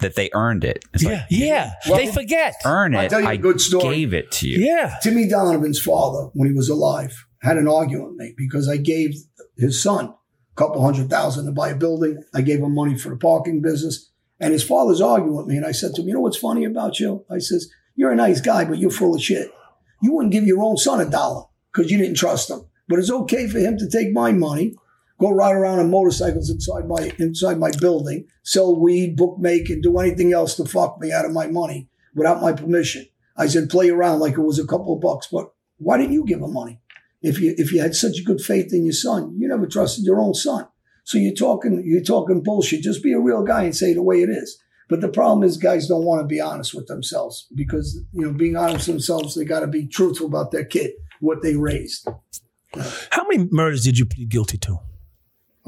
that 0.00 0.14
they 0.14 0.30
earned 0.34 0.64
it. 0.64 0.84
It's 0.94 1.02
yeah, 1.02 1.10
like 1.10 1.26
yeah. 1.30 1.70
they 1.86 2.10
forget. 2.10 2.54
earn 2.64 2.94
it. 2.94 2.98
I'll 2.98 3.04
it. 3.04 3.08
tell 3.10 3.20
you 3.20 3.26
a 3.26 3.30
I 3.30 3.36
good 3.36 3.60
story. 3.60 3.96
gave 3.96 4.14
it 4.14 4.30
to 4.32 4.48
you. 4.48 4.64
Yeah, 4.64 4.96
Timmy 5.02 5.28
Donovan's 5.28 5.80
father, 5.80 6.30
when 6.34 6.48
he 6.48 6.54
was 6.54 6.68
alive, 6.68 7.26
had 7.42 7.56
an 7.56 7.68
argument 7.68 8.10
with 8.10 8.16
me 8.18 8.34
because 8.36 8.68
I 8.68 8.76
gave 8.76 9.14
his 9.56 9.82
son 9.82 10.06
a 10.06 10.14
couple 10.56 10.82
hundred 10.82 11.10
thousand 11.10 11.46
to 11.46 11.52
buy 11.52 11.70
a 11.70 11.76
building. 11.76 12.22
I 12.34 12.42
gave 12.42 12.60
him 12.60 12.74
money 12.74 12.96
for 12.96 13.10
the 13.10 13.16
parking 13.16 13.60
business. 13.60 14.10
And 14.40 14.52
his 14.52 14.62
father's 14.62 15.00
arguing 15.00 15.36
with 15.36 15.46
me. 15.46 15.56
And 15.56 15.66
I 15.66 15.72
said 15.72 15.94
to 15.94 16.02
him, 16.02 16.08
You 16.08 16.14
know 16.14 16.20
what's 16.20 16.36
funny 16.36 16.64
about 16.64 17.00
you? 17.00 17.24
I 17.30 17.38
says, 17.38 17.70
You're 17.96 18.12
a 18.12 18.16
nice 18.16 18.40
guy, 18.40 18.64
but 18.64 18.78
you're 18.78 18.90
full 18.90 19.14
of 19.14 19.22
shit. 19.22 19.50
You 20.00 20.12
wouldn't 20.12 20.32
give 20.32 20.44
your 20.44 20.62
own 20.62 20.76
son 20.76 21.00
a 21.00 21.10
dollar 21.10 21.44
because 21.72 21.90
you 21.90 21.98
didn't 21.98 22.16
trust 22.16 22.50
him. 22.50 22.60
But 22.88 23.00
it's 23.00 23.10
okay 23.10 23.48
for 23.48 23.58
him 23.58 23.76
to 23.78 23.88
take 23.88 24.12
my 24.12 24.32
money, 24.32 24.76
go 25.18 25.30
ride 25.30 25.54
around 25.54 25.78
on 25.80 25.90
motorcycles 25.90 26.50
inside 26.50 26.88
my 26.88 27.12
inside 27.18 27.58
my 27.58 27.70
building, 27.80 28.26
sell 28.42 28.78
weed, 28.78 29.16
bookmake, 29.16 29.70
and 29.70 29.82
do 29.82 29.98
anything 29.98 30.32
else 30.32 30.54
to 30.56 30.64
fuck 30.64 30.98
me 31.00 31.12
out 31.12 31.24
of 31.24 31.32
my 31.32 31.46
money 31.46 31.88
without 32.14 32.40
my 32.40 32.52
permission. 32.52 33.06
I 33.36 33.46
said, 33.46 33.70
play 33.70 33.88
around 33.88 34.20
like 34.20 34.34
it 34.34 34.42
was 34.42 34.58
a 34.58 34.66
couple 34.66 34.94
of 34.94 35.00
bucks, 35.00 35.28
but 35.30 35.52
why 35.78 35.96
didn't 35.96 36.12
you 36.12 36.24
give 36.24 36.40
him 36.40 36.52
money? 36.52 36.80
If 37.22 37.40
you 37.40 37.54
if 37.56 37.72
you 37.72 37.80
had 37.80 37.94
such 37.94 38.24
good 38.24 38.40
faith 38.40 38.72
in 38.72 38.84
your 38.84 38.92
son, 38.92 39.36
you 39.38 39.48
never 39.48 39.66
trusted 39.66 40.04
your 40.04 40.20
own 40.20 40.34
son. 40.34 40.66
So 41.04 41.18
you're 41.18 41.34
talking 41.34 41.82
you're 41.84 42.02
talking 42.02 42.42
bullshit. 42.42 42.82
Just 42.82 43.02
be 43.02 43.12
a 43.12 43.20
real 43.20 43.42
guy 43.42 43.64
and 43.64 43.74
say 43.74 43.92
the 43.92 44.02
way 44.02 44.22
it 44.22 44.28
is. 44.28 44.58
But 44.88 45.00
the 45.00 45.08
problem 45.08 45.42
is 45.42 45.56
guys 45.56 45.88
don't 45.88 46.04
want 46.04 46.20
to 46.20 46.26
be 46.26 46.40
honest 46.40 46.74
with 46.74 46.86
themselves 46.86 47.46
because 47.54 48.00
you 48.12 48.22
know 48.22 48.32
being 48.32 48.56
honest 48.56 48.86
with 48.86 48.96
themselves, 48.96 49.34
they 49.34 49.44
got 49.44 49.60
to 49.60 49.66
be 49.66 49.86
truthful 49.86 50.26
about 50.26 50.52
their 50.52 50.64
kid, 50.64 50.92
what 51.20 51.42
they 51.42 51.56
raised. 51.56 52.08
How 53.10 53.26
many 53.28 53.48
murders 53.50 53.84
did 53.84 53.98
you 53.98 54.06
plead 54.06 54.28
guilty 54.28 54.58
to? 54.58 54.78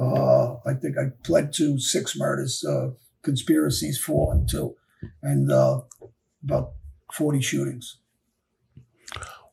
Uh, 0.00 0.54
I 0.66 0.72
think 0.74 0.96
I 0.98 1.10
pled 1.24 1.52
to 1.54 1.78
six 1.78 2.16
murders, 2.16 2.64
uh, 2.64 2.90
conspiracies 3.22 3.98
four 3.98 4.32
and 4.32 4.48
two, 4.48 4.74
and 5.22 5.52
uh, 5.52 5.82
about 6.42 6.72
forty 7.12 7.40
shootings. 7.42 7.98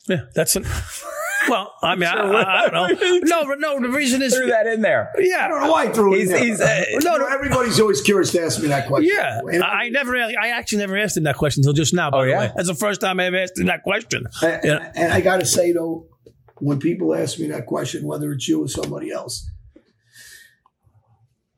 Yeah, 0.07 0.21
that's 0.33 0.55
an. 0.55 0.65
Well, 1.49 1.73
I 1.81 1.95
mean, 1.95 2.10
I, 2.10 2.13
I, 2.15 2.63
I 2.65 2.69
don't 2.69 2.99
know. 3.01 3.19
No, 3.23 3.53
no. 3.55 3.79
The 3.81 3.89
reason 3.89 4.21
is, 4.21 4.36
Threw 4.36 4.47
that 4.47 4.67
in 4.67 4.81
there. 4.81 5.12
yeah, 5.17 5.45
I 5.45 5.47
don't 5.47 5.62
know 5.62 5.71
why 5.71 5.83
I 5.86 5.89
threw 5.91 6.13
it 6.13 6.17
He's- 6.19 6.27
in 6.29 6.33
there. 6.36 6.45
he's, 6.45 6.62
uh, 6.62 7.10
no, 7.10 7.17
no, 7.17 7.27
everybody's 7.27 7.79
always 7.79 8.01
curious 8.01 8.31
to 8.33 8.41
ask 8.43 8.62
me 8.62 8.67
that 8.69 8.88
question. 8.88 9.12
Yeah, 9.13 9.39
And 9.51 9.63
I 9.63 9.83
I 9.86 9.89
never, 9.89 10.12
really- 10.12 10.36
I 10.36 10.49
actually 10.49 10.79
never 10.79 10.97
asked 10.97 11.15
him 11.17 11.23
that 11.23 11.38
question 11.38 11.62
until 11.62 11.73
just 11.73 11.93
now. 11.93 12.12
By 12.12 12.17
Oh, 12.19 12.25
the 12.25 12.31
yeah? 12.31 12.39
way, 12.39 12.51
that's 12.55 12.67
the 12.67 12.73
first 12.75 12.99
time 13.01 13.19
I 13.19 13.25
ever 13.27 13.38
asked 13.38 13.57
him 13.57 13.67
that 13.67 13.83
question. 13.83 14.25
And, 14.41 14.62
Yeah. 14.63 14.91
and 14.95 15.13
I 15.13 15.21
got 15.21 15.39
to 15.39 15.45
say 15.45 15.71
though, 15.71 16.07
when 16.57 16.79
people 16.79 17.13
ask 17.15 17.39
me 17.39 17.47
that 17.47 17.65
question, 17.65 18.05
whether 18.05 18.31
it's 18.33 18.47
you 18.47 18.63
or 18.63 18.67
somebody 18.67 19.12
else, 19.12 19.49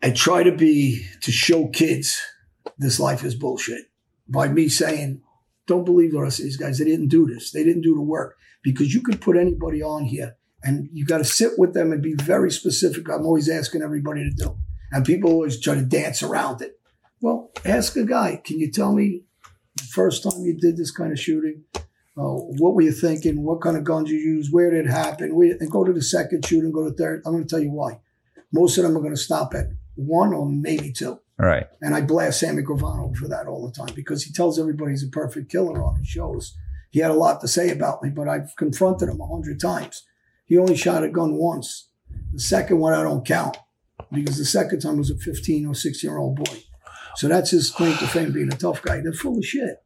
I 0.02 0.12
try 0.12 0.44
to 0.44 0.52
be 0.52 1.06
to 1.22 1.32
show 1.32 1.68
kids 1.68 2.22
this 2.78 3.00
life 3.00 3.24
is 3.24 3.36
bullshit 3.36 3.92
by 4.28 4.48
me 4.48 4.70
saying, 4.70 5.22
"Don't 5.68 5.86
believe 5.86 6.12
the 6.14 6.22
rest 6.22 6.40
of 6.40 6.46
these 6.46 6.58
guys. 6.58 6.78
They 6.78 6.86
didn't 6.86 7.10
do 7.10 7.28
this. 7.28 7.52
They 7.52 7.64
didn't 7.64 7.82
do 7.82 7.96
the 7.96 8.02
work." 8.02 8.36
Because 8.64 8.94
you 8.94 9.02
could 9.02 9.22
put 9.22 9.38
anybody 9.38 9.82
on 9.82 10.06
here, 10.06 10.36
and 10.64 10.90
you 10.92 11.06
got 11.06 11.20
to 11.20 11.24
sit 11.24 11.58
with 11.58 11.74
them 11.74 11.92
and 11.92 12.02
be 12.02 12.14
very 12.14 12.52
specific. 12.52 13.10
I'm 13.10 13.26
always 13.26 13.50
asking 13.50 13.82
everybody 13.82 14.24
to 14.24 14.36
do, 14.36 14.58
and 14.92 15.06
people 15.06 15.32
always 15.32 15.60
try 15.60 15.76
to 15.76 15.82
dance 15.82 16.24
around 16.24 16.62
it. 16.62 16.80
Well, 17.22 17.52
ask 17.66 17.96
a 17.96 18.04
guy. 18.04 18.42
Can 18.44 18.60
you 18.60 18.72
tell 18.72 18.94
me 18.94 19.24
the 19.76 19.84
first 19.84 20.24
time 20.24 20.44
you 20.44 20.58
did 20.58 20.78
this 20.78 20.92
kind 20.92 21.12
of 21.12 21.20
shooting? 21.20 21.64
Uh, 22.18 22.36
what 22.60 22.74
were 22.74 22.82
you 22.82 22.92
thinking? 22.92 23.44
What 23.44 23.62
kind 23.62 23.78
of 23.78 23.86
guns 23.86 24.10
you 24.10 24.18
used? 24.18 24.52
Where 24.52 24.72
did 24.72 24.86
it 24.86 24.90
happen? 24.90 25.32
And 25.60 25.72
go 25.72 25.84
to 25.86 25.94
the 25.94 26.02
second 26.02 26.46
shooting, 26.46 26.72
go 26.72 26.84
to 26.84 26.94
third. 26.94 27.22
I'm 27.26 27.34
going 27.34 27.46
to 27.46 27.50
tell 27.50 27.64
you 27.64 27.72
why. 27.72 28.00
Most 28.52 28.78
of 28.78 28.84
them 28.84 28.98
are 28.98 29.02
going 29.02 29.16
to 29.16 29.22
stop 29.22 29.54
at 29.54 29.68
one 30.00 30.34
or 30.34 30.48
maybe 30.50 30.92
two. 30.92 31.20
Right. 31.38 31.68
And 31.82 31.96
I 31.96 32.02
blast 32.02 32.40
Sammy 32.40 32.64
Gravano 32.64 33.16
for 33.16 33.28
that 33.30 33.48
all 33.48 33.66
the 33.66 33.74
time 33.74 33.94
because 33.96 34.24
he 34.24 34.34
tells 34.34 34.60
everybody 34.60 34.92
he's 34.92 35.04
a 35.04 35.10
perfect 35.10 35.52
killer 35.52 35.82
on 35.84 35.98
his 35.98 36.08
shows. 36.08 36.58
He 36.92 37.00
had 37.00 37.12
a 37.12 37.16
lot 37.16 37.40
to 37.42 37.48
say 37.48 37.70
about 37.70 38.04
me, 38.04 38.10
but 38.10 38.28
I've 38.28 38.56
confronted 38.58 39.10
him 39.10 39.22
a 39.22 39.28
hundred 39.28 39.60
times. 39.60 40.06
He 40.46 40.58
only 40.58 40.76
shot 40.76 41.04
a 41.04 41.10
gun 41.10 41.36
once. 41.36 41.90
The 42.34 42.40
second 42.40 42.80
one 42.80 42.94
I 42.94 43.04
don't 43.04 43.26
count 43.26 43.58
because 44.12 44.38
the 44.38 44.46
second 44.46 44.82
time 44.82 44.98
was 44.98 45.12
a 45.12 45.18
15 45.18 45.68
or 45.68 45.76
16 45.76 46.10
year 46.10 46.20
old 46.20 46.38
boy. 46.38 46.64
So 47.16 47.28
that's 47.28 47.52
his 47.52 47.72
claim 47.72 47.96
to 47.98 48.08
fame 48.08 48.32
being 48.32 48.52
a 48.52 48.58
tough 48.58 48.82
guy. 48.82 49.02
They're 49.02 49.14
full 49.14 49.38
of 49.38 49.46
shit. 49.46 49.78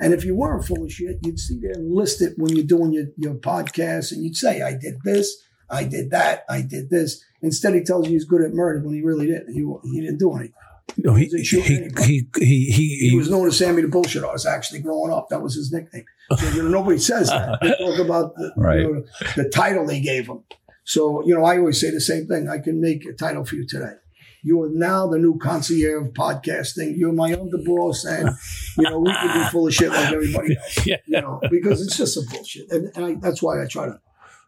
And 0.00 0.12
if 0.12 0.24
you 0.24 0.34
weren't 0.34 0.64
full 0.64 0.84
of 0.84 0.92
shit, 0.92 1.18
you'd 1.22 1.38
see 1.38 1.60
there 1.60 1.72
and 1.72 1.94
list 1.94 2.20
it 2.20 2.34
when 2.36 2.54
you're 2.54 2.66
doing 2.66 2.92
your, 2.92 3.06
your 3.16 3.34
podcast 3.34 4.12
and 4.12 4.24
you'd 4.24 4.36
say, 4.36 4.60
I 4.60 4.72
did 4.72 4.96
this, 5.04 5.42
I 5.70 5.84
did 5.84 6.10
that, 6.10 6.44
I 6.48 6.62
did 6.62 6.90
this. 6.90 7.24
Instead, 7.42 7.74
he 7.74 7.82
tells 7.82 8.06
you 8.06 8.12
he's 8.12 8.24
good 8.24 8.42
at 8.42 8.52
murder 8.54 8.84
when 8.84 8.94
he 8.94 9.02
really 9.02 9.26
didn't. 9.26 9.52
He, 9.52 9.60
he 9.90 10.00
didn't 10.00 10.18
do 10.18 10.32
anything. 10.34 10.52
No, 10.98 11.14
he, 11.14 11.26
They 11.26 11.40
he, 11.40 11.60
he, 11.60 11.88
he, 12.04 12.28
he, 12.38 12.64
he, 12.70 13.08
He 13.10 13.16
was 13.16 13.30
known 13.30 13.46
as 13.48 13.56
Sammy 13.58 13.82
the 13.82 13.88
Bullshit 13.88 14.22
Artist, 14.22 14.46
actually, 14.46 14.80
growing 14.80 15.10
up. 15.12 15.28
That 15.30 15.42
was 15.42 15.54
his 15.54 15.72
nickname. 15.72 16.04
So, 16.38 16.48
you 16.50 16.62
know, 16.62 16.68
nobody 16.70 16.98
says 16.98 17.28
that. 17.28 17.58
They 17.60 17.68
talk 17.76 17.98
about 17.98 18.34
the, 18.36 18.50
Right. 18.56 18.80
you 18.80 18.94
know, 18.94 19.04
the 19.36 19.48
title 19.50 19.86
they 19.86 20.00
gave 20.00 20.26
him. 20.26 20.42
So, 20.84 21.22
you 21.26 21.34
know, 21.34 21.44
I 21.44 21.58
always 21.58 21.78
say 21.80 21.90
the 21.90 22.00
same 22.00 22.26
thing. 22.26 22.48
I 22.48 22.58
can 22.58 22.80
make 22.80 23.04
a 23.04 23.12
title 23.12 23.44
for 23.44 23.56
you 23.56 23.66
today. 23.66 23.92
You 24.42 24.62
are 24.62 24.68
now 24.70 25.06
the 25.06 25.18
new 25.18 25.38
concierge 25.38 26.06
of 26.06 26.12
podcasting. 26.14 26.96
You're 26.96 27.12
my 27.12 27.32
underboss, 27.32 28.06
and 28.06 28.30
you 28.78 28.84
know 28.90 28.98
we 29.00 29.10
can 29.12 29.42
be 29.42 29.48
full 29.50 29.66
of 29.66 29.74
shit 29.74 29.88
like 29.90 30.12
everybody 30.12 30.56
else. 30.62 30.86
Yeah. 30.86 30.96
You 31.06 31.20
know, 31.22 31.40
because 31.50 31.80
it's 31.82 31.96
just 31.96 32.14
some 32.14 32.24
bullshit, 32.30 32.70
and, 32.70 32.90
and 32.96 33.04
I, 33.04 33.14
that's 33.20 33.42
why 33.42 33.62
I 33.62 33.66
try 33.66 33.86
to 33.86 33.98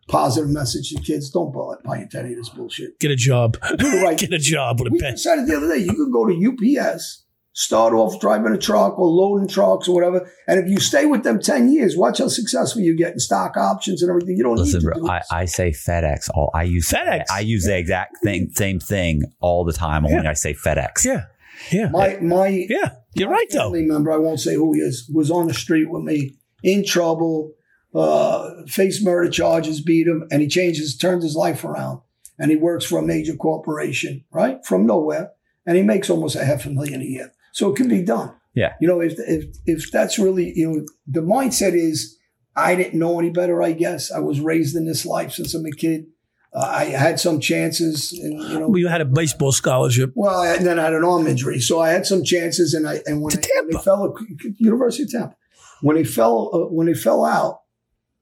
positive 0.08 0.50
message 0.50 0.90
to 0.90 1.00
kids: 1.02 1.30
don't 1.30 1.52
buy, 1.52 1.74
buy 1.84 1.98
into 2.02 2.18
any 2.18 2.30
of 2.32 2.36
this 2.38 2.48
bullshit. 2.50 2.98
get 3.00 3.10
a 3.10 3.16
job. 3.16 3.56
Do 3.78 3.90
the 3.90 4.00
right 4.02 4.18
Get 4.26 4.32
a 4.32 4.38
job 4.38 4.80
with 4.80 4.88
a 4.88 4.92
we 4.92 5.00
pen. 5.00 5.12
decided 5.14 5.46
the 5.46 5.56
other 5.56 5.68
day 5.74 5.82
you 5.82 5.92
can 5.94 6.10
go 6.10 6.26
to 6.26 6.78
UPS, 6.80 7.24
start 7.52 7.92
off 7.94 8.20
driving 8.20 8.52
a 8.52 8.58
truck 8.58 8.98
or 8.98 9.06
loading 9.08 9.48
trucks 9.48 9.88
or 9.88 9.94
whatever, 9.94 10.30
and 10.46 10.58
if 10.60 10.68
you 10.70 10.78
stay 10.80 11.06
with 11.06 11.22
them 11.22 11.40
ten 11.40 11.72
years, 11.72 11.96
watch 11.96 12.18
how 12.18 12.28
successful 12.28 12.82
you 12.82 12.96
get 12.96 13.12
in 13.14 13.18
stock 13.18 13.56
options 13.56 14.02
and 14.02 14.10
everything. 14.10 14.36
You 14.36 14.44
don't 14.44 14.56
Listen, 14.56 14.80
need 14.80 14.94
to 14.94 15.00
bro, 15.00 15.08
I. 15.08 15.22
I 15.30 15.44
say 15.46 15.70
FedEx. 15.70 16.28
All 16.34 16.50
I 16.54 16.64
use 16.64 16.88
FedEx. 16.90 17.24
I 17.32 17.40
use 17.40 17.64
the 17.64 17.76
exact 17.76 18.18
thing, 18.22 18.50
same 18.54 18.78
thing 18.80 19.22
all 19.40 19.64
the 19.64 19.72
time. 19.72 20.04
Only 20.04 20.22
Yeah. 20.22 20.30
I 20.30 20.34
say 20.34 20.54
FedEx. 20.54 21.04
Yeah, 21.04 21.24
yeah, 21.72 21.88
my 21.90 22.18
my 22.20 22.48
yeah. 22.68 22.90
You're 23.14 23.30
right 23.30 23.46
though. 23.50 23.70
family 23.70 23.86
member, 23.86 24.12
I 24.12 24.18
won't 24.18 24.40
say 24.40 24.54
who 24.56 24.74
he 24.74 24.80
is, 24.80 25.10
was 25.12 25.30
on 25.30 25.46
the 25.48 25.54
street 25.54 25.88
with 25.90 26.02
me 26.02 26.34
in 26.62 26.84
trouble, 26.84 27.52
uh, 27.96 28.66
faced 28.66 29.04
murder 29.04 29.30
charges, 29.30 29.80
beat 29.80 30.06
him, 30.06 30.26
and 30.30 30.42
he 30.42 30.48
changes, 30.48 30.96
turns 30.96 31.24
his 31.24 31.34
life 31.36 31.64
around, 31.64 32.00
and 32.38 32.50
he 32.50 32.56
works 32.56 32.84
for 32.84 32.98
a 32.98 33.02
major 33.02 33.34
corporation, 33.34 34.24
right 34.32 34.64
from 34.64 34.86
nowhere, 34.86 35.32
and 35.66 35.76
he 35.76 35.82
makes 35.82 36.10
almost 36.10 36.36
a 36.36 36.44
half 36.44 36.66
a 36.66 36.70
million 36.70 37.00
a 37.00 37.04
year. 37.04 37.32
So 37.52 37.70
it 37.72 37.76
can 37.76 37.88
be 37.88 38.02
done. 38.02 38.32
Yeah. 38.54 38.74
You 38.80 38.88
know, 38.88 39.00
if 39.00 39.14
if 39.18 39.44
if 39.66 39.90
that's 39.90 40.18
really 40.18 40.52
you 40.56 40.70
know 40.70 40.86
the 41.06 41.20
mindset 41.20 41.74
is 41.74 42.18
I 42.54 42.74
didn't 42.74 42.98
know 42.98 43.18
any 43.18 43.30
better. 43.30 43.62
I 43.62 43.72
guess 43.72 44.10
I 44.10 44.18
was 44.18 44.40
raised 44.40 44.76
in 44.76 44.86
this 44.86 45.04
life 45.04 45.32
since 45.32 45.54
I'm 45.54 45.66
a 45.66 45.70
kid. 45.70 46.06
Uh, 46.54 46.60
I 46.60 46.84
had 46.86 47.20
some 47.20 47.38
chances, 47.38 48.12
and 48.12 48.32
you 48.50 48.58
know, 48.58 48.68
Well, 48.68 48.78
you 48.78 48.88
had 48.88 49.02
a 49.02 49.04
baseball 49.04 49.52
scholarship. 49.52 50.12
well, 50.14 50.42
and 50.42 50.64
then 50.64 50.78
I 50.78 50.84
had 50.84 50.94
an 50.94 51.04
arm 51.04 51.26
injury, 51.26 51.60
so 51.60 51.80
I 51.80 51.90
had 51.90 52.06
some 52.06 52.24
chances, 52.24 52.72
and 52.72 52.88
I 52.88 53.00
and 53.04 53.20
when, 53.20 53.32
To 53.32 53.38
I, 53.40 53.60
when 53.60 53.70
they 53.72 53.78
fell, 53.82 54.16
University 54.56 55.02
of 55.02 55.10
Tampa, 55.10 55.36
when 55.82 55.96
they 55.96 56.04
fell, 56.04 56.50
uh, 56.54 56.72
when 56.72 56.86
they 56.86 56.94
fell 56.94 57.26
out, 57.26 57.60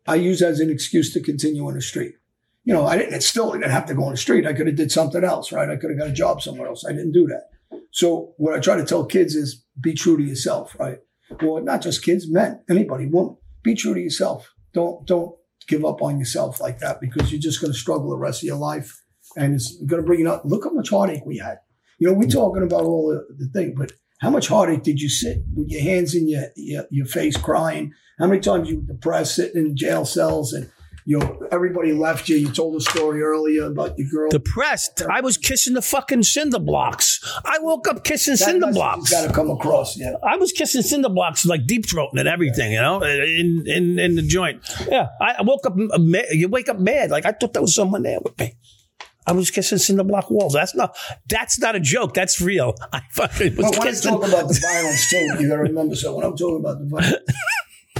I 0.07 0.17
use 0.17 0.43
as 0.43 0.61
an 0.61 0.71
excuse 0.71 1.13
to 1.15 1.21
continue 1.21 1.67
on 1.67 1.75
the 1.75 1.83
street. 1.83 2.15
You 2.65 2.73
know, 2.73 2.87
I 2.87 2.97
didn't. 2.97 3.15
It 3.15 3.23
still 3.23 3.53
didn't 3.53 3.71
have 3.71 3.87
to 3.87 3.95
go 3.95 4.05
on 4.05 4.13
the 4.13 4.17
street. 4.17 4.47
I 4.47 4.53
could 4.53 4.67
have 4.67 4.77
did 4.77 4.91
something 4.91 5.23
else, 5.23 5.53
right? 5.53 5.69
I 5.69 5.77
could 5.77 5.91
have 5.91 5.99
got 5.99 6.09
a 6.09 6.13
job 6.13 6.41
somewhere 6.41 6.69
else. 6.69 6.85
I 6.85 6.93
didn't 6.93 7.13
do 7.13 7.27
that. 7.27 7.51
So 7.91 8.35
what 8.39 8.55
I 8.55 8.59
try 8.59 8.77
to 8.77 8.85
tell 8.85 9.05
kids 9.05 9.35
is 9.35 9.65
be 9.81 9.95
true 9.95 10.17
to 10.17 10.23
yourself, 10.23 10.75
right? 10.79 10.99
Well, 11.43 11.63
not 11.63 11.83
just 11.83 12.05
kids, 12.05 12.31
men, 12.31 12.63
anybody, 12.69 13.07
woman. 13.07 13.37
Be 13.63 13.75
true 13.75 13.95
to 13.95 14.01
yourself. 14.01 14.53
Don't 14.73 15.07
don't 15.07 15.35
give 15.67 15.85
up 15.85 16.03
on 16.03 16.19
yourself 16.19 16.61
like 16.61 16.79
that 16.81 17.01
because 17.01 17.31
you're 17.31 17.41
just 17.41 17.61
going 17.61 17.73
to 17.73 17.79
struggle 17.79 18.11
the 18.11 18.19
rest 18.19 18.43
of 18.43 18.47
your 18.47 18.57
life, 18.57 19.03
and 19.37 19.55
it's 19.55 19.77
going 19.85 20.03
to 20.03 20.07
bring 20.07 20.21
you 20.21 20.31
up. 20.31 20.43
Look 20.45 20.65
how 20.65 20.71
much 20.71 20.91
heartache 20.91 21.25
we 21.25 21.39
had. 21.39 21.59
You 21.99 22.09
know, 22.09 22.15
we're 22.15 22.29
talking 22.29 22.63
about 22.63 22.85
all 22.85 23.09
the, 23.09 23.27
the 23.45 23.51
thing, 23.51 23.75
but 23.77 23.93
how 24.25 24.31
much 24.31 24.49
heartache 24.49 24.83
did 24.83 25.01
you 25.03 25.11
sit 25.11 25.43
with 25.55 25.69
your 25.69 25.83
hands 25.83 26.15
in 26.15 26.27
your, 26.27 26.45
your 26.57 26.87
your 26.91 27.07
face 27.07 27.37
crying? 27.37 27.93
How 28.19 28.27
many 28.27 28.41
times 28.41 28.71
you 28.71 28.77
were 28.81 28.95
depressed, 28.95 29.35
sitting 29.37 29.61
in 29.61 29.77
jail 29.77 30.07
cells, 30.07 30.55
and 30.55 30.71
you 31.05 31.19
know 31.19 31.47
everybody 31.53 31.93
left 31.93 32.31
you? 32.31 32.37
You 32.37 32.51
told 32.51 32.75
a 32.77 32.81
story 32.81 33.21
earlier 33.21 33.65
about 33.65 33.99
your 33.99 34.09
girl. 34.09 34.31
Depressed. 34.31 35.03
I 35.03 35.21
was 35.21 35.37
kissing 35.37 35.75
the 35.75 35.83
fucking 35.83 36.23
cinder 36.23 36.59
blocks. 36.59 37.21
I 37.45 37.59
woke 37.59 37.87
up 37.87 38.03
kissing 38.03 38.37
cinder 38.37 38.73
blocks. 38.73 39.11
Got 39.11 39.27
to 39.29 39.33
come 39.35 39.51
across, 39.51 39.99
yeah. 39.99 40.15
I 40.27 40.37
was 40.37 40.53
kissing 40.53 40.81
cinder 40.81 41.11
blocks 41.11 41.45
like 41.45 41.67
deep 41.67 41.85
throating 41.85 42.19
and 42.19 42.27
everything, 42.27 42.73
you 42.73 42.81
know, 42.81 43.03
in 43.03 43.65
in 43.67 43.99
in 43.99 44.15
the 44.15 44.23
joint. 44.23 44.63
Yeah, 44.91 45.09
I 45.21 45.43
woke 45.43 45.67
up. 45.67 45.75
You 45.77 46.49
wake 46.49 46.71
up 46.71 46.79
mad, 46.79 47.11
like 47.11 47.27
I 47.27 47.33
thought 47.33 47.53
there 47.53 47.63
was 47.63 47.75
someone 47.75 48.05
there 48.05 48.21
with 48.25 48.39
me. 48.39 48.55
I 49.27 49.33
was 49.33 49.51
kissing 49.51 49.79
cinder 49.79 50.05
block 50.05 50.31
walls. 50.31 50.53
That's 50.53 50.75
not. 50.75 50.97
That's 51.29 51.59
not 51.59 51.75
a 51.77 51.81
joke. 51.81 52.15
That's 52.15 52.41
real. 52.41 52.75
I 52.93 53.01
fucking 53.11 53.57
was 53.57 53.71
But 53.71 53.79
when 53.79 53.89
I 53.89 53.91
kissing. 53.91 54.11
talk 54.13 54.27
about 54.29 54.49
the 54.49 54.61
violence 54.63 55.11
too, 55.11 55.17
you 55.43 55.49
got 55.49 55.57
to 55.57 55.63
remember. 55.63 55.95
So 55.97 56.15
when 56.17 56.27
I'm 56.27 56.37
talking 56.37 56.59
about 56.61 56.79
the 56.81 56.87
violence, 56.87 57.17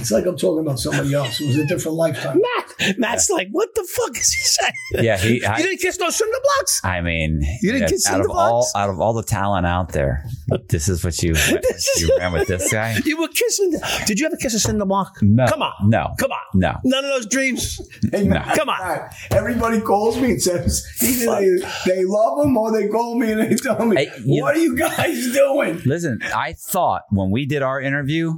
it's 0.05 0.11
like 0.11 0.27
I'm 0.27 0.37
talking 0.37 0.59
about 0.63 0.77
somebody 0.79 1.15
else. 1.15 1.41
It 1.41 1.47
was 1.47 1.57
a 1.57 1.65
different 1.65 1.97
lifetime. 1.97 2.39
Matt, 2.79 2.99
Matt's 2.99 3.27
like, 3.31 3.47
what 3.51 3.69
the 3.73 3.83
fuck 3.83 4.15
is 4.15 4.31
he 4.31 4.43
saying? 4.43 5.03
Yeah, 5.03 5.17
he. 5.17 5.33
you 5.35 5.39
didn't 5.63 5.79
kiss 5.79 5.97
no 5.99 6.11
cinder 6.11 6.37
blocks. 6.57 6.79
I 6.83 7.01
mean, 7.01 7.41
You 7.61 7.71
didn't 7.71 7.81
yeah, 7.81 7.87
kiss 7.87 8.05
out 8.07 8.19
of 8.19 8.25
cinder 8.27 8.37
all 8.39 8.67
out 8.75 8.89
of 8.91 8.99
all 8.99 9.13
the 9.13 9.23
talent 9.23 9.65
out 9.65 9.91
there, 9.93 10.23
this 10.69 10.87
is 10.89 11.03
what 11.03 11.21
you 11.23 11.33
you 11.97 12.17
ran 12.19 12.31
with 12.33 12.47
this 12.47 12.71
guy. 12.71 12.97
You 13.05 13.19
were 13.19 13.27
kissing. 13.29 13.73
Did 14.05 14.19
you 14.19 14.27
ever 14.27 14.35
kiss 14.37 14.53
a 14.53 14.59
cinder 14.59 14.85
block? 14.85 15.17
No, 15.23 15.47
Come 15.47 15.61
on. 15.63 15.73
no, 15.89 16.13
Come 16.19 16.31
on. 16.31 16.37
no. 16.53 16.75
None 16.83 17.03
of 17.03 17.09
those 17.11 17.25
dreams. 17.27 17.81
Hey, 18.11 18.23
No. 18.23 18.35
Matt, 18.35 18.55
Come 18.57 18.69
on. 18.69 18.77
Matt, 18.79 19.15
Everybody 19.31 19.81
calls 19.81 20.17
me 20.19 20.31
and 20.31 20.41
says 20.41 20.85
either 21.01 21.59
they, 21.85 21.93
they 21.95 22.03
love 22.05 22.45
him 22.45 22.55
or 22.57 22.71
they 22.71 22.87
call 22.87 23.17
me 23.17 23.31
and 23.31 23.41
they 23.41 23.55
tell 23.55 23.83
me, 23.85 23.95
Hey, 24.05 24.11
you- 24.23 24.41
"What 24.43 24.55
are 24.55 24.59
you 24.59 24.75
guys 24.77 25.31
doing?" 25.33 25.81
Listen, 25.85 26.19
I 26.35 26.53
thought 26.53 27.03
when 27.09 27.31
we 27.31 27.45
did 27.45 27.61
our 27.63 27.79
interview, 27.81 28.33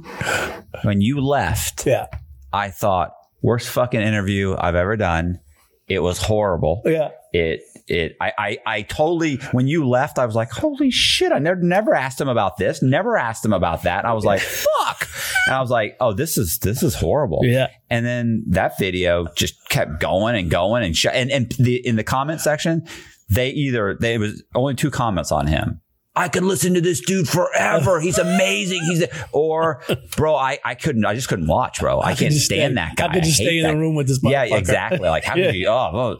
when 0.82 1.00
you 1.00 1.20
left, 1.20 1.57
Yeah. 1.84 2.06
I 2.52 2.70
thought 2.70 3.12
worst 3.42 3.68
fucking 3.68 4.00
interview 4.00 4.56
I've 4.58 4.74
ever 4.74 4.96
done. 4.96 5.40
It 5.86 6.00
was 6.00 6.20
horrible. 6.20 6.82
Yeah. 6.84 7.10
It 7.32 7.62
it 7.86 8.16
I, 8.20 8.32
I 8.38 8.58
I 8.66 8.82
totally 8.82 9.36
when 9.52 9.66
you 9.66 9.88
left, 9.88 10.18
I 10.18 10.26
was 10.26 10.34
like, 10.34 10.50
holy 10.50 10.90
shit! 10.90 11.32
I 11.32 11.38
never 11.38 11.60
never 11.60 11.94
asked 11.94 12.20
him 12.20 12.28
about 12.28 12.56
this, 12.58 12.82
never 12.82 13.16
asked 13.16 13.44
him 13.44 13.52
about 13.52 13.82
that. 13.84 14.04
I 14.04 14.12
was 14.12 14.24
like, 14.24 14.40
fuck, 14.86 15.08
and 15.46 15.54
I 15.54 15.60
was 15.60 15.70
like, 15.70 15.96
oh, 16.00 16.12
this 16.12 16.36
is 16.36 16.58
this 16.58 16.82
is 16.82 16.94
horrible. 16.94 17.40
Yeah. 17.42 17.68
And 17.90 18.04
then 18.04 18.44
that 18.48 18.78
video 18.78 19.26
just 19.34 19.68
kept 19.68 20.00
going 20.00 20.36
and 20.36 20.50
going 20.50 20.84
and 20.84 20.96
sh- 20.96 21.06
and 21.12 21.30
and 21.30 21.50
the 21.58 21.86
in 21.86 21.96
the 21.96 22.04
comment 22.04 22.40
section, 22.40 22.86
they 23.30 23.50
either 23.50 23.96
they 23.98 24.18
was 24.18 24.42
only 24.54 24.74
two 24.74 24.90
comments 24.90 25.32
on 25.32 25.46
him. 25.46 25.80
I 26.18 26.28
could 26.28 26.42
listen 26.42 26.74
to 26.74 26.80
this 26.80 27.00
dude 27.00 27.28
forever. 27.28 28.00
He's 28.00 28.18
amazing. 28.18 28.82
He's 28.84 29.02
a, 29.02 29.08
or 29.32 29.82
bro, 30.16 30.34
I, 30.34 30.58
I 30.64 30.74
couldn't. 30.74 31.04
I 31.04 31.14
just 31.14 31.28
couldn't 31.28 31.46
watch, 31.46 31.80
bro. 31.80 32.00
I 32.00 32.12
could 32.12 32.18
can't 32.28 32.34
stand 32.34 32.72
stay- 32.72 32.74
that 32.74 32.96
guy. 32.96 33.06
how 33.06 33.12
could 33.14 33.24
you 33.24 33.30
I 33.30 33.34
stay 33.34 33.44
hate 33.44 33.64
in 33.64 33.66
the 33.68 33.76
room 33.76 33.94
with 33.94 34.08
this 34.08 34.20
Yeah, 34.22 34.44
exactly. 34.44 35.08
Like 35.08 35.24
how 35.24 35.36
Yeah. 35.36 35.46
could 35.46 35.54
you? 35.54 35.66
Oh, 35.68 35.90
well, 35.94 36.18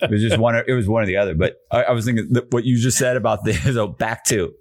it 0.00 0.10
was 0.10 0.22
just 0.22 0.38
one. 0.38 0.56
It 0.56 0.72
was 0.72 0.88
one 0.88 1.02
or 1.02 1.06
the 1.06 1.16
other. 1.18 1.34
But 1.34 1.56
I, 1.70 1.84
I 1.84 1.92
was 1.92 2.04
thinking 2.04 2.28
that 2.32 2.50
what 2.52 2.64
you 2.64 2.78
just 2.78 2.98
said 2.98 3.16
about 3.16 3.44
the 3.44 3.52
so 3.72 3.86
back 3.88 4.24
to 4.26 4.52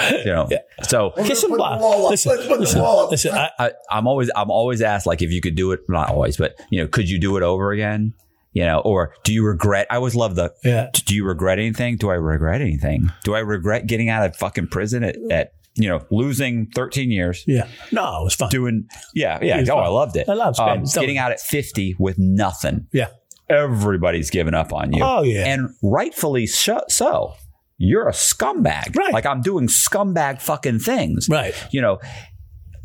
you 0.00 0.24
know. 0.24 0.48
So 0.82 1.10
Kiss 1.18 1.42
Put 1.42 1.44
and 1.44 1.52
the 1.52 1.56
block. 1.58 1.80
wall 1.80 2.06
up. 2.06 2.10
Listen, 2.10 2.32
Let's 2.32 2.46
put 2.48 2.54
the 2.54 2.60
listen, 2.62 2.82
listen, 3.10 3.32
I, 3.34 3.50
I, 3.58 3.70
I'm 3.90 4.06
always 4.08 4.30
I'm 4.34 4.50
always 4.50 4.82
asked 4.82 5.06
like 5.06 5.22
if 5.22 5.30
you 5.30 5.40
could 5.40 5.54
do 5.54 5.70
it, 5.72 5.80
not 5.88 6.10
always, 6.10 6.36
but 6.36 6.58
you 6.70 6.80
know, 6.82 6.88
could 6.88 7.08
you 7.08 7.20
do 7.20 7.36
it 7.36 7.42
over 7.44 7.70
again? 7.70 8.14
You 8.54 8.64
know, 8.64 8.78
or 8.78 9.12
do 9.24 9.34
you 9.34 9.44
regret? 9.44 9.86
I 9.90 9.96
always 9.96 10.14
love 10.14 10.36
the. 10.36 10.54
yeah. 10.64 10.88
Do 10.92 11.14
you 11.14 11.26
regret 11.26 11.58
anything? 11.58 11.96
Do 11.96 12.08
I 12.10 12.14
regret 12.14 12.60
anything? 12.60 13.10
Do 13.24 13.34
I 13.34 13.40
regret 13.40 13.86
getting 13.86 14.08
out 14.08 14.24
of 14.24 14.36
fucking 14.36 14.68
prison 14.68 15.02
at, 15.04 15.16
at 15.30 15.52
you 15.74 15.88
know 15.88 16.06
losing 16.10 16.70
13 16.74 17.10
years? 17.10 17.44
Yeah. 17.48 17.66
No, 17.92 18.20
it 18.20 18.24
was 18.24 18.34
fun. 18.36 18.48
Doing 18.50 18.88
yeah 19.12 19.40
yeah 19.42 19.60
oh 19.62 19.66
fun. 19.66 19.78
I 19.84 19.88
loved 19.88 20.16
it. 20.16 20.28
I 20.28 20.34
loved 20.34 20.58
it. 20.58 20.62
um, 20.62 20.84
getting 20.84 21.18
out 21.18 21.32
at 21.32 21.40
50 21.40 21.96
with 21.98 22.16
nothing. 22.18 22.86
Yeah. 22.92 23.08
Everybody's 23.50 24.30
given 24.30 24.54
up 24.54 24.72
on 24.72 24.92
you. 24.94 25.02
Oh, 25.04 25.22
yeah. 25.22 25.44
and 25.46 25.68
rightfully 25.82 26.46
so. 26.46 26.80
so. 26.88 27.34
You're 27.76 28.08
a 28.08 28.12
scumbag. 28.12 28.96
Right. 28.96 29.12
Like 29.12 29.26
I'm 29.26 29.42
doing 29.42 29.66
scumbag 29.66 30.40
fucking 30.40 30.78
things. 30.78 31.28
Right. 31.28 31.54
You 31.72 31.82
know, 31.82 31.98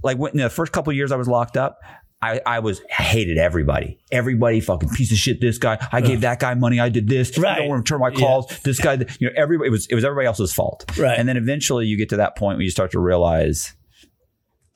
like 0.03 0.17
when, 0.17 0.31
in 0.31 0.39
the 0.39 0.49
first 0.49 0.71
couple 0.71 0.89
of 0.91 0.97
years 0.97 1.11
I 1.11 1.15
was 1.15 1.27
locked 1.27 1.55
up, 1.57 1.77
I, 2.21 2.41
I 2.45 2.59
was 2.59 2.81
hated 2.89 3.37
everybody. 3.37 3.97
Everybody 4.11 4.59
fucking 4.59 4.89
piece 4.89 5.11
of 5.13 5.17
shit. 5.17 5.39
This 5.39 5.57
guy, 5.57 5.77
I 5.91 6.01
gave 6.01 6.21
that 6.21 6.39
guy 6.39 6.53
money. 6.53 6.79
I 6.79 6.89
did 6.89 7.07
this. 7.07 7.31
I 7.39 7.59
don't 7.59 7.69
want 7.69 7.85
to 7.85 7.95
return 7.95 8.01
my 8.01 8.09
Yeah. 8.09 8.27
calls. 8.27 8.59
This 8.63 8.77
guy, 8.79 8.93
you 9.19 9.27
know, 9.27 9.33
everybody 9.37 9.69
it 9.69 9.71
was 9.71 9.87
it 9.87 9.95
was 9.95 10.03
everybody 10.03 10.27
else's 10.27 10.51
fault. 10.51 10.83
Right. 10.97 11.17
And 11.17 11.29
then 11.29 11.37
eventually 11.37 11.85
you 11.85 11.97
get 11.97 12.09
to 12.09 12.17
that 12.17 12.35
point 12.35 12.57
where 12.57 12.63
you 12.63 12.71
start 12.71 12.91
to 12.91 12.99
realize, 12.99 13.73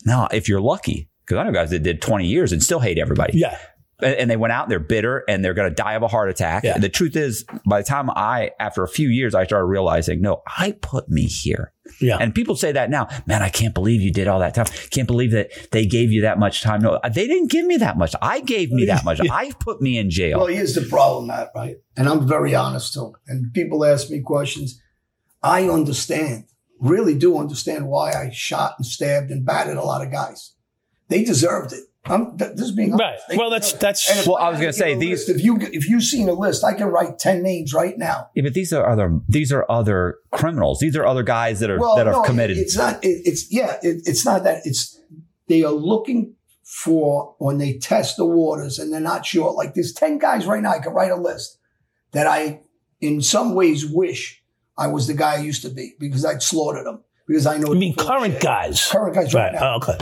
no, 0.05 0.27
if 0.31 0.47
you're 0.47 0.61
lucky, 0.61 1.09
because 1.25 1.37
I 1.37 1.43
know 1.43 1.51
guys 1.51 1.69
that 1.71 1.79
did 1.79 2.01
20 2.01 2.25
years 2.25 2.53
and 2.53 2.63
still 2.63 2.79
hate 2.79 2.97
everybody. 2.97 3.37
Yeah. 3.37 3.57
And 4.01 4.15
and 4.15 4.29
they 4.29 4.37
went 4.37 4.53
out 4.53 4.63
and 4.63 4.71
they're 4.71 4.79
bitter 4.79 5.23
and 5.27 5.43
they're 5.43 5.53
going 5.53 5.69
to 5.69 5.75
die 5.75 5.93
of 5.93 6.03
a 6.03 6.07
heart 6.07 6.29
attack. 6.29 6.63
Yeah. 6.63 6.77
The 6.77 6.89
truth 6.89 7.15
is, 7.15 7.45
by 7.65 7.81
the 7.81 7.87
time 7.87 8.09
I, 8.09 8.51
after 8.59 8.83
a 8.83 8.87
few 8.87 9.09
years, 9.09 9.35
I 9.35 9.45
started 9.45 9.65
realizing, 9.65 10.21
no, 10.21 10.41
I 10.57 10.71
put 10.81 11.09
me 11.09 11.25
here. 11.25 11.73
Yeah. 11.99 12.17
And 12.19 12.33
people 12.33 12.55
say 12.55 12.71
that 12.71 12.89
now, 12.89 13.07
man, 13.25 13.41
I 13.41 13.49
can't 13.49 13.73
believe 13.73 14.01
you 14.01 14.11
did 14.11 14.27
all 14.27 14.39
that 14.39 14.55
time. 14.55 14.65
Can't 14.89 15.07
believe 15.07 15.31
that 15.31 15.51
they 15.71 15.85
gave 15.85 16.11
you 16.11 16.21
that 16.21 16.39
much 16.39 16.61
time. 16.61 16.81
No, 16.81 16.99
they 17.03 17.27
didn't 17.27 17.51
give 17.51 17.65
me 17.65 17.77
that 17.77 17.97
much. 17.97 18.15
I 18.21 18.39
gave 18.39 18.71
me 18.71 18.85
that 18.85 19.03
much. 19.03 19.19
I 19.31 19.51
put 19.59 19.81
me 19.81 19.97
in 19.97 20.09
jail. 20.09 20.39
Well, 20.39 20.47
here's 20.47 20.75
the 20.75 20.81
problem, 20.81 21.27
Matt, 21.27 21.51
right? 21.55 21.77
And 21.97 22.07
I'm 22.07 22.27
very 22.27 22.55
honest 22.55 22.93
too. 22.93 23.13
And 23.27 23.53
people 23.53 23.85
ask 23.85 24.09
me 24.09 24.21
questions. 24.21 24.81
I 25.41 25.67
understand, 25.67 26.45
really 26.79 27.17
do 27.17 27.37
understand 27.37 27.87
why 27.87 28.13
I 28.13 28.29
shot 28.31 28.75
and 28.77 28.85
stabbed 28.85 29.29
and 29.29 29.45
batted 29.45 29.75
a 29.75 29.83
lot 29.83 30.05
of 30.05 30.11
guys. 30.11 30.53
They 31.09 31.23
deserved 31.23 31.73
it. 31.73 31.83
I'm 32.05 32.37
th- 32.37 32.51
this 32.55 32.65
is 32.65 32.71
being 32.73 32.91
Right. 32.91 33.11
honest. 33.11 33.23
They 33.29 33.37
Well, 33.37 33.49
that's- 33.49 33.71
that's- 33.73 34.09
And 34.11 34.27
Well, 34.27 34.35
I 34.35 34.49
was 34.49 34.59
gonna 34.59 34.73
say, 34.73 34.93
these- 34.95 35.27
list, 35.27 35.29
If 35.29 35.43
you 35.43 35.57
if 35.61 35.87
you've 35.89 36.03
seen 36.03 36.27
a 36.27 36.33
list, 36.33 36.63
I 36.63 36.73
can 36.73 36.87
write 36.87 37.17
ten 37.17 37.41
names 37.41 37.73
right 37.73 37.97
now. 37.97 38.27
Yeah, 38.35 38.43
but 38.43 38.53
these 38.53 38.73
are 38.73 38.87
other 38.87 39.19
these 39.29 39.51
are 39.53 39.65
other 39.69 40.15
criminals. 40.31 40.79
These 40.79 40.97
are 40.97 41.05
other 41.05 41.23
guys 41.23 41.59
that 41.61 41.69
are 41.69 41.79
Well, 41.79 41.95
that 41.95 42.07
are 42.07 42.13
no, 42.13 42.21
committed. 42.23 42.57
It's 42.57 42.75
not. 42.77 43.03
It, 43.03 43.21
it's 43.25 43.51
yeah. 43.51 43.77
It, 43.81 44.01
it's 44.05 44.25
not 44.25 44.43
that. 44.43 44.61
It's 44.65 44.99
they 45.47 45.63
are 45.63 45.71
looking 45.71 46.33
for 46.63 47.35
when 47.39 47.57
they 47.57 47.77
test 47.77 48.17
the 48.17 48.25
waters 48.25 48.79
and 48.79 48.91
they're 48.91 48.99
not 48.99 49.25
sure. 49.25 49.53
Like 49.53 49.73
there's 49.73 49.93
ten 49.93 50.17
guys 50.17 50.45
right 50.45 50.61
now. 50.61 50.71
I 50.71 50.79
can 50.79 50.91
write 50.93 51.11
a 51.11 51.15
list 51.15 51.57
that 52.11 52.27
I, 52.27 52.61
in 52.99 53.21
some 53.21 53.55
ways, 53.55 53.85
wish 53.85 54.43
I 54.77 54.87
was 54.87 55.07
the 55.07 55.13
guy 55.13 55.35
I 55.35 55.39
used 55.39 55.61
to 55.61 55.69
be 55.69 55.93
because 55.99 56.25
I'd 56.25 56.41
slaughtered 56.43 56.85
them 56.85 57.01
because 57.27 57.45
I 57.47 57.57
know. 57.57 57.71
I 57.71 57.75
mean, 57.77 57.95
current 57.95 58.33
shit. 58.33 58.41
guys. 58.41 58.89
Current 58.91 59.15
guys 59.15 59.33
right, 59.33 59.53
Right. 59.53 59.53
now. 59.53 59.73
Oh, 59.73 59.77
okay. 59.77 59.97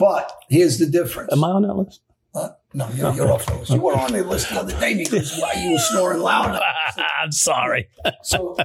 But 0.00 0.32
here's 0.48 0.78
the 0.78 0.86
difference. 0.86 1.30
Am 1.32 1.44
I 1.44 1.48
on 1.50 1.62
that 1.62 1.74
list? 1.74 2.00
Uh, 2.34 2.48
no, 2.74 2.88
you're, 2.94 3.12
you're 3.14 3.30
off 3.32 3.44
the 3.46 3.54
list. 3.54 3.70
You 3.70 3.80
were 3.80 3.92
on 3.94 4.12
the 4.12 4.24
list 4.24 4.48
the 4.48 4.58
other 4.60 4.78
day 4.80 4.94
because 4.96 5.36
why 5.38 5.52
you 5.62 5.72
were 5.72 5.78
snoring 5.78 6.20
loud. 6.20 6.58
I'm 7.22 7.30
sorry. 7.32 7.88
So 8.22 8.56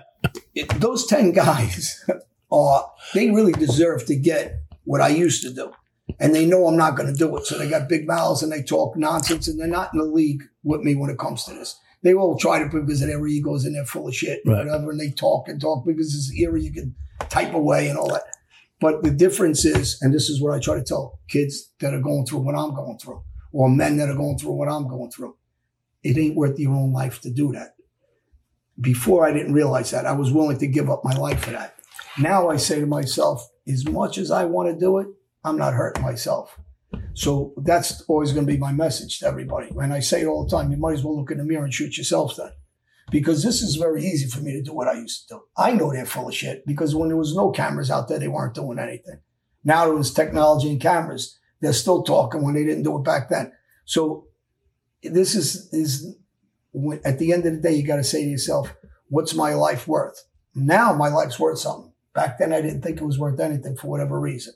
it, 0.54 0.70
those 0.80 1.06
10 1.08 1.34
guys 1.34 2.04
are, 2.52 2.90
they 3.14 3.30
really 3.32 3.52
deserve 3.52 4.06
to 4.06 4.16
get 4.16 4.60
what 4.86 5.02
I 5.02 5.10
used 5.10 5.44
to 5.44 5.52
do. 5.54 5.72
And 6.20 6.34
they 6.36 6.46
know 6.46 6.68
I'm 6.68 6.78
not 6.78 6.96
going 6.96 7.12
to 7.12 7.18
do 7.18 7.36
it. 7.36 7.46
So 7.48 7.58
they 7.58 7.70
got 7.70 7.90
big 7.90 8.08
mouths 8.08 8.42
and 8.44 8.52
they 8.52 8.62
talk 8.64 8.96
nonsense 8.96 9.48
and 9.48 9.60
they're 9.60 9.68
not 9.68 9.90
in 9.94 10.00
the 10.00 10.06
league 10.06 10.44
with 10.64 10.82
me 10.82 10.96
when 10.96 11.10
it 11.10 11.18
comes 11.18 11.44
to 11.46 11.54
this. 11.54 11.78
They 12.04 12.14
all 12.14 12.38
try 12.38 12.60
to 12.60 12.70
because 12.70 13.02
of 13.02 13.08
their 13.10 13.26
egos 13.28 13.66
and 13.66 13.76
they're 13.76 13.86
full 13.86 14.08
of 14.08 14.16
shit 14.16 14.42
and 14.46 14.54
Right. 14.54 14.66
whatever. 14.68 14.92
And 14.92 15.00
they 15.00 15.10
talk 15.10 15.50
and 15.50 15.60
talk 15.60 15.86
because 15.86 16.14
it's 16.14 16.32
eerie. 16.40 16.64
You 16.64 16.72
can 16.72 16.96
type 17.30 17.54
away 17.56 17.88
and 17.90 17.98
all 17.98 18.10
that. 18.10 18.22
But 18.82 19.04
the 19.04 19.12
difference 19.12 19.64
is, 19.66 19.98
and 20.02 20.14
this 20.14 20.30
is 20.30 20.42
what 20.42 20.54
I 20.54 20.60
try 20.60 20.76
to 20.76 20.84
tell 20.84 21.20
kids 21.30 21.72
that 21.80 21.94
are 21.94 22.02
going 22.02 22.26
through 22.26 22.40
what 22.40 22.56
I'm 22.56 22.76
going 22.76 22.98
through, 22.98 23.24
or 23.54 23.70
men 23.70 23.98
that 23.98 24.10
are 24.10 24.16
going 24.16 24.38
through 24.38 24.54
what 24.54 24.68
I'm 24.68 24.88
going 24.88 25.12
through. 25.12 25.38
It 26.04 26.18
ain't 26.18 26.36
worth 26.36 26.60
your 26.60 26.74
own 26.74 26.92
life 26.92 27.22
to 27.22 27.32
do 27.32 27.52
that. 27.54 27.76
Before 28.80 29.26
I 29.26 29.32
didn't 29.32 29.54
realize 29.54 29.92
that. 29.92 30.06
I 30.06 30.12
was 30.12 30.32
willing 30.32 30.58
to 30.58 30.68
give 30.68 30.90
up 30.90 31.06
my 31.06 31.16
life 31.16 31.46
for 31.46 31.52
that. 31.52 31.80
Now 32.20 32.50
I 32.50 32.58
say 32.58 32.80
to 32.80 32.86
myself, 32.86 33.50
as 33.68 33.88
much 33.88 34.18
as 34.18 34.30
I 34.30 34.46
want 34.46 34.70
to 34.70 34.78
do 34.78 35.00
it, 35.00 35.08
I'm 35.44 35.58
not 35.58 35.74
hurting 35.74 36.04
myself. 36.04 36.60
So 37.14 37.54
that's 37.58 38.02
always 38.10 38.34
going 38.34 38.46
to 38.46 38.52
be 38.52 38.60
my 38.60 38.74
message 38.74 39.20
to 39.20 39.28
everybody. 39.28 39.70
And 39.80 39.94
I 39.94 40.02
say 40.02 40.22
it 40.22 40.28
all 40.28 40.44
the 40.44 40.52
time: 40.52 40.72
you 40.72 40.78
might 40.78 40.94
as 40.94 41.04
well 41.04 41.18
look 41.18 41.32
in 41.32 41.38
the 41.38 41.46
mirror 41.46 41.64
and 41.64 41.74
shoot 41.74 41.98
yourself 41.98 42.36
then, 42.36 42.52
because 43.12 43.44
this 43.44 43.62
is 43.62 43.76
very 43.76 44.04
easy 44.04 44.28
for 44.28 44.42
me 44.42 44.54
to 44.54 44.62
do 44.62 44.74
what 44.74 44.88
I 44.88 44.94
used 44.94 45.28
to 45.28 45.36
do. 45.36 45.42
I 45.58 45.74
know 45.74 45.92
they're 45.92 46.06
full 46.06 46.28
of 46.28 46.36
shit 46.36 46.66
because 46.66 46.96
when 46.96 47.10
there 47.10 47.18
was 47.18 47.36
no 47.36 47.52
cameras 47.52 47.92
out 47.92 48.08
there, 48.08 48.20
they 48.20 48.28
weren't 48.28 48.56
doing 48.56 48.80
anything. 48.80 49.20
Now 49.64 49.86
there 49.86 49.96
was 49.96 50.14
technology 50.14 50.70
and 50.70 50.82
cameras. 50.82 51.38
They're 51.62 51.74
still 51.74 52.04
talking 52.04 52.44
when 52.44 52.54
they 52.54 52.64
didn't 52.64 52.84
do 52.84 52.98
it 52.98 53.04
back 53.04 53.30
then. 53.30 53.52
So 53.86 54.28
this 55.04 55.36
is 55.36 55.72
is 55.74 56.16
at 57.04 57.20
the 57.20 57.32
end 57.32 57.46
of 57.46 57.54
the 57.54 57.62
day, 57.62 57.76
you 57.76 57.86
got 57.86 57.98
to 57.98 58.04
say 58.04 58.24
to 58.24 58.30
yourself, 58.30 58.76
"What's 59.10 59.34
my 59.34 59.54
life 59.54 59.88
worth?" 59.88 60.24
Now 60.54 60.94
my 60.94 61.08
life's 61.10 61.40
worth 61.40 61.60
something. 61.60 61.94
Back 62.14 62.38
then, 62.38 62.54
I 62.54 62.62
didn't 62.62 62.82
think 62.82 63.00
it 63.00 63.06
was 63.06 63.20
worth 63.20 63.40
anything 63.40 63.76
for 63.76 63.88
whatever 63.88 64.20
reason, 64.20 64.54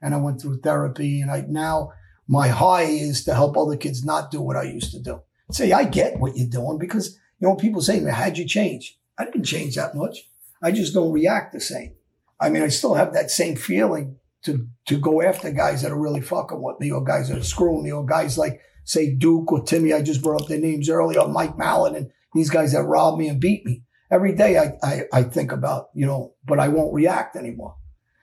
and 0.00 0.14
I 0.14 0.18
went 0.18 0.40
through 0.40 0.60
therapy. 0.60 1.20
And 1.20 1.30
I 1.30 1.44
now 1.48 1.92
my 2.28 2.48
high 2.48 2.84
is 2.84 3.24
to 3.24 3.34
help 3.34 3.56
other 3.56 3.76
kids 3.76 4.04
not 4.04 4.30
do 4.30 4.40
what 4.40 4.56
I 4.56 4.64
used 4.64 4.92
to 4.92 5.00
do. 5.00 5.22
Say, 5.50 5.72
I 5.72 5.84
get 5.84 6.18
what 6.18 6.36
you're 6.36 6.48
doing 6.48 6.78
because 6.78 7.18
you 7.42 7.48
know 7.48 7.56
people 7.56 7.82
say 7.82 8.02
"How'd 8.02 8.38
you 8.38 8.46
change?" 8.46 8.98
I 9.18 9.24
didn't 9.24 9.44
change 9.44 9.74
that 9.74 9.94
much. 9.94 10.30
I 10.62 10.70
just 10.70 10.94
don't 10.94 11.12
react 11.12 11.52
the 11.52 11.60
same. 11.60 11.94
I 12.40 12.48
mean, 12.48 12.62
I 12.62 12.68
still 12.68 12.94
have 12.94 13.12
that 13.12 13.30
same 13.30 13.56
feeling 13.56 14.16
to 14.44 14.68
to 14.86 14.98
go 14.98 15.20
after 15.20 15.50
guys 15.50 15.82
that 15.82 15.90
are 15.90 16.00
really 16.00 16.20
fucking 16.20 16.62
with 16.62 16.78
me, 16.78 16.92
or 16.92 17.04
guys 17.04 17.28
that 17.28 17.38
are 17.38 17.44
screwing 17.44 17.82
me, 17.82 17.92
or 17.92 18.06
guys 18.06 18.38
like 18.38 18.60
say 18.84 19.12
Duke 19.12 19.50
or 19.52 19.62
Timmy. 19.62 19.92
I 19.92 20.02
just 20.02 20.22
brought 20.22 20.40
up 20.40 20.48
their 20.48 20.60
names 20.60 20.88
earlier, 20.88 21.20
or 21.20 21.28
Mike 21.28 21.58
Mallon, 21.58 21.96
and 21.96 22.10
these 22.32 22.48
guys 22.48 22.72
that 22.72 22.84
robbed 22.84 23.18
me 23.18 23.28
and 23.28 23.40
beat 23.40 23.66
me. 23.66 23.82
Every 24.10 24.34
day 24.34 24.58
I, 24.58 24.78
I, 24.82 25.02
I 25.12 25.22
think 25.22 25.52
about, 25.52 25.88
you 25.94 26.06
know, 26.06 26.34
but 26.44 26.60
I 26.60 26.68
won't 26.68 26.92
react 26.92 27.34
anymore 27.34 27.76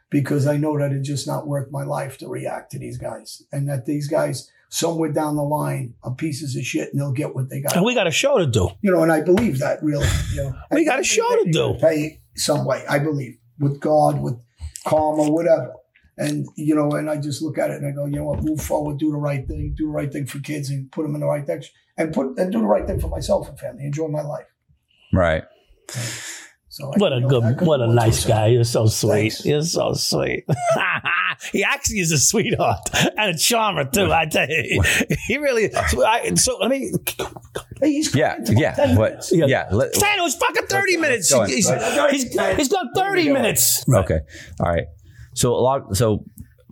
because 0.10 0.46
I 0.46 0.58
know 0.58 0.78
that 0.78 0.92
it's 0.92 1.08
just 1.08 1.28
not 1.28 1.48
worth 1.48 1.72
my 1.72 1.84
life 1.84 2.18
to 2.20 2.28
react 2.28 2.72
to 2.72 2.80
these 2.80 2.98
guys. 2.98 3.44
And 3.52 3.68
that 3.70 3.86
these 3.86 4.08
guys, 4.08 4.52
somewhere 4.70 5.12
down 5.12 5.36
the 5.36 5.44
line, 5.44 5.96
are 6.04 6.14
pieces 6.14 6.56
of 6.56 6.64
shit 6.64 6.90
and 6.92 7.02
they'll 7.02 7.12
get 7.12 7.36
what 7.36 7.50
they 7.50 7.62
got. 7.62 7.76
And 7.76 7.84
we 7.84 7.96
got 7.96 8.08
a 8.08 8.12
show 8.12 8.38
to 8.38 8.46
do. 8.48 8.70
You 8.82 8.92
know, 8.92 9.04
and 9.04 9.12
I 9.12 9.22
believe 9.22 9.60
that 9.60 9.84
really. 9.84 10.08
You 10.34 10.44
know, 10.44 10.56
We 10.72 10.86
got 10.86 11.00
a 11.00 11.04
show 11.04 11.28
to 11.44 11.52
do. 11.52 11.76
Pay 11.82 12.22
some 12.36 12.66
way, 12.66 12.86
I 12.88 13.00
believe, 13.00 13.38
with 13.60 13.80
God, 13.80 14.22
with 14.22 14.36
karma, 14.86 15.30
whatever. 15.30 15.74
And 16.18 16.48
you 16.56 16.76
know, 16.76 16.92
and 16.92 17.10
I 17.10 17.18
just 17.18 17.42
look 17.42 17.58
at 17.58 17.72
it 17.72 17.78
and 17.78 17.88
I 17.88 17.92
go, 17.92 18.06
you 18.06 18.18
know 18.18 18.26
what, 18.26 18.44
move 18.44 18.62
forward, 18.62 19.00
do 19.00 19.12
the 19.12 19.18
right 19.18 19.48
thing, 19.48 19.74
do 19.78 19.86
the 19.86 19.92
right 19.92 20.12
thing 20.12 20.26
for 20.26 20.40
kids, 20.40 20.70
and 20.70 20.92
put 20.92 21.04
them 21.04 21.16
in 21.16 21.22
the 21.22 21.28
right 21.28 21.46
direction, 21.46 21.74
and 21.98 22.14
put 22.14 22.38
and 22.38 22.52
do 22.52 22.60
the 22.60 22.68
right 22.68 22.86
thing 22.86 23.00
for 23.00 23.08
myself 23.08 23.48
and 23.48 23.58
family, 23.58 23.86
enjoy 23.86 24.08
my 24.08 24.22
life. 24.22 24.48
Right. 25.14 25.44
So 26.80 26.94
I 26.94 26.98
What 26.98 27.12
a 27.14 27.20
can 27.20 27.28
good, 27.28 27.62
what 27.62 27.82
a 27.82 27.88
nice 27.88 28.26
guy. 28.26 28.48
You're 28.48 28.64
so 28.64 28.86
sweet. 28.88 29.12
Thanks. 29.34 29.46
You're 29.46 29.62
so 29.64 29.94
sweet. 29.94 30.46
he 31.52 31.64
actually 31.64 32.00
is 32.00 32.12
a 32.14 32.18
sweetheart 32.18 32.80
and 33.18 33.36
a 33.36 33.38
charmer 33.38 33.84
too. 33.86 34.12
I 34.14 34.26
tell 34.28 34.48
you, 34.50 34.82
he 35.28 35.38
really. 35.38 35.72
So, 35.90 36.06
I, 36.06 36.34
so 36.36 36.64
I 36.64 36.68
mean, 36.70 36.94
he's 37.82 38.16
Yeah. 38.16 38.38
Yeah. 38.48 38.76
10 38.76 38.96
What? 38.96 39.10
minutes. 39.12 39.32
Yeah. 39.34 39.46
Yeah. 39.48 39.68
let- 39.72 39.94
Stan, 39.94 40.20
it 40.20 40.22
was 40.22 40.36
fucking 40.36 40.68
thirty 40.68 40.96
minutes. 40.98 41.32
go. 41.32 41.44
He's, 41.44 41.70
Right. 41.70 42.12
he's, 42.12 42.24
he's 42.56 42.70
got 42.70 42.88
thirty 42.96 43.30
minutes. 43.30 43.84
Okay. 43.94 44.20
All 44.62 44.72
right. 44.72 44.86
So 45.34 45.54
a 45.56 45.60
lot. 45.60 45.96
So 45.98 46.24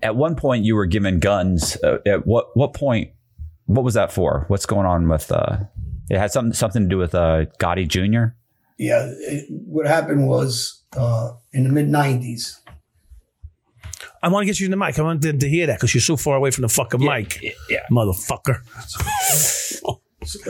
at 0.01 0.15
one 0.15 0.35
point 0.35 0.63
you 0.63 0.75
were 0.75 0.85
given 0.85 1.19
guns. 1.19 1.75
Uh, 1.83 1.97
at 2.05 2.25
what 2.25 2.55
what 2.55 2.73
point? 2.73 3.11
What 3.65 3.83
was 3.83 3.95
that 3.95 4.11
for? 4.13 4.45
What's 4.47 4.65
going 4.65 4.85
on 4.85 5.09
with? 5.09 5.29
Uh, 5.31 5.57
it 6.09 6.17
had 6.17 6.31
something 6.31 6.53
something 6.53 6.83
to 6.83 6.87
do 6.89 6.97
with 6.97 7.13
uh, 7.13 7.45
Gotti 7.59 7.85
Jr. 7.87 8.33
Yeah, 8.77 9.07
it, 9.19 9.45
what 9.49 9.87
happened 9.87 10.27
was 10.27 10.83
uh, 10.95 11.31
in 11.51 11.63
the 11.63 11.69
mid 11.69 11.87
'90s. 11.87 12.59
I 14.21 14.29
want 14.29 14.43
to 14.43 14.45
get 14.45 14.59
you 14.59 14.65
in 14.65 14.71
the 14.71 14.77
mic. 14.77 14.97
I 14.99 15.03
want 15.03 15.21
them 15.21 15.39
to 15.39 15.49
hear 15.49 15.67
that 15.67 15.77
because 15.77 15.93
you're 15.93 16.01
so 16.01 16.17
far 16.17 16.35
away 16.35 16.51
from 16.51 16.63
the 16.63 16.69
fucking 16.69 17.03
mic. 17.03 17.41
Yeah. 17.69 17.79
motherfucker. 17.91 18.57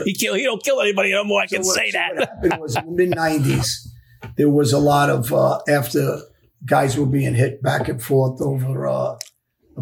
he 0.04 0.14
kill. 0.14 0.34
He 0.34 0.42
don't 0.44 0.62
kill 0.62 0.80
anybody 0.80 1.12
no 1.12 1.24
more. 1.24 1.42
I 1.42 1.46
can 1.46 1.62
what- 1.62 1.74
say 1.76 1.90
so 1.90 1.98
that. 1.98 2.14
What 2.16 2.28
happened 2.28 2.60
was 2.60 2.76
in 2.76 2.84
the 2.86 3.06
mid 3.06 3.10
'90s, 3.12 3.88
there 4.36 4.50
was 4.50 4.72
a 4.72 4.78
lot 4.78 5.10
of 5.10 5.32
uh, 5.32 5.60
after 5.68 6.20
guys 6.64 6.98
were 6.98 7.06
being 7.06 7.34
hit 7.34 7.62
back 7.62 7.88
and 7.88 8.02
forth 8.02 8.40
over. 8.40 8.86
Uh, 8.86 9.16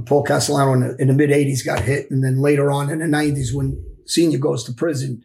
Paul 0.05 0.25
Castellano 0.25 0.75
in 0.75 0.81
the, 0.81 0.97
in 1.03 1.09
the 1.09 1.15
mid 1.15 1.31
'80s 1.31 1.65
got 1.65 1.81
hit, 1.81 2.11
and 2.11 2.23
then 2.23 2.41
later 2.41 2.71
on 2.71 2.91
in 2.91 2.99
the 2.99 3.07
'90s, 3.07 3.55
when 3.55 3.83
Senior 4.05 4.39
goes 4.39 4.63
to 4.65 4.73
prison, 4.73 5.25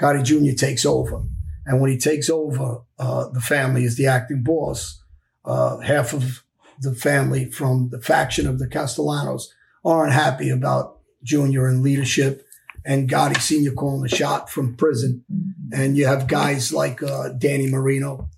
Gotti 0.00 0.24
Jr. 0.24 0.56
takes 0.58 0.84
over, 0.84 1.22
and 1.68 1.82
when 1.82 1.90
he 1.90 1.98
takes 1.98 2.30
over, 2.30 2.80
uh, 2.98 3.28
the 3.28 3.42
family 3.42 3.84
is 3.84 3.96
the 3.96 4.06
acting 4.06 4.42
boss. 4.42 5.02
Uh, 5.44 5.78
half 5.78 6.14
of 6.14 6.42
the 6.80 6.94
family 6.94 7.50
from 7.50 7.90
the 7.90 8.00
faction 8.00 8.46
of 8.46 8.58
the 8.58 8.66
Castellanos 8.66 9.52
aren't 9.84 10.14
happy 10.14 10.48
about 10.48 10.98
Junior 11.22 11.66
and 11.66 11.82
leadership 11.82 12.46
and 12.86 13.08
Gotti 13.08 13.38
Senior 13.38 13.72
calling 13.72 14.00
the 14.00 14.08
shot 14.08 14.48
from 14.48 14.76
prison. 14.76 15.24
And 15.70 15.94
you 15.94 16.06
have 16.06 16.26
guys 16.26 16.72
like 16.72 17.02
uh, 17.02 17.30
Danny 17.30 17.70
Marino. 17.70 18.30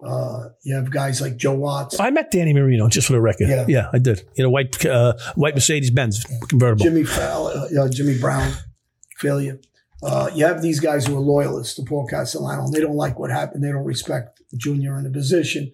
Uh, 0.00 0.50
you 0.62 0.76
have 0.76 0.90
guys 0.90 1.20
like 1.20 1.36
Joe 1.36 1.54
Watts, 1.54 1.98
I 1.98 2.10
met 2.10 2.30
Danny 2.30 2.52
Marino 2.52 2.88
just 2.88 3.08
for 3.08 3.14
the 3.14 3.20
record. 3.20 3.48
Yeah. 3.48 3.64
Yeah, 3.66 3.90
I 3.92 3.98
did. 3.98 4.22
You 4.36 4.44
know, 4.44 4.50
white 4.50 4.84
uh, 4.86 5.14
white 5.34 5.54
Mercedes 5.54 5.90
Benz 5.90 6.24
convertible. 6.48 6.84
Jimmy 6.84 7.02
Fallon, 7.02 7.76
uh, 7.76 7.88
Jimmy 7.88 8.18
Brown, 8.18 8.52
Failla. 9.20 9.58
Uh, 10.06 10.30
you 10.32 10.46
have 10.46 10.62
these 10.62 10.78
guys 10.78 11.04
who 11.04 11.16
are 11.16 11.20
loyalists 11.20 11.74
to 11.74 11.82
Paul 11.82 12.06
Castellano. 12.06 12.66
And 12.66 12.72
they 12.72 12.80
don't 12.80 12.94
like 12.94 13.18
what 13.18 13.32
happened. 13.32 13.64
They 13.64 13.72
don't 13.72 13.84
respect 13.84 14.40
Junior 14.56 14.96
in 14.96 15.02
the 15.02 15.10
position, 15.10 15.72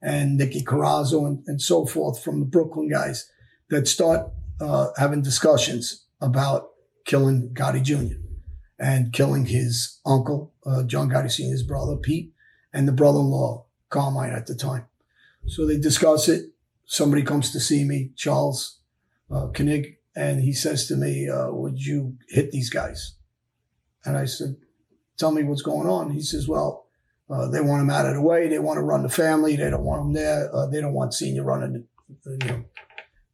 and 0.00 0.38
Nicky 0.38 0.62
Corozzo 0.62 1.26
and, 1.26 1.44
and 1.46 1.60
so 1.60 1.84
forth 1.84 2.22
from 2.22 2.40
the 2.40 2.46
Brooklyn 2.46 2.88
guys 2.88 3.30
that 3.68 3.86
start 3.86 4.30
uh, 4.58 4.88
having 4.96 5.20
discussions 5.20 6.06
about 6.22 6.70
killing 7.04 7.50
Gotti 7.52 7.82
Jr. 7.82 8.16
and 8.78 9.12
killing 9.12 9.44
his 9.44 10.00
uncle, 10.06 10.54
uh, 10.64 10.84
John 10.84 11.10
Gotti 11.10 11.30
Sr.'s 11.30 11.62
brother, 11.62 11.96
Pete, 11.96 12.32
and 12.72 12.88
the 12.88 12.92
brother-in-law, 12.92 13.66
Carmine, 13.90 14.32
at 14.32 14.46
the 14.46 14.54
time. 14.54 14.86
So 15.46 15.66
they 15.66 15.78
discuss 15.78 16.26
it. 16.30 16.52
Somebody 16.86 17.22
comes 17.22 17.50
to 17.52 17.60
see 17.60 17.84
me, 17.84 18.12
Charles 18.16 18.80
uh, 19.30 19.48
Koenig, 19.48 19.98
and 20.16 20.40
he 20.40 20.54
says 20.54 20.86
to 20.88 20.96
me, 20.96 21.28
uh, 21.28 21.50
"Would 21.50 21.84
you 21.84 22.16
hit 22.30 22.50
these 22.50 22.70
guys?" 22.70 23.16
And 24.04 24.16
I 24.16 24.24
said, 24.26 24.56
"Tell 25.16 25.32
me 25.32 25.42
what's 25.44 25.62
going 25.62 25.88
on." 25.88 26.10
He 26.10 26.20
says, 26.20 26.46
"Well, 26.48 26.86
uh, 27.30 27.48
they 27.48 27.60
want 27.60 27.82
him 27.82 27.90
out 27.90 28.06
of 28.06 28.14
the 28.14 28.22
way. 28.22 28.48
They 28.48 28.58
want 28.58 28.78
to 28.78 28.82
run 28.82 29.02
the 29.02 29.08
family. 29.08 29.56
They 29.56 29.70
don't 29.70 29.84
want 29.84 30.06
him 30.06 30.12
there. 30.12 30.54
Uh, 30.54 30.66
they 30.66 30.80
don't 30.80 30.92
want 30.94 31.14
Senior 31.14 31.44
running 31.44 31.86
the, 32.24 32.30
you 32.30 32.48
know, 32.48 32.64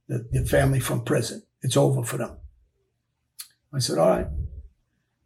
the, 0.08 0.28
the 0.32 0.46
family 0.46 0.80
from 0.80 1.04
prison. 1.04 1.42
It's 1.62 1.76
over 1.76 2.02
for 2.02 2.16
them." 2.18 2.36
I 3.72 3.78
said, 3.78 3.98
"All 3.98 4.08
right." 4.08 4.26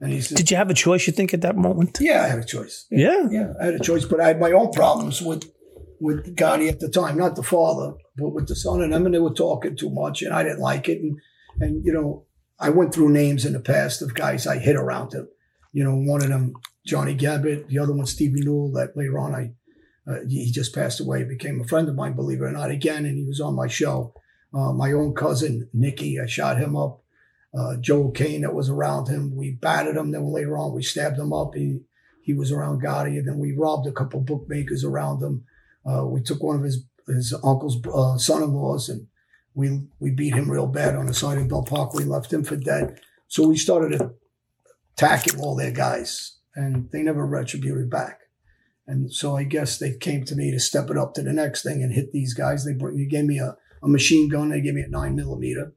And 0.00 0.12
he 0.12 0.20
said, 0.20 0.36
Did 0.36 0.50
you 0.50 0.56
have 0.56 0.70
a 0.70 0.74
choice? 0.74 1.06
You 1.06 1.12
think 1.12 1.32
at 1.32 1.40
that 1.42 1.56
moment? 1.56 1.98
"Yeah, 2.00 2.22
I 2.22 2.28
had 2.28 2.38
a 2.38 2.44
choice. 2.44 2.86
Yeah. 2.90 3.28
Yeah, 3.30 3.52
I 3.60 3.66
had 3.66 3.74
a 3.74 3.78
choice, 3.78 4.04
but 4.04 4.20
I 4.20 4.26
had 4.26 4.40
my 4.40 4.52
own 4.52 4.70
problems 4.72 5.22
with 5.22 5.50
with 6.00 6.36
Gotti 6.36 6.68
at 6.68 6.80
the 6.80 6.88
time, 6.88 7.16
not 7.16 7.36
the 7.36 7.42
father, 7.42 7.94
but 8.16 8.30
with 8.30 8.48
the 8.48 8.56
son 8.56 8.82
and 8.82 8.92
them, 8.92 9.06
and 9.06 9.14
they 9.14 9.20
were 9.20 9.32
talking 9.32 9.76
too 9.76 9.90
much, 9.90 10.20
and 10.22 10.34
I 10.34 10.42
didn't 10.42 10.60
like 10.60 10.88
it. 10.88 11.00
And 11.00 11.18
and 11.60 11.84
you 11.84 11.92
know, 11.92 12.26
I 12.58 12.70
went 12.70 12.92
through 12.92 13.10
names 13.10 13.44
in 13.44 13.52
the 13.52 13.60
past 13.60 14.02
of 14.02 14.14
guys 14.14 14.46
I 14.46 14.58
hit 14.58 14.76
around 14.76 15.14
him. 15.14 15.28
You 15.74 15.84
know, 15.84 15.94
one 15.96 16.22
of 16.22 16.30
them 16.30 16.54
Johnny 16.86 17.14
Gebert, 17.14 17.68
the 17.68 17.78
other 17.78 17.92
one 17.92 18.06
Stevie 18.06 18.40
Newell. 18.40 18.72
That 18.72 18.96
later 18.96 19.18
on, 19.18 19.34
I 19.34 19.52
uh, 20.10 20.20
he 20.28 20.50
just 20.50 20.74
passed 20.74 21.00
away, 21.00 21.24
became 21.24 21.60
a 21.60 21.66
friend 21.66 21.88
of 21.88 21.94
mine, 21.94 22.14
believe 22.14 22.40
it 22.40 22.44
or 22.44 22.52
not, 22.52 22.70
again, 22.70 23.04
and 23.04 23.18
he 23.18 23.24
was 23.24 23.40
on 23.40 23.54
my 23.54 23.66
show. 23.66 24.14
Uh, 24.54 24.72
my 24.72 24.92
own 24.92 25.14
cousin 25.14 25.68
Nicky, 25.72 26.20
I 26.20 26.26
shot 26.26 26.58
him 26.58 26.76
up. 26.76 27.02
Uh, 27.56 27.76
Joe 27.76 28.10
Kane 28.10 28.42
that 28.42 28.54
was 28.54 28.68
around 28.68 29.08
him, 29.08 29.36
we 29.36 29.52
batted 29.52 29.96
him. 29.96 30.10
Then 30.10 30.32
later 30.32 30.56
on, 30.56 30.74
we 30.74 30.82
stabbed 30.82 31.18
him 31.18 31.32
up. 31.32 31.54
He 31.54 31.80
he 32.22 32.32
was 32.32 32.50
around 32.50 32.82
Gotti, 32.82 33.18
and 33.18 33.28
then 33.28 33.38
we 33.38 33.52
robbed 33.52 33.86
a 33.86 33.92
couple 33.92 34.20
bookmakers 34.20 34.84
around 34.84 35.22
him. 35.22 35.44
Uh, 35.84 36.06
we 36.06 36.22
took 36.22 36.42
one 36.42 36.56
of 36.56 36.62
his 36.62 36.84
his 37.06 37.34
uncle's 37.34 37.78
uh, 37.86 38.16
son-in-laws, 38.16 38.88
and 38.88 39.06
we 39.54 39.82
we 40.00 40.10
beat 40.10 40.34
him 40.34 40.50
real 40.50 40.66
bad 40.66 40.96
on 40.96 41.06
the 41.06 41.14
side 41.14 41.38
of 41.38 41.48
Bell 41.48 41.62
Park. 41.62 41.94
We 41.94 42.04
left 42.04 42.32
him 42.32 42.44
for 42.44 42.56
dead. 42.56 43.00
So 43.28 43.48
we 43.48 43.56
started 43.56 44.00
attacking 44.96 45.40
all 45.40 45.56
their 45.56 45.72
guys, 45.72 46.38
and 46.54 46.88
they 46.90 47.02
never 47.02 47.26
retributed 47.26 47.90
back. 47.90 48.20
And 48.86 49.12
so 49.12 49.36
I 49.36 49.44
guess 49.44 49.78
they 49.78 49.96
came 49.96 50.24
to 50.26 50.36
me 50.36 50.50
to 50.50 50.60
step 50.60 50.90
it 50.90 50.98
up 50.98 51.14
to 51.14 51.22
the 51.22 51.32
next 51.32 51.62
thing 51.62 51.82
and 51.82 51.92
hit 51.92 52.12
these 52.12 52.34
guys. 52.34 52.64
They, 52.64 52.74
brought, 52.74 52.96
they 52.96 53.06
gave 53.06 53.24
me 53.24 53.38
a, 53.38 53.56
a 53.82 53.88
machine 53.88 54.28
gun. 54.28 54.50
They 54.50 54.60
gave 54.60 54.74
me 54.74 54.82
a 54.82 54.88
nine 54.88 55.16
millimeter. 55.16 55.72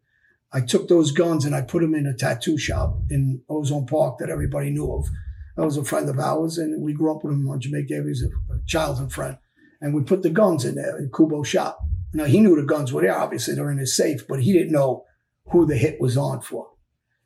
I 0.51 0.61
took 0.61 0.87
those 0.87 1.11
guns 1.11 1.45
and 1.45 1.55
I 1.55 1.61
put 1.61 1.81
them 1.81 1.95
in 1.95 2.05
a 2.05 2.13
tattoo 2.13 2.57
shop 2.57 2.97
in 3.09 3.41
Ozone 3.49 3.85
Park 3.85 4.17
that 4.19 4.29
everybody 4.29 4.69
knew 4.71 4.91
of. 4.91 5.07
That 5.55 5.65
was 5.65 5.77
a 5.77 5.83
friend 5.83 6.07
of 6.07 6.19
ours, 6.19 6.59
and 6.59 6.83
we 6.83 6.93
grew 6.93 7.15
up 7.15 7.23
with 7.23 7.33
him 7.33 7.49
on 7.49 7.59
Jamaica. 7.59 7.95
He 7.95 8.01
was 8.01 8.23
a, 8.23 8.29
childhood 8.67 9.11
friend. 9.11 9.37
And 9.81 9.93
we 9.93 10.03
put 10.03 10.21
the 10.21 10.29
guns 10.29 10.65
in 10.65 10.75
there 10.75 10.97
in 10.97 11.09
Kubo's 11.09 11.47
shop. 11.47 11.79
Now, 12.13 12.25
he 12.25 12.39
knew 12.39 12.55
the 12.55 12.63
guns 12.63 12.93
were 12.93 13.01
there. 13.01 13.17
Obviously, 13.17 13.55
they're 13.55 13.71
in 13.71 13.77
his 13.77 13.95
safe, 13.95 14.27
but 14.27 14.41
he 14.41 14.53
didn't 14.53 14.71
know 14.71 15.05
who 15.49 15.65
the 15.65 15.77
hit 15.77 15.99
was 15.99 16.17
on 16.17 16.41
for. 16.41 16.69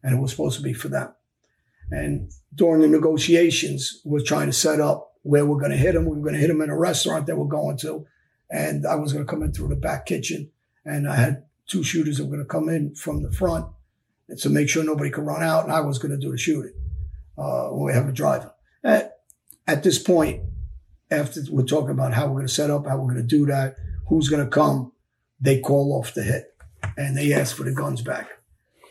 And 0.03 0.15
it 0.15 0.21
was 0.21 0.31
supposed 0.31 0.57
to 0.57 0.63
be 0.63 0.73
for 0.73 0.87
them. 0.87 1.13
And 1.91 2.31
during 2.55 2.81
the 2.81 2.87
negotiations, 2.87 4.01
we're 4.05 4.23
trying 4.23 4.47
to 4.47 4.53
set 4.53 4.79
up 4.79 5.13
where 5.23 5.45
we're 5.45 5.59
going 5.59 5.71
to 5.71 5.77
hit 5.77 5.95
him. 5.95 6.05
We 6.05 6.17
were 6.17 6.23
going 6.23 6.35
to 6.35 6.39
hit 6.39 6.49
him 6.49 6.61
in 6.61 6.69
a 6.69 6.77
restaurant 6.77 7.27
that 7.27 7.37
we're 7.37 7.45
going 7.45 7.77
to. 7.79 8.05
And 8.49 8.85
I 8.85 8.95
was 8.95 9.13
going 9.13 9.25
to 9.25 9.29
come 9.29 9.43
in 9.43 9.53
through 9.53 9.69
the 9.69 9.75
back 9.75 10.05
kitchen. 10.05 10.51
And 10.85 11.07
I 11.07 11.15
had 11.15 11.43
two 11.67 11.83
shooters 11.83 12.17
that 12.17 12.25
were 12.25 12.37
going 12.37 12.45
to 12.45 12.45
come 12.45 12.69
in 12.69 12.95
from 12.95 13.23
the 13.23 13.31
front 13.31 13.67
and 14.27 14.39
to 14.39 14.49
make 14.49 14.69
sure 14.69 14.83
nobody 14.83 15.09
could 15.09 15.25
run 15.25 15.43
out, 15.43 15.65
and 15.65 15.73
I 15.73 15.81
was 15.81 15.99
going 15.99 16.11
to 16.11 16.17
do 16.17 16.31
the 16.31 16.37
shooting 16.37 16.73
uh, 17.37 17.67
when 17.67 17.85
we 17.85 17.93
have 17.93 18.07
a 18.07 18.13
driver. 18.13 18.53
At, 18.83 19.19
at 19.67 19.83
this 19.83 19.99
point, 19.99 20.41
after 21.11 21.41
we're 21.49 21.63
talking 21.63 21.91
about 21.91 22.13
how 22.13 22.27
we're 22.27 22.35
going 22.35 22.47
to 22.47 22.53
set 22.53 22.69
up, 22.69 22.87
how 22.87 22.97
we're 22.97 23.13
going 23.13 23.27
to 23.27 23.37
do 23.37 23.45
that, 23.47 23.75
who's 24.07 24.29
going 24.29 24.43
to 24.43 24.49
come, 24.49 24.93
they 25.39 25.59
call 25.59 25.93
off 25.99 26.13
the 26.13 26.23
hit 26.23 26.55
and 26.97 27.17
they 27.17 27.33
ask 27.33 27.55
for 27.55 27.63
the 27.63 27.73
guns 27.73 28.01
back 28.01 28.29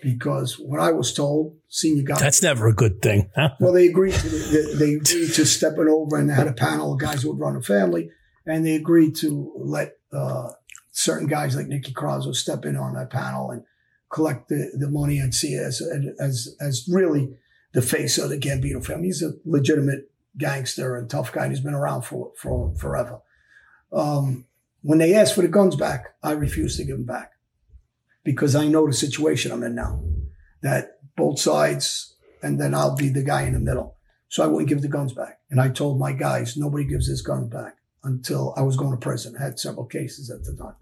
because 0.03 0.59
what 0.59 0.80
I 0.80 0.92
was 0.92 1.12
told, 1.12 1.57
senior 1.68 2.03
guys. 2.03 2.20
That's 2.20 2.42
never 2.42 2.68
a 2.68 2.74
good 2.74 3.03
thing. 3.03 3.30
Huh? 3.34 3.51
Well, 3.61 3.72
they 3.72 3.86
agreed 3.86 4.14
to 4.14 4.28
they, 4.28 4.74
they 4.74 4.94
agreed 4.94 5.32
to 5.32 5.46
step 5.46 5.74
it 5.78 5.88
over, 5.88 6.16
and 6.16 6.28
they 6.28 6.34
had 6.34 6.48
a 6.48 6.53
panel 6.53 6.92
of 6.92 7.01
guys 7.01 7.22
who 7.22 7.30
would 7.30 7.40
run 7.40 7.57
a 7.57 7.62
family, 7.62 8.11
and 8.46 8.64
they 8.64 8.74
agreed 8.74 9.16
to 9.16 9.53
let 9.57 9.94
uh, 10.12 10.51
certain 10.92 11.26
guys 11.26 11.57
like 11.57 11.66
Nicky 11.66 11.92
Corozzo 11.92 12.34
step 12.34 12.64
in 12.64 12.76
on 12.76 12.94
that 12.94 13.11
panel 13.11 13.51
and 13.51 13.62
collect 14.11 14.48
the, 14.48 14.70
the 14.74 14.88
money 14.88 15.18
and 15.18 15.34
see 15.34 15.55
as 15.55 15.82
as 16.20 16.55
as 16.61 16.88
really 16.90 17.36
the 17.72 17.82
face 17.82 18.18
of 18.18 18.30
the 18.30 18.38
Gambino 18.38 18.84
family. 18.84 19.07
He's 19.07 19.22
a 19.22 19.32
legitimate 19.44 20.11
gangster 20.36 20.96
and 20.96 21.09
tough 21.09 21.32
guy. 21.32 21.48
He's 21.48 21.61
been 21.61 21.74
around 21.74 22.03
for 22.03 22.32
for 22.36 22.74
forever. 22.76 23.20
Um, 23.92 24.46
when 24.82 24.98
they 24.98 25.14
asked 25.14 25.34
for 25.34 25.42
the 25.42 25.48
guns 25.48 25.76
back, 25.76 26.14
I 26.22 26.32
refused 26.32 26.78
to 26.78 26.84
give 26.84 26.96
them 26.96 27.05
back 27.05 27.32
because 28.24 28.54
I 28.54 28.68
know 28.68 28.86
the 28.86 28.92
situation 28.92 29.52
I'm 29.52 29.62
in 29.62 29.74
now. 29.74 30.02
That 30.62 30.98
both 31.16 31.38
sides, 31.38 32.16
and 32.42 32.60
then 32.60 32.74
I'll 32.74 32.96
be 32.96 33.08
the 33.08 33.22
guy 33.22 33.42
in 33.42 33.54
the 33.54 33.60
middle. 33.60 33.96
So 34.28 34.44
I 34.44 34.46
wouldn't 34.46 34.68
give 34.68 34.82
the 34.82 34.88
guns 34.88 35.12
back. 35.12 35.40
And 35.50 35.60
I 35.60 35.68
told 35.68 35.98
my 35.98 36.12
guys, 36.12 36.56
nobody 36.56 36.84
gives 36.84 37.08
his 37.08 37.22
gun 37.22 37.48
back 37.48 37.76
until 38.04 38.54
I 38.56 38.62
was 38.62 38.76
going 38.76 38.92
to 38.92 38.96
prison. 38.96 39.36
I 39.38 39.42
had 39.42 39.58
several 39.58 39.86
cases 39.86 40.30
at 40.30 40.44
the 40.44 40.54
time. 40.54 40.76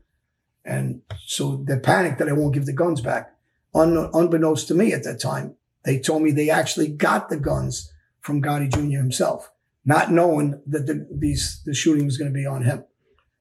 And 0.64 1.00
so 1.26 1.64
they 1.66 1.78
panicked 1.78 2.18
that 2.18 2.28
I 2.28 2.32
won't 2.32 2.54
give 2.54 2.66
the 2.66 2.72
guns 2.72 3.00
back. 3.00 3.34
Un- 3.74 4.10
unbeknownst 4.12 4.68
to 4.68 4.74
me 4.74 4.92
at 4.92 5.04
that 5.04 5.20
time, 5.20 5.54
they 5.84 5.98
told 5.98 6.22
me 6.22 6.30
they 6.30 6.50
actually 6.50 6.88
got 6.88 7.30
the 7.30 7.38
guns 7.38 7.90
from 8.20 8.42
Gotti 8.42 8.70
Jr. 8.70 8.98
himself, 8.98 9.50
not 9.84 10.12
knowing 10.12 10.60
that 10.66 10.86
the, 10.86 11.08
these, 11.10 11.62
the 11.64 11.72
shooting 11.72 12.04
was 12.04 12.18
going 12.18 12.30
to 12.30 12.38
be 12.38 12.44
on 12.44 12.64
him. 12.64 12.84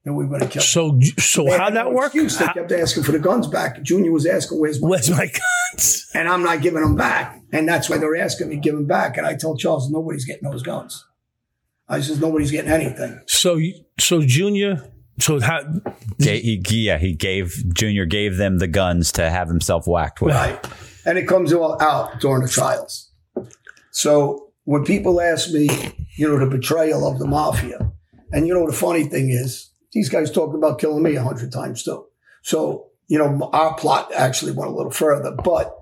And 0.07 0.15
we 0.15 0.25
would 0.25 0.41
have 0.41 0.49
kept. 0.49 0.65
So, 0.65 0.97
so 1.19 1.43
They 1.43 1.57
how'd 1.57 1.73
that 1.75 1.83
no 1.85 1.91
work? 1.91 2.05
excuse. 2.05 2.37
They 2.37 2.45
How- 2.45 2.53
kept 2.53 2.71
asking 2.71 3.03
for 3.03 3.11
the 3.11 3.19
guns 3.19 3.45
back. 3.45 3.83
Junior 3.83 4.11
was 4.13 4.25
asking, 4.25 4.57
"Where's 4.59 4.81
my?" 4.81 4.87
Where's 4.87 5.09
my 5.11 5.29
guns? 5.73 6.07
And 6.13 6.29
I'm 6.29 6.43
not 6.43 6.61
giving 6.61 6.81
them 6.81 6.95
back. 6.95 7.41
And 7.51 7.67
that's 7.67 7.89
why 7.89 7.97
they're 7.97 8.15
asking 8.15 8.47
me 8.49 8.55
to 8.55 8.61
give 8.61 8.73
them 8.73 8.87
back. 8.87 9.17
And 9.17 9.27
I 9.27 9.35
told 9.35 9.59
Charles, 9.59 9.89
nobody's 9.91 10.23
getting 10.25 10.49
those 10.49 10.63
guns. 10.63 11.05
I 11.89 11.99
says 11.99 12.19
nobody's 12.21 12.51
getting 12.51 12.71
anything. 12.71 13.19
So, 13.27 13.59
so 13.99 14.21
Junior, 14.21 14.81
so 15.19 15.39
how? 15.41 15.59
He, 16.19 16.61
yeah, 16.69 16.97
he 16.97 17.13
gave 17.13 17.63
Junior 17.73 18.05
gave 18.05 18.37
them 18.37 18.59
the 18.59 18.67
guns 18.67 19.11
to 19.13 19.29
have 19.29 19.49
himself 19.49 19.87
whacked 19.87 20.21
with. 20.21 20.33
Right. 20.35 20.59
And 21.05 21.17
it 21.17 21.27
comes 21.27 21.51
all 21.53 21.81
out 21.81 22.19
during 22.21 22.43
the 22.43 22.49
trials. 22.49 23.11
So 23.91 24.51
when 24.63 24.83
people 24.85 25.19
ask 25.21 25.51
me, 25.51 25.69
you 26.17 26.27
know, 26.29 26.39
the 26.39 26.45
betrayal 26.57 27.05
of 27.05 27.19
the 27.19 27.25
mafia, 27.27 27.91
and 28.31 28.47
you 28.47 28.53
know, 28.53 28.65
the 28.65 28.75
funny 28.75 29.03
thing 29.05 29.29
is, 29.29 29.71
these 29.97 30.09
guys 30.09 30.31
talk 30.31 30.53
about 30.53 30.77
killing 30.79 31.01
me 31.01 31.15
a 31.15 31.23
hundred 31.23 31.51
times 31.51 31.83
too. 31.83 32.05
So, 32.43 32.87
you 33.07 33.17
know, 33.17 33.49
our 33.51 33.73
plot 33.75 34.11
actually 34.13 34.51
went 34.51 34.69
a 34.69 34.75
little 34.75 34.91
further. 34.91 35.31
But 35.31 35.75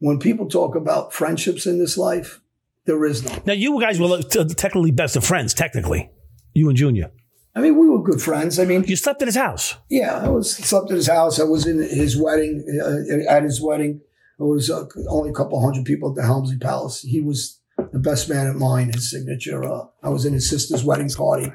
when 0.00 0.18
people 0.18 0.48
talk 0.48 0.74
about 0.74 1.12
friendships 1.12 1.64
in 1.64 1.78
this 1.78 1.96
life, 1.96 2.40
there 2.86 3.04
is 3.04 3.24
none. 3.24 3.40
Now, 3.46 3.52
you 3.52 3.80
guys 3.80 4.00
were 4.00 4.20
technically 4.22 4.90
best 4.90 5.14
of 5.14 5.24
friends. 5.24 5.54
Technically, 5.54 6.10
you 6.54 6.68
and 6.68 6.76
Junior. 6.76 7.12
I 7.54 7.60
mean, 7.60 7.78
we 7.78 7.88
were 7.88 8.02
good 8.02 8.20
friends. 8.20 8.58
I 8.58 8.64
mean, 8.64 8.82
You 8.84 8.96
slept 8.96 9.22
at 9.22 9.28
his 9.28 9.36
house. 9.36 9.76
Yeah, 9.88 10.16
I 10.18 10.28
was 10.28 10.54
slept 10.54 10.90
at 10.90 10.96
his 10.96 11.06
house. 11.06 11.38
I 11.38 11.44
was 11.44 11.66
in 11.66 11.78
his 11.78 12.20
wedding. 12.20 12.66
Uh, 12.82 13.30
at 13.32 13.44
his 13.44 13.62
wedding, 13.62 14.00
there 14.38 14.46
was 14.46 14.70
uh, 14.70 14.86
only 15.08 15.30
a 15.30 15.34
couple 15.34 15.60
hundred 15.60 15.84
people 15.84 16.10
at 16.10 16.16
the 16.16 16.22
Helmsley 16.24 16.58
Palace. 16.58 17.00
He 17.02 17.20
was 17.20 17.60
the 17.92 17.98
best 18.00 18.28
man 18.28 18.48
at 18.48 18.56
mine. 18.56 18.92
His 18.92 19.08
signature. 19.10 19.64
Uh, 19.64 19.84
I 20.02 20.08
was 20.08 20.26
in 20.26 20.32
his 20.32 20.50
sister's 20.50 20.84
wedding 20.84 21.10
party. 21.10 21.52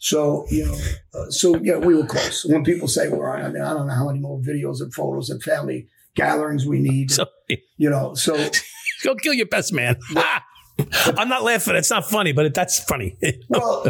So 0.00 0.46
you 0.50 0.64
know, 0.64 0.78
uh, 1.14 1.30
so 1.30 1.56
yeah, 1.62 1.76
we 1.76 1.94
were 1.94 2.06
close. 2.06 2.44
When 2.44 2.64
people 2.64 2.88
say 2.88 3.08
we're, 3.08 3.30
I 3.30 3.48
mean, 3.50 3.62
I 3.62 3.74
don't 3.74 3.86
know 3.86 3.94
how 3.94 4.06
many 4.06 4.18
more 4.18 4.40
videos 4.40 4.80
and 4.80 4.92
photos 4.92 5.28
and 5.28 5.42
family 5.42 5.88
gatherings 6.14 6.66
we 6.66 6.80
need. 6.80 7.10
So, 7.20 7.26
You 7.76 7.90
know, 7.90 8.14
so 8.14 8.34
go 9.04 9.14
kill 9.14 9.34
your 9.34 9.46
best 9.46 9.72
man. 9.72 9.96
I'm 11.16 11.28
not 11.28 11.42
laughing. 11.42 11.76
It's 11.76 11.90
not 11.90 12.08
funny, 12.08 12.32
but 12.32 12.46
it, 12.46 12.54
that's 12.54 12.78
funny. 12.80 13.16
well, 13.48 13.82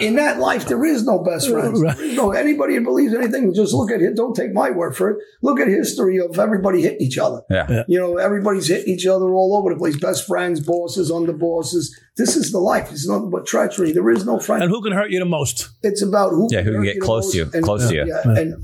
in 0.00 0.16
that 0.16 0.38
life, 0.38 0.66
there 0.66 0.84
is 0.84 1.04
no 1.04 1.18
best 1.18 1.48
friends. 1.50 1.80
Right. 1.80 1.96
No 2.14 2.32
anybody 2.32 2.74
that 2.74 2.84
believes 2.84 3.14
anything. 3.14 3.52
Just 3.54 3.74
look 3.74 3.90
at 3.90 4.00
it. 4.00 4.16
Don't 4.16 4.34
take 4.34 4.52
my 4.52 4.70
word 4.70 4.96
for 4.96 5.10
it. 5.10 5.18
Look 5.42 5.60
at 5.60 5.68
history 5.68 6.18
of 6.18 6.38
everybody 6.38 6.82
hitting 6.82 7.00
each 7.00 7.18
other. 7.18 7.42
Yeah. 7.50 7.84
You 7.88 7.98
know, 8.00 8.16
everybody's 8.18 8.68
hitting 8.68 8.92
each 8.92 9.06
other 9.06 9.34
all 9.34 9.56
over 9.56 9.72
the 9.72 9.78
place. 9.78 9.96
Best 9.98 10.26
friends, 10.26 10.60
bosses, 10.60 11.10
under 11.10 11.32
bosses. 11.32 11.98
This 12.16 12.36
is 12.36 12.52
the 12.52 12.58
life. 12.58 12.90
It's 12.92 13.08
nothing 13.08 13.30
but 13.30 13.46
treachery. 13.46 13.92
There 13.92 14.08
is 14.10 14.24
no 14.24 14.38
friend. 14.38 14.62
and 14.62 14.70
who 14.70 14.82
can 14.82 14.92
hurt 14.92 15.10
you 15.10 15.18
the 15.18 15.24
most? 15.24 15.70
It's 15.82 16.02
about 16.02 16.30
who. 16.30 16.48
Yeah, 16.50 16.62
who 16.62 16.70
can 16.70 16.74
hurt 16.76 16.84
get 16.84 16.94
the 16.94 17.00
close 17.00 17.32
to 17.32 17.38
you, 17.38 17.50
and- 17.52 17.64
close 17.64 17.88
to 17.88 17.94
you. 17.94 18.06
Yeah, 18.06 18.22
and 18.38 18.54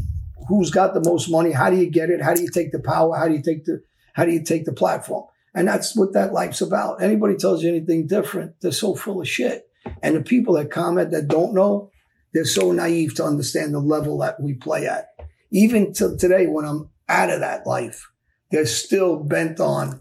who's 0.49 0.71
got 0.71 0.95
the 0.95 1.01
most 1.03 1.31
money? 1.31 1.53
How 1.53 1.71
do 1.71 1.77
you 1.77 1.91
get 1.91 2.11
it? 2.11 2.23
How 2.23 2.35
do 2.35 2.43
you 2.43 2.49
take 2.51 2.73
the 2.73 2.79
power? 2.81 3.17
How 3.17 3.27
do 3.29 3.35
you 3.35 3.43
take 3.43 3.65
the 3.65 3.83
How 4.15 4.25
do 4.25 4.33
you 4.33 4.43
take 4.43 4.65
the 4.65 4.73
platform? 4.73 5.25
And 5.55 5.67
that's 5.67 5.97
what 5.97 6.13
that 6.13 6.33
life's 6.33 6.61
about. 6.61 7.03
Anybody 7.03 7.37
tells 7.37 7.63
you 7.63 7.69
anything 7.71 8.07
different, 8.07 8.61
they're 8.61 8.73
so 8.73 8.95
full 8.95 9.21
of 9.21 9.29
shit. 9.29 9.69
And 10.03 10.17
the 10.17 10.23
people 10.23 10.55
that 10.55 10.71
comment 10.71 11.11
that 11.11 11.29
don't 11.29 11.55
know, 11.55 11.91
they're 12.33 12.45
so 12.45 12.73
naive 12.73 13.15
to 13.17 13.25
understand 13.25 13.75
the 13.75 13.81
level 13.81 14.19
that 14.19 14.41
we 14.41 14.55
play 14.55 14.87
at. 14.87 15.09
Even 15.51 15.93
till 15.93 16.17
today, 16.17 16.47
when 16.47 16.65
I'm 16.65 16.91
out 17.09 17.31
of 17.31 17.41
that 17.41 17.67
life, 17.67 18.09
they're 18.51 18.67
still 18.67 19.17
bent 19.17 19.59
on 19.59 20.01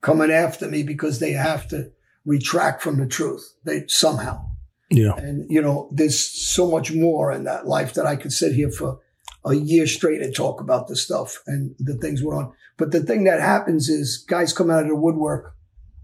coming 0.00 0.30
after 0.30 0.68
me 0.68 0.82
because 0.82 1.18
they 1.18 1.32
have 1.32 1.66
to 1.68 1.90
retract 2.24 2.82
from 2.82 2.98
the 2.98 3.06
truth. 3.06 3.54
They 3.64 3.84
somehow. 3.88 4.46
Yeah. 4.90 5.16
And, 5.16 5.50
you 5.50 5.60
know, 5.60 5.88
there's 5.92 6.18
so 6.18 6.70
much 6.70 6.92
more 6.92 7.32
in 7.32 7.44
that 7.44 7.66
life 7.66 7.94
that 7.94 8.06
I 8.06 8.14
could 8.14 8.32
sit 8.32 8.54
here 8.54 8.70
for 8.70 9.00
a 9.44 9.54
year 9.54 9.86
straight 9.86 10.22
and 10.22 10.34
talk 10.34 10.60
about 10.60 10.86
this 10.86 11.02
stuff 11.02 11.42
and 11.46 11.74
the 11.78 11.96
things 11.96 12.22
we're 12.22 12.36
on. 12.36 12.52
But 12.78 12.92
the 12.92 13.00
thing 13.00 13.24
that 13.24 13.40
happens 13.40 13.88
is 13.88 14.18
guys 14.28 14.52
come 14.52 14.70
out 14.70 14.82
of 14.82 14.88
the 14.88 14.96
woodwork, 14.96 15.54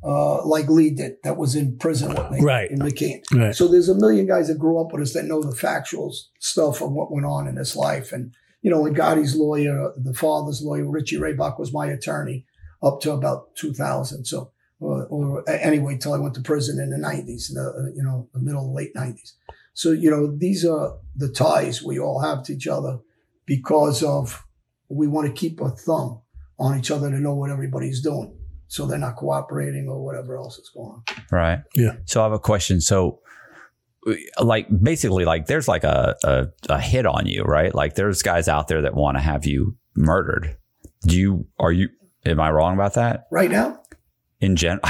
uh, 0.05 0.45
like 0.45 0.69
Lee 0.69 0.91
did, 0.91 1.17
that 1.23 1.37
was 1.37 1.55
in 1.55 1.77
prison 1.79 2.09
with 2.15 2.31
me 2.31 2.41
Right. 2.43 2.71
in 2.71 2.79
McKean. 2.79 3.21
right? 3.35 3.55
So 3.55 3.69
there's 3.69 3.89
a 3.89 3.95
million 3.95 4.27
guys 4.27 4.49
that 4.49 4.59
grew 4.59 4.81
up 4.81 4.93
with 4.93 5.03
us 5.03 5.13
that 5.13 5.27
know 5.27 5.43
the 5.43 5.55
factual 5.55 6.13
stuff 6.41 6.81
of 6.81 6.91
what 6.93 7.13
went 7.13 7.27
on 7.27 7.47
in 7.47 7.57
his 7.57 7.77
life. 7.77 8.11
And, 8.13 8.33
you 8.63 8.71
know, 8.71 8.83
Gotti's 8.85 9.37
lawyer, 9.37 9.93
the 9.97 10.15
father's 10.15 10.63
lawyer, 10.63 10.89
Richie 10.91 11.19
Rehbock 11.19 11.59
was 11.59 11.73
my 11.73 11.87
attorney 11.87 12.47
up 12.83 13.01
to 13.03 13.13
about 13.13 13.55
2000. 13.55 14.25
So, 14.25 14.51
or, 14.81 15.07
or 15.07 15.49
anyway, 15.49 15.99
till 15.99 16.15
I 16.15 16.19
went 16.19 16.35
to 16.35 16.41
prison 16.41 16.81
in 16.81 16.91
the 16.91 16.97
90s, 16.97 17.53
the, 17.55 17.61
uh, 17.61 17.95
you 17.95 18.03
know, 18.03 18.29
the 18.33 18.41
middle, 18.41 18.75
late 18.75 18.95
90s. 18.95 19.35
So, 19.75 19.91
you 19.93 20.11
know, 20.11 20.27
these 20.37 20.65
are 20.65 20.97
the 21.15 21.29
ties 21.29 21.83
we 21.83 22.01
all 22.01 22.21
have 22.21 22.43
to 22.45 22.55
each 22.55 22.67
other 22.67 22.99
because 23.47 24.03
of 24.03 24.45
we 24.89 25.07
want 25.07 25.29
to 25.29 25.33
keep 25.33 25.61
a 25.61 25.71
thumb 25.71 26.21
on 26.63 26.79
each 26.79 26.91
other 26.91 27.11
to 27.11 27.19
know 27.19 27.35
what 27.35 27.51
everybody's 27.51 28.01
doing. 28.01 28.35
So 28.69 28.87
they're 28.87 28.99
not 28.99 29.17
cooperating 29.17 29.89
or 29.89 30.03
whatever 30.03 30.37
else 30.37 30.59
is 30.59 30.71
going 30.71 30.93
on. 30.93 31.03
Right. 31.31 31.61
Yeah. 31.75 31.97
So 32.07 32.21
I 32.21 32.25
have 32.25 32.33
a 32.33 32.39
question. 32.39 32.81
So, 32.81 33.21
like, 34.41 34.67
basically, 34.83 35.25
like, 35.25 35.47
there's 35.47 35.69
like 35.69 35.85
a, 35.85 36.17
a, 36.25 36.47
a 36.71 36.81
hit 36.81 37.05
on 37.05 37.27
you, 37.27 37.43
right? 37.43 37.75
Like, 37.75 37.97
there's 37.97 38.23
guys 38.23 38.49
out 38.49 38.69
there 38.69 38.83
that 38.83 38.95
want 38.95 39.17
to 39.17 39.21
have 39.21 39.45
you 39.45 39.77
murdered. 39.95 40.57
Do 41.07 41.19
you, 41.19 41.47
are 41.59 41.73
you, 41.73 41.89
am 42.25 42.41
I 42.41 42.51
wrong 42.51 42.75
about 42.75 42.95
that 42.95 43.27
Right 43.31 43.51
now, 43.51 43.83
in 44.41 44.57
general? 44.57 44.81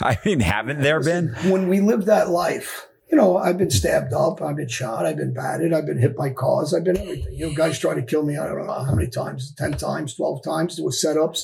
I 0.00 0.18
mean, 0.24 0.40
haven't 0.40 0.80
there 0.80 1.00
been? 1.00 1.34
when 1.50 1.68
we 1.68 1.80
live 1.80 2.04
that 2.04 2.28
life, 2.28 2.86
you 3.12 3.18
know, 3.18 3.36
I've 3.36 3.58
been 3.58 3.70
stabbed 3.70 4.14
up, 4.14 4.40
I've 4.40 4.56
been 4.56 4.68
shot, 4.68 5.04
I've 5.04 5.18
been 5.18 5.34
batted, 5.34 5.72
I've 5.74 5.84
been 5.86 5.98
hit 5.98 6.16
by 6.16 6.30
cars, 6.30 6.72
I've 6.72 6.84
been 6.84 6.96
everything. 6.96 7.34
You 7.34 7.48
know, 7.50 7.54
guys 7.54 7.78
try 7.78 7.94
to 7.94 8.02
kill 8.02 8.24
me, 8.24 8.38
I 8.38 8.46
don't 8.46 8.66
know 8.66 8.72
how 8.72 8.94
many 8.94 9.08
times, 9.10 9.54
10 9.58 9.72
times, 9.76 10.14
12 10.16 10.42
times. 10.42 10.76
There 10.76 10.84
were 10.84 10.90
setups. 10.90 11.42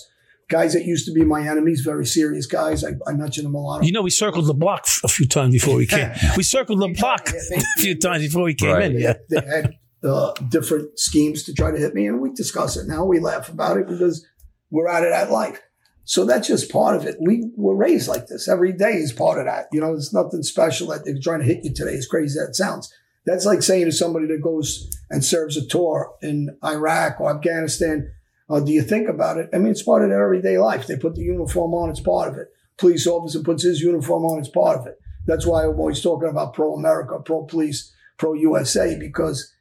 Guys 0.49 0.73
that 0.73 0.87
used 0.87 1.05
to 1.05 1.12
be 1.12 1.25
my 1.27 1.47
enemies, 1.47 1.83
very 1.83 2.07
serious 2.07 2.47
guys. 2.47 2.83
I, 2.83 2.93
I 3.07 3.12
mentioned 3.12 3.45
them 3.45 3.55
a 3.55 3.61
lot. 3.61 3.85
You 3.85 3.93
know, 3.93 4.01
we 4.01 4.09
circled 4.09 4.47
the 4.47 4.55
block 4.55 4.87
a 5.05 5.09
few 5.09 5.29
times 5.29 5.53
before 5.53 5.77
we 5.77 5.87
came. 5.87 6.11
We 6.39 6.43
circled 6.43 6.81
the 6.81 6.89
block 6.99 7.29
a 7.55 7.61
few 7.83 7.95
times 7.99 8.23
before 8.23 8.45
we 8.45 8.55
came 8.55 8.71
Right. 8.71 8.91
in. 8.91 8.99
Yeah. 8.99 9.12
they 9.29 9.43
had 9.47 9.75
uh, 10.03 10.33
different 10.49 10.99
schemes 10.99 11.43
to 11.43 11.53
try 11.53 11.71
to 11.71 11.77
hit 11.77 11.93
me, 11.95 12.07
and 12.07 12.23
we 12.23 12.33
discuss 12.33 12.79
it 12.79 12.89
now. 12.89 13.05
We 13.05 13.21
laugh 13.21 13.51
about 13.51 13.77
it 13.77 13.87
because 13.89 14.27
we're 14.71 14.89
out 14.89 15.05
of 15.05 15.11
that 15.11 15.31
life. 15.31 15.61
So 16.09 16.24
that's 16.24 16.48
just 16.48 16.72
part 16.72 16.96
of 16.96 17.04
it. 17.04 17.18
We 17.20 17.50
were 17.54 17.76
raised 17.76 18.09
like 18.09 18.28
this. 18.28 18.48
Every 18.48 18.72
day 18.72 18.94
is 18.94 19.12
part 19.12 19.38
of 19.38 19.44
that. 19.44 19.66
You 19.72 19.82
know, 19.82 19.92
it's 19.92 20.11
nothing 20.11 20.42
special 20.42 20.86
that 20.86 21.04
they're 21.04 21.18
trying 21.22 21.40
to 21.40 21.44
hit 21.44 21.64
you 21.64 21.74
today, 21.74 21.96
as 21.96 22.06
crazy 22.06 22.40
as 22.40 22.46
that 22.46 22.54
sounds. 22.54 22.90
That's 23.26 23.44
like 23.44 23.61
saying 23.61 23.84
to 23.84 23.92
somebody 23.92 24.26
that 24.28 24.40
goes 24.40 24.90
and 25.11 25.22
serves 25.22 25.59
a 25.59 25.66
tour 25.66 26.14
in 26.22 26.56
Iraq 26.64 27.20
or 27.20 27.30
Afghanistan, 27.30 28.11
uh, 28.48 28.61
do 28.61 28.72
you 28.72 28.80
think 28.80 29.06
about 29.06 29.36
it? 29.36 29.50
I 29.52 29.59
mean, 29.59 29.70
it's 29.70 29.82
part 29.82 30.02
of 30.02 30.09
their 30.09 30.24
everyday 30.24 30.56
life. 30.56 30.86
They 30.86 30.96
put 30.96 31.14
the 31.14 31.20
uniform 31.20 31.74
on, 31.74 31.90
it's 31.90 32.00
part 32.00 32.30
of 32.30 32.38
it. 32.38 32.48
Police 32.78 33.06
officer 33.06 33.42
puts 33.42 33.64
his 33.64 33.82
uniform 33.82 34.24
on, 34.24 34.38
it's 34.38 34.48
part 34.48 34.78
of 34.80 34.86
it. 34.86 34.98
That's 35.26 35.44
why 35.44 35.64
I'm 35.64 35.78
always 35.78 36.00
talking 36.00 36.30
about 36.30 36.54
pro 36.54 36.72
America, 36.72 37.18
pro 37.22 37.44
police, 37.44 37.92
pro 38.16 38.32
USA, 38.32 38.98
because 38.98 39.52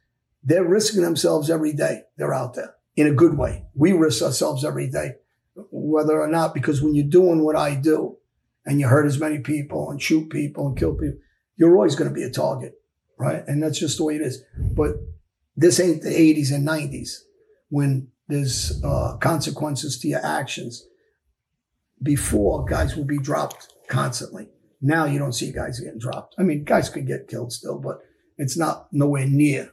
they're 0.42 0.64
risking 0.64 1.02
themselves 1.02 1.50
every 1.50 1.74
day. 1.74 2.04
They're 2.16 2.32
out 2.32 2.54
there 2.54 2.74
in 2.96 3.06
a 3.06 3.12
good 3.12 3.36
way. 3.36 3.66
We 3.74 3.92
risk 3.92 4.22
ourselves 4.22 4.64
every 4.64 4.88
day 4.88 5.16
whether 5.70 6.20
or 6.20 6.28
not, 6.28 6.54
because 6.54 6.82
when 6.82 6.94
you're 6.94 7.06
doing 7.06 7.44
what 7.44 7.56
I 7.56 7.74
do 7.74 8.16
and 8.64 8.80
you 8.80 8.88
hurt 8.88 9.06
as 9.06 9.18
many 9.18 9.38
people 9.38 9.90
and 9.90 10.00
shoot 10.00 10.30
people 10.30 10.66
and 10.66 10.76
kill 10.76 10.94
people, 10.94 11.18
you're 11.56 11.74
always 11.74 11.94
going 11.94 12.08
to 12.08 12.14
be 12.14 12.22
a 12.22 12.30
target, 12.30 12.74
right? 13.18 13.42
And 13.46 13.62
that's 13.62 13.78
just 13.78 13.98
the 13.98 14.04
way 14.04 14.16
it 14.16 14.22
is. 14.22 14.42
But 14.56 14.96
this 15.56 15.80
ain't 15.80 16.02
the 16.02 16.10
80s 16.10 16.52
and 16.52 16.66
90s 16.66 17.18
when 17.68 18.08
there's 18.28 18.82
uh, 18.84 19.16
consequences 19.16 19.98
to 20.00 20.08
your 20.08 20.24
actions. 20.24 20.86
Before, 22.00 22.64
guys 22.64 22.94
will 22.94 23.04
be 23.04 23.18
dropped 23.18 23.74
constantly. 23.88 24.48
Now 24.80 25.04
you 25.06 25.18
don't 25.18 25.32
see 25.32 25.50
guys 25.50 25.80
getting 25.80 25.98
dropped. 25.98 26.36
I 26.38 26.44
mean, 26.44 26.62
guys 26.62 26.88
could 26.88 27.08
get 27.08 27.26
killed 27.26 27.52
still, 27.52 27.80
but 27.80 27.98
it's 28.36 28.56
not 28.56 28.86
nowhere 28.92 29.26
near 29.26 29.72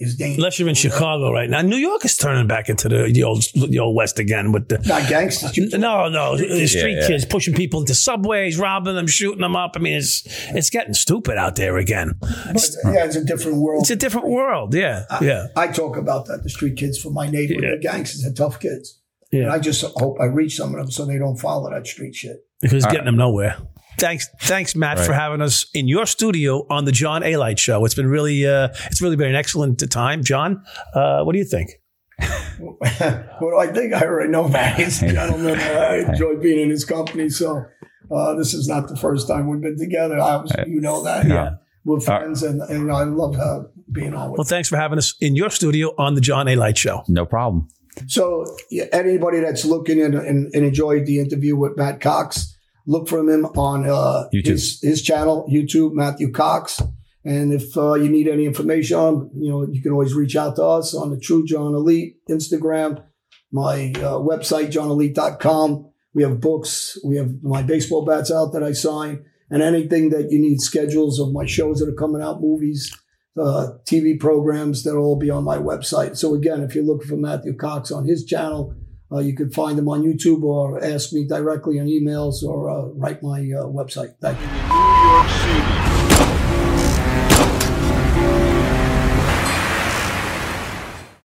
as 0.00 0.14
dangerous. 0.16 0.36
Unless 0.38 0.58
you're 0.58 0.68
in 0.68 0.74
Chicago 0.74 1.32
right 1.32 1.48
now. 1.48 1.62
New 1.62 1.76
York 1.76 2.04
is 2.04 2.16
turning 2.16 2.46
back 2.46 2.68
into 2.68 2.88
the, 2.88 3.10
the 3.12 3.22
old 3.22 3.44
the 3.54 3.78
old 3.78 3.96
West 3.96 4.18
again 4.18 4.52
with 4.52 4.68
the 4.68 4.78
Not 4.86 5.08
gangsters. 5.08 5.56
You- 5.56 5.68
no, 5.78 6.08
no, 6.08 6.36
the 6.36 6.66
street 6.66 6.94
Yeah, 6.94 7.00
yeah. 7.00 7.06
kids 7.06 7.24
pushing 7.24 7.54
people 7.54 7.80
into 7.80 7.94
subways, 7.94 8.58
robbing 8.58 8.94
them, 8.94 9.06
shooting 9.06 9.40
them 9.40 9.56
up. 9.56 9.72
I 9.76 9.78
mean, 9.78 9.94
it's 9.94 10.22
it's 10.54 10.70
getting 10.70 10.94
stupid 10.94 11.38
out 11.38 11.56
there 11.56 11.76
again. 11.78 12.12
But, 12.20 12.68
yeah, 12.84 13.04
it's 13.06 13.16
a 13.16 13.24
different 13.24 13.58
world. 13.58 13.82
It's 13.82 13.90
a 13.90 13.96
different 13.96 14.28
world. 14.28 14.74
Yeah, 14.74 15.04
yeah, 15.20 15.46
I 15.56 15.68
talk 15.68 15.96
about 15.96 16.26
that. 16.26 16.42
The 16.42 16.50
street 16.50 16.76
kids 16.76 16.98
from 16.98 17.14
my 17.14 17.28
neighborhood, 17.30 17.64
Yeah. 17.64 17.70
the 17.76 17.80
gangsters 17.80 18.24
are 18.26 18.32
tough 18.34 18.60
kids. 18.60 19.00
Yeah. 19.32 19.42
And 19.44 19.50
I 19.52 19.58
just 19.58 19.82
hope 19.96 20.18
I 20.20 20.26
reach 20.26 20.56
some 20.56 20.70
of 20.74 20.76
them 20.80 20.90
so 20.90 21.04
they 21.04 21.18
don't 21.18 21.36
follow 21.36 21.68
that 21.70 21.86
street 21.86 22.14
shit. 22.14 22.44
because 22.60 22.76
it's 22.84 22.86
getting 22.92 23.06
them 23.06 23.16
nowhere. 23.16 23.56
Thanks, 23.98 24.28
thanks, 24.42 24.76
Matt, 24.76 24.98
for 24.98 25.12
having 25.12 25.40
us 25.40 25.66
in 25.72 25.88
your 25.88 26.06
studio 26.06 26.66
on 26.68 26.84
the 26.84 26.92
John 26.92 27.22
Alite 27.22 27.58
Show. 27.58 27.84
It's 27.84 27.94
been 27.94 28.08
really, 28.08 28.46
uh, 28.46 28.68
it's 28.86 29.00
really 29.00 29.16
been 29.16 29.30
an 29.30 29.36
excellent 29.36 29.82
time, 29.90 30.22
John. 30.22 30.62
Uh, 30.94 31.22
what 31.22 31.32
do 31.32 31.38
you 31.38 31.44
think? 31.44 31.70
what 32.58 32.80
do 32.90 33.58
I 33.58 33.68
think? 33.72 33.94
I 33.94 34.02
already 34.02 34.30
know 34.30 34.48
Matt. 34.48 34.78
He's 34.78 35.02
a 35.02 35.12
gentleman. 35.12 35.58
I 35.58 35.98
enjoy 36.08 36.36
being 36.36 36.60
in 36.60 36.70
his 36.70 36.84
company. 36.84 37.28
So 37.28 37.64
uh, 38.10 38.34
this 38.34 38.54
is 38.54 38.68
not 38.68 38.88
the 38.88 38.96
first 38.96 39.28
time 39.28 39.48
we've 39.48 39.60
been 39.60 39.78
together. 39.78 40.18
Obviously, 40.18 40.70
you 40.70 40.80
know 40.80 41.02
that. 41.04 41.26
Yeah. 41.26 41.56
We're 41.84 42.00
friends, 42.00 42.42
and, 42.42 42.60
and 42.62 42.90
I 42.90 43.04
love 43.04 43.36
uh, 43.38 43.60
being 43.92 44.12
on 44.12 44.32
with 44.32 44.38
Well, 44.38 44.44
thanks 44.44 44.68
for 44.68 44.76
having 44.76 44.98
us 44.98 45.14
in 45.20 45.36
your 45.36 45.50
studio 45.50 45.94
on 45.96 46.14
the 46.14 46.20
John 46.20 46.46
Alite 46.46 46.76
Show. 46.76 47.04
No 47.06 47.24
problem. 47.24 47.68
So 48.08 48.44
yeah, 48.70 48.86
anybody 48.92 49.40
that's 49.40 49.64
looking 49.64 50.02
and, 50.02 50.14
and, 50.14 50.52
and 50.52 50.64
enjoyed 50.64 51.06
the 51.06 51.20
interview 51.20 51.56
with 51.56 51.76
Matt 51.76 52.00
Cox, 52.00 52.55
look 52.86 53.08
for 53.08 53.18
him 53.18 53.44
on 53.44 53.88
uh, 53.88 54.28
his 54.32 54.80
his 54.82 55.02
channel, 55.02 55.48
YouTube, 55.52 55.92
Matthew 55.92 56.30
Cox. 56.32 56.80
And 57.24 57.52
if 57.52 57.76
uh, 57.76 57.94
you 57.94 58.08
need 58.08 58.28
any 58.28 58.46
information, 58.46 58.96
on, 58.96 59.30
you 59.34 59.50
know, 59.50 59.66
you 59.68 59.82
can 59.82 59.90
always 59.90 60.14
reach 60.14 60.36
out 60.36 60.56
to 60.56 60.64
us 60.64 60.94
on 60.94 61.10
the 61.10 61.18
True 61.18 61.44
John 61.44 61.72
Alite 61.72 62.14
Instagram, 62.30 63.02
my 63.50 63.92
uh, 63.96 64.20
website, 64.20 64.70
johnalite.com. 64.70 65.90
We 66.14 66.22
have 66.22 66.40
books. 66.40 66.96
We 67.04 67.16
have 67.16 67.42
my 67.42 67.62
baseball 67.62 68.04
bats 68.04 68.30
out 68.30 68.52
that 68.52 68.62
I 68.62 68.72
sign 68.72 69.24
and 69.50 69.62
anything 69.62 70.10
that 70.10 70.30
you 70.30 70.38
need 70.38 70.60
schedules 70.60 71.20
of 71.20 71.32
my 71.32 71.46
shows 71.46 71.78
that 71.78 71.88
are 71.88 71.94
coming 71.94 72.22
out, 72.22 72.40
movies, 72.40 72.96
uh, 73.38 73.68
TV 73.84 74.18
programs 74.18 74.82
that'll 74.82 75.04
all 75.04 75.18
be 75.18 75.30
on 75.30 75.44
my 75.44 75.58
website. 75.58 76.16
So 76.16 76.34
again, 76.34 76.62
if 76.62 76.74
you're 76.74 76.84
looking 76.84 77.08
for 77.08 77.16
Matthew 77.16 77.54
Cox 77.54 77.90
on 77.90 78.06
his 78.06 78.24
channel, 78.24 78.74
uh, 79.12 79.18
you 79.18 79.34
can 79.34 79.50
find 79.50 79.78
them 79.78 79.88
on 79.88 80.02
YouTube 80.02 80.42
or 80.42 80.82
ask 80.82 81.12
me 81.12 81.26
directly 81.26 81.78
on 81.78 81.86
emails 81.86 82.42
or 82.42 82.70
uh, 82.70 82.86
write 82.94 83.22
my 83.22 83.40
uh, 83.40 83.64
website. 83.64 84.14
Thank 84.20 84.40
you. 84.40 85.85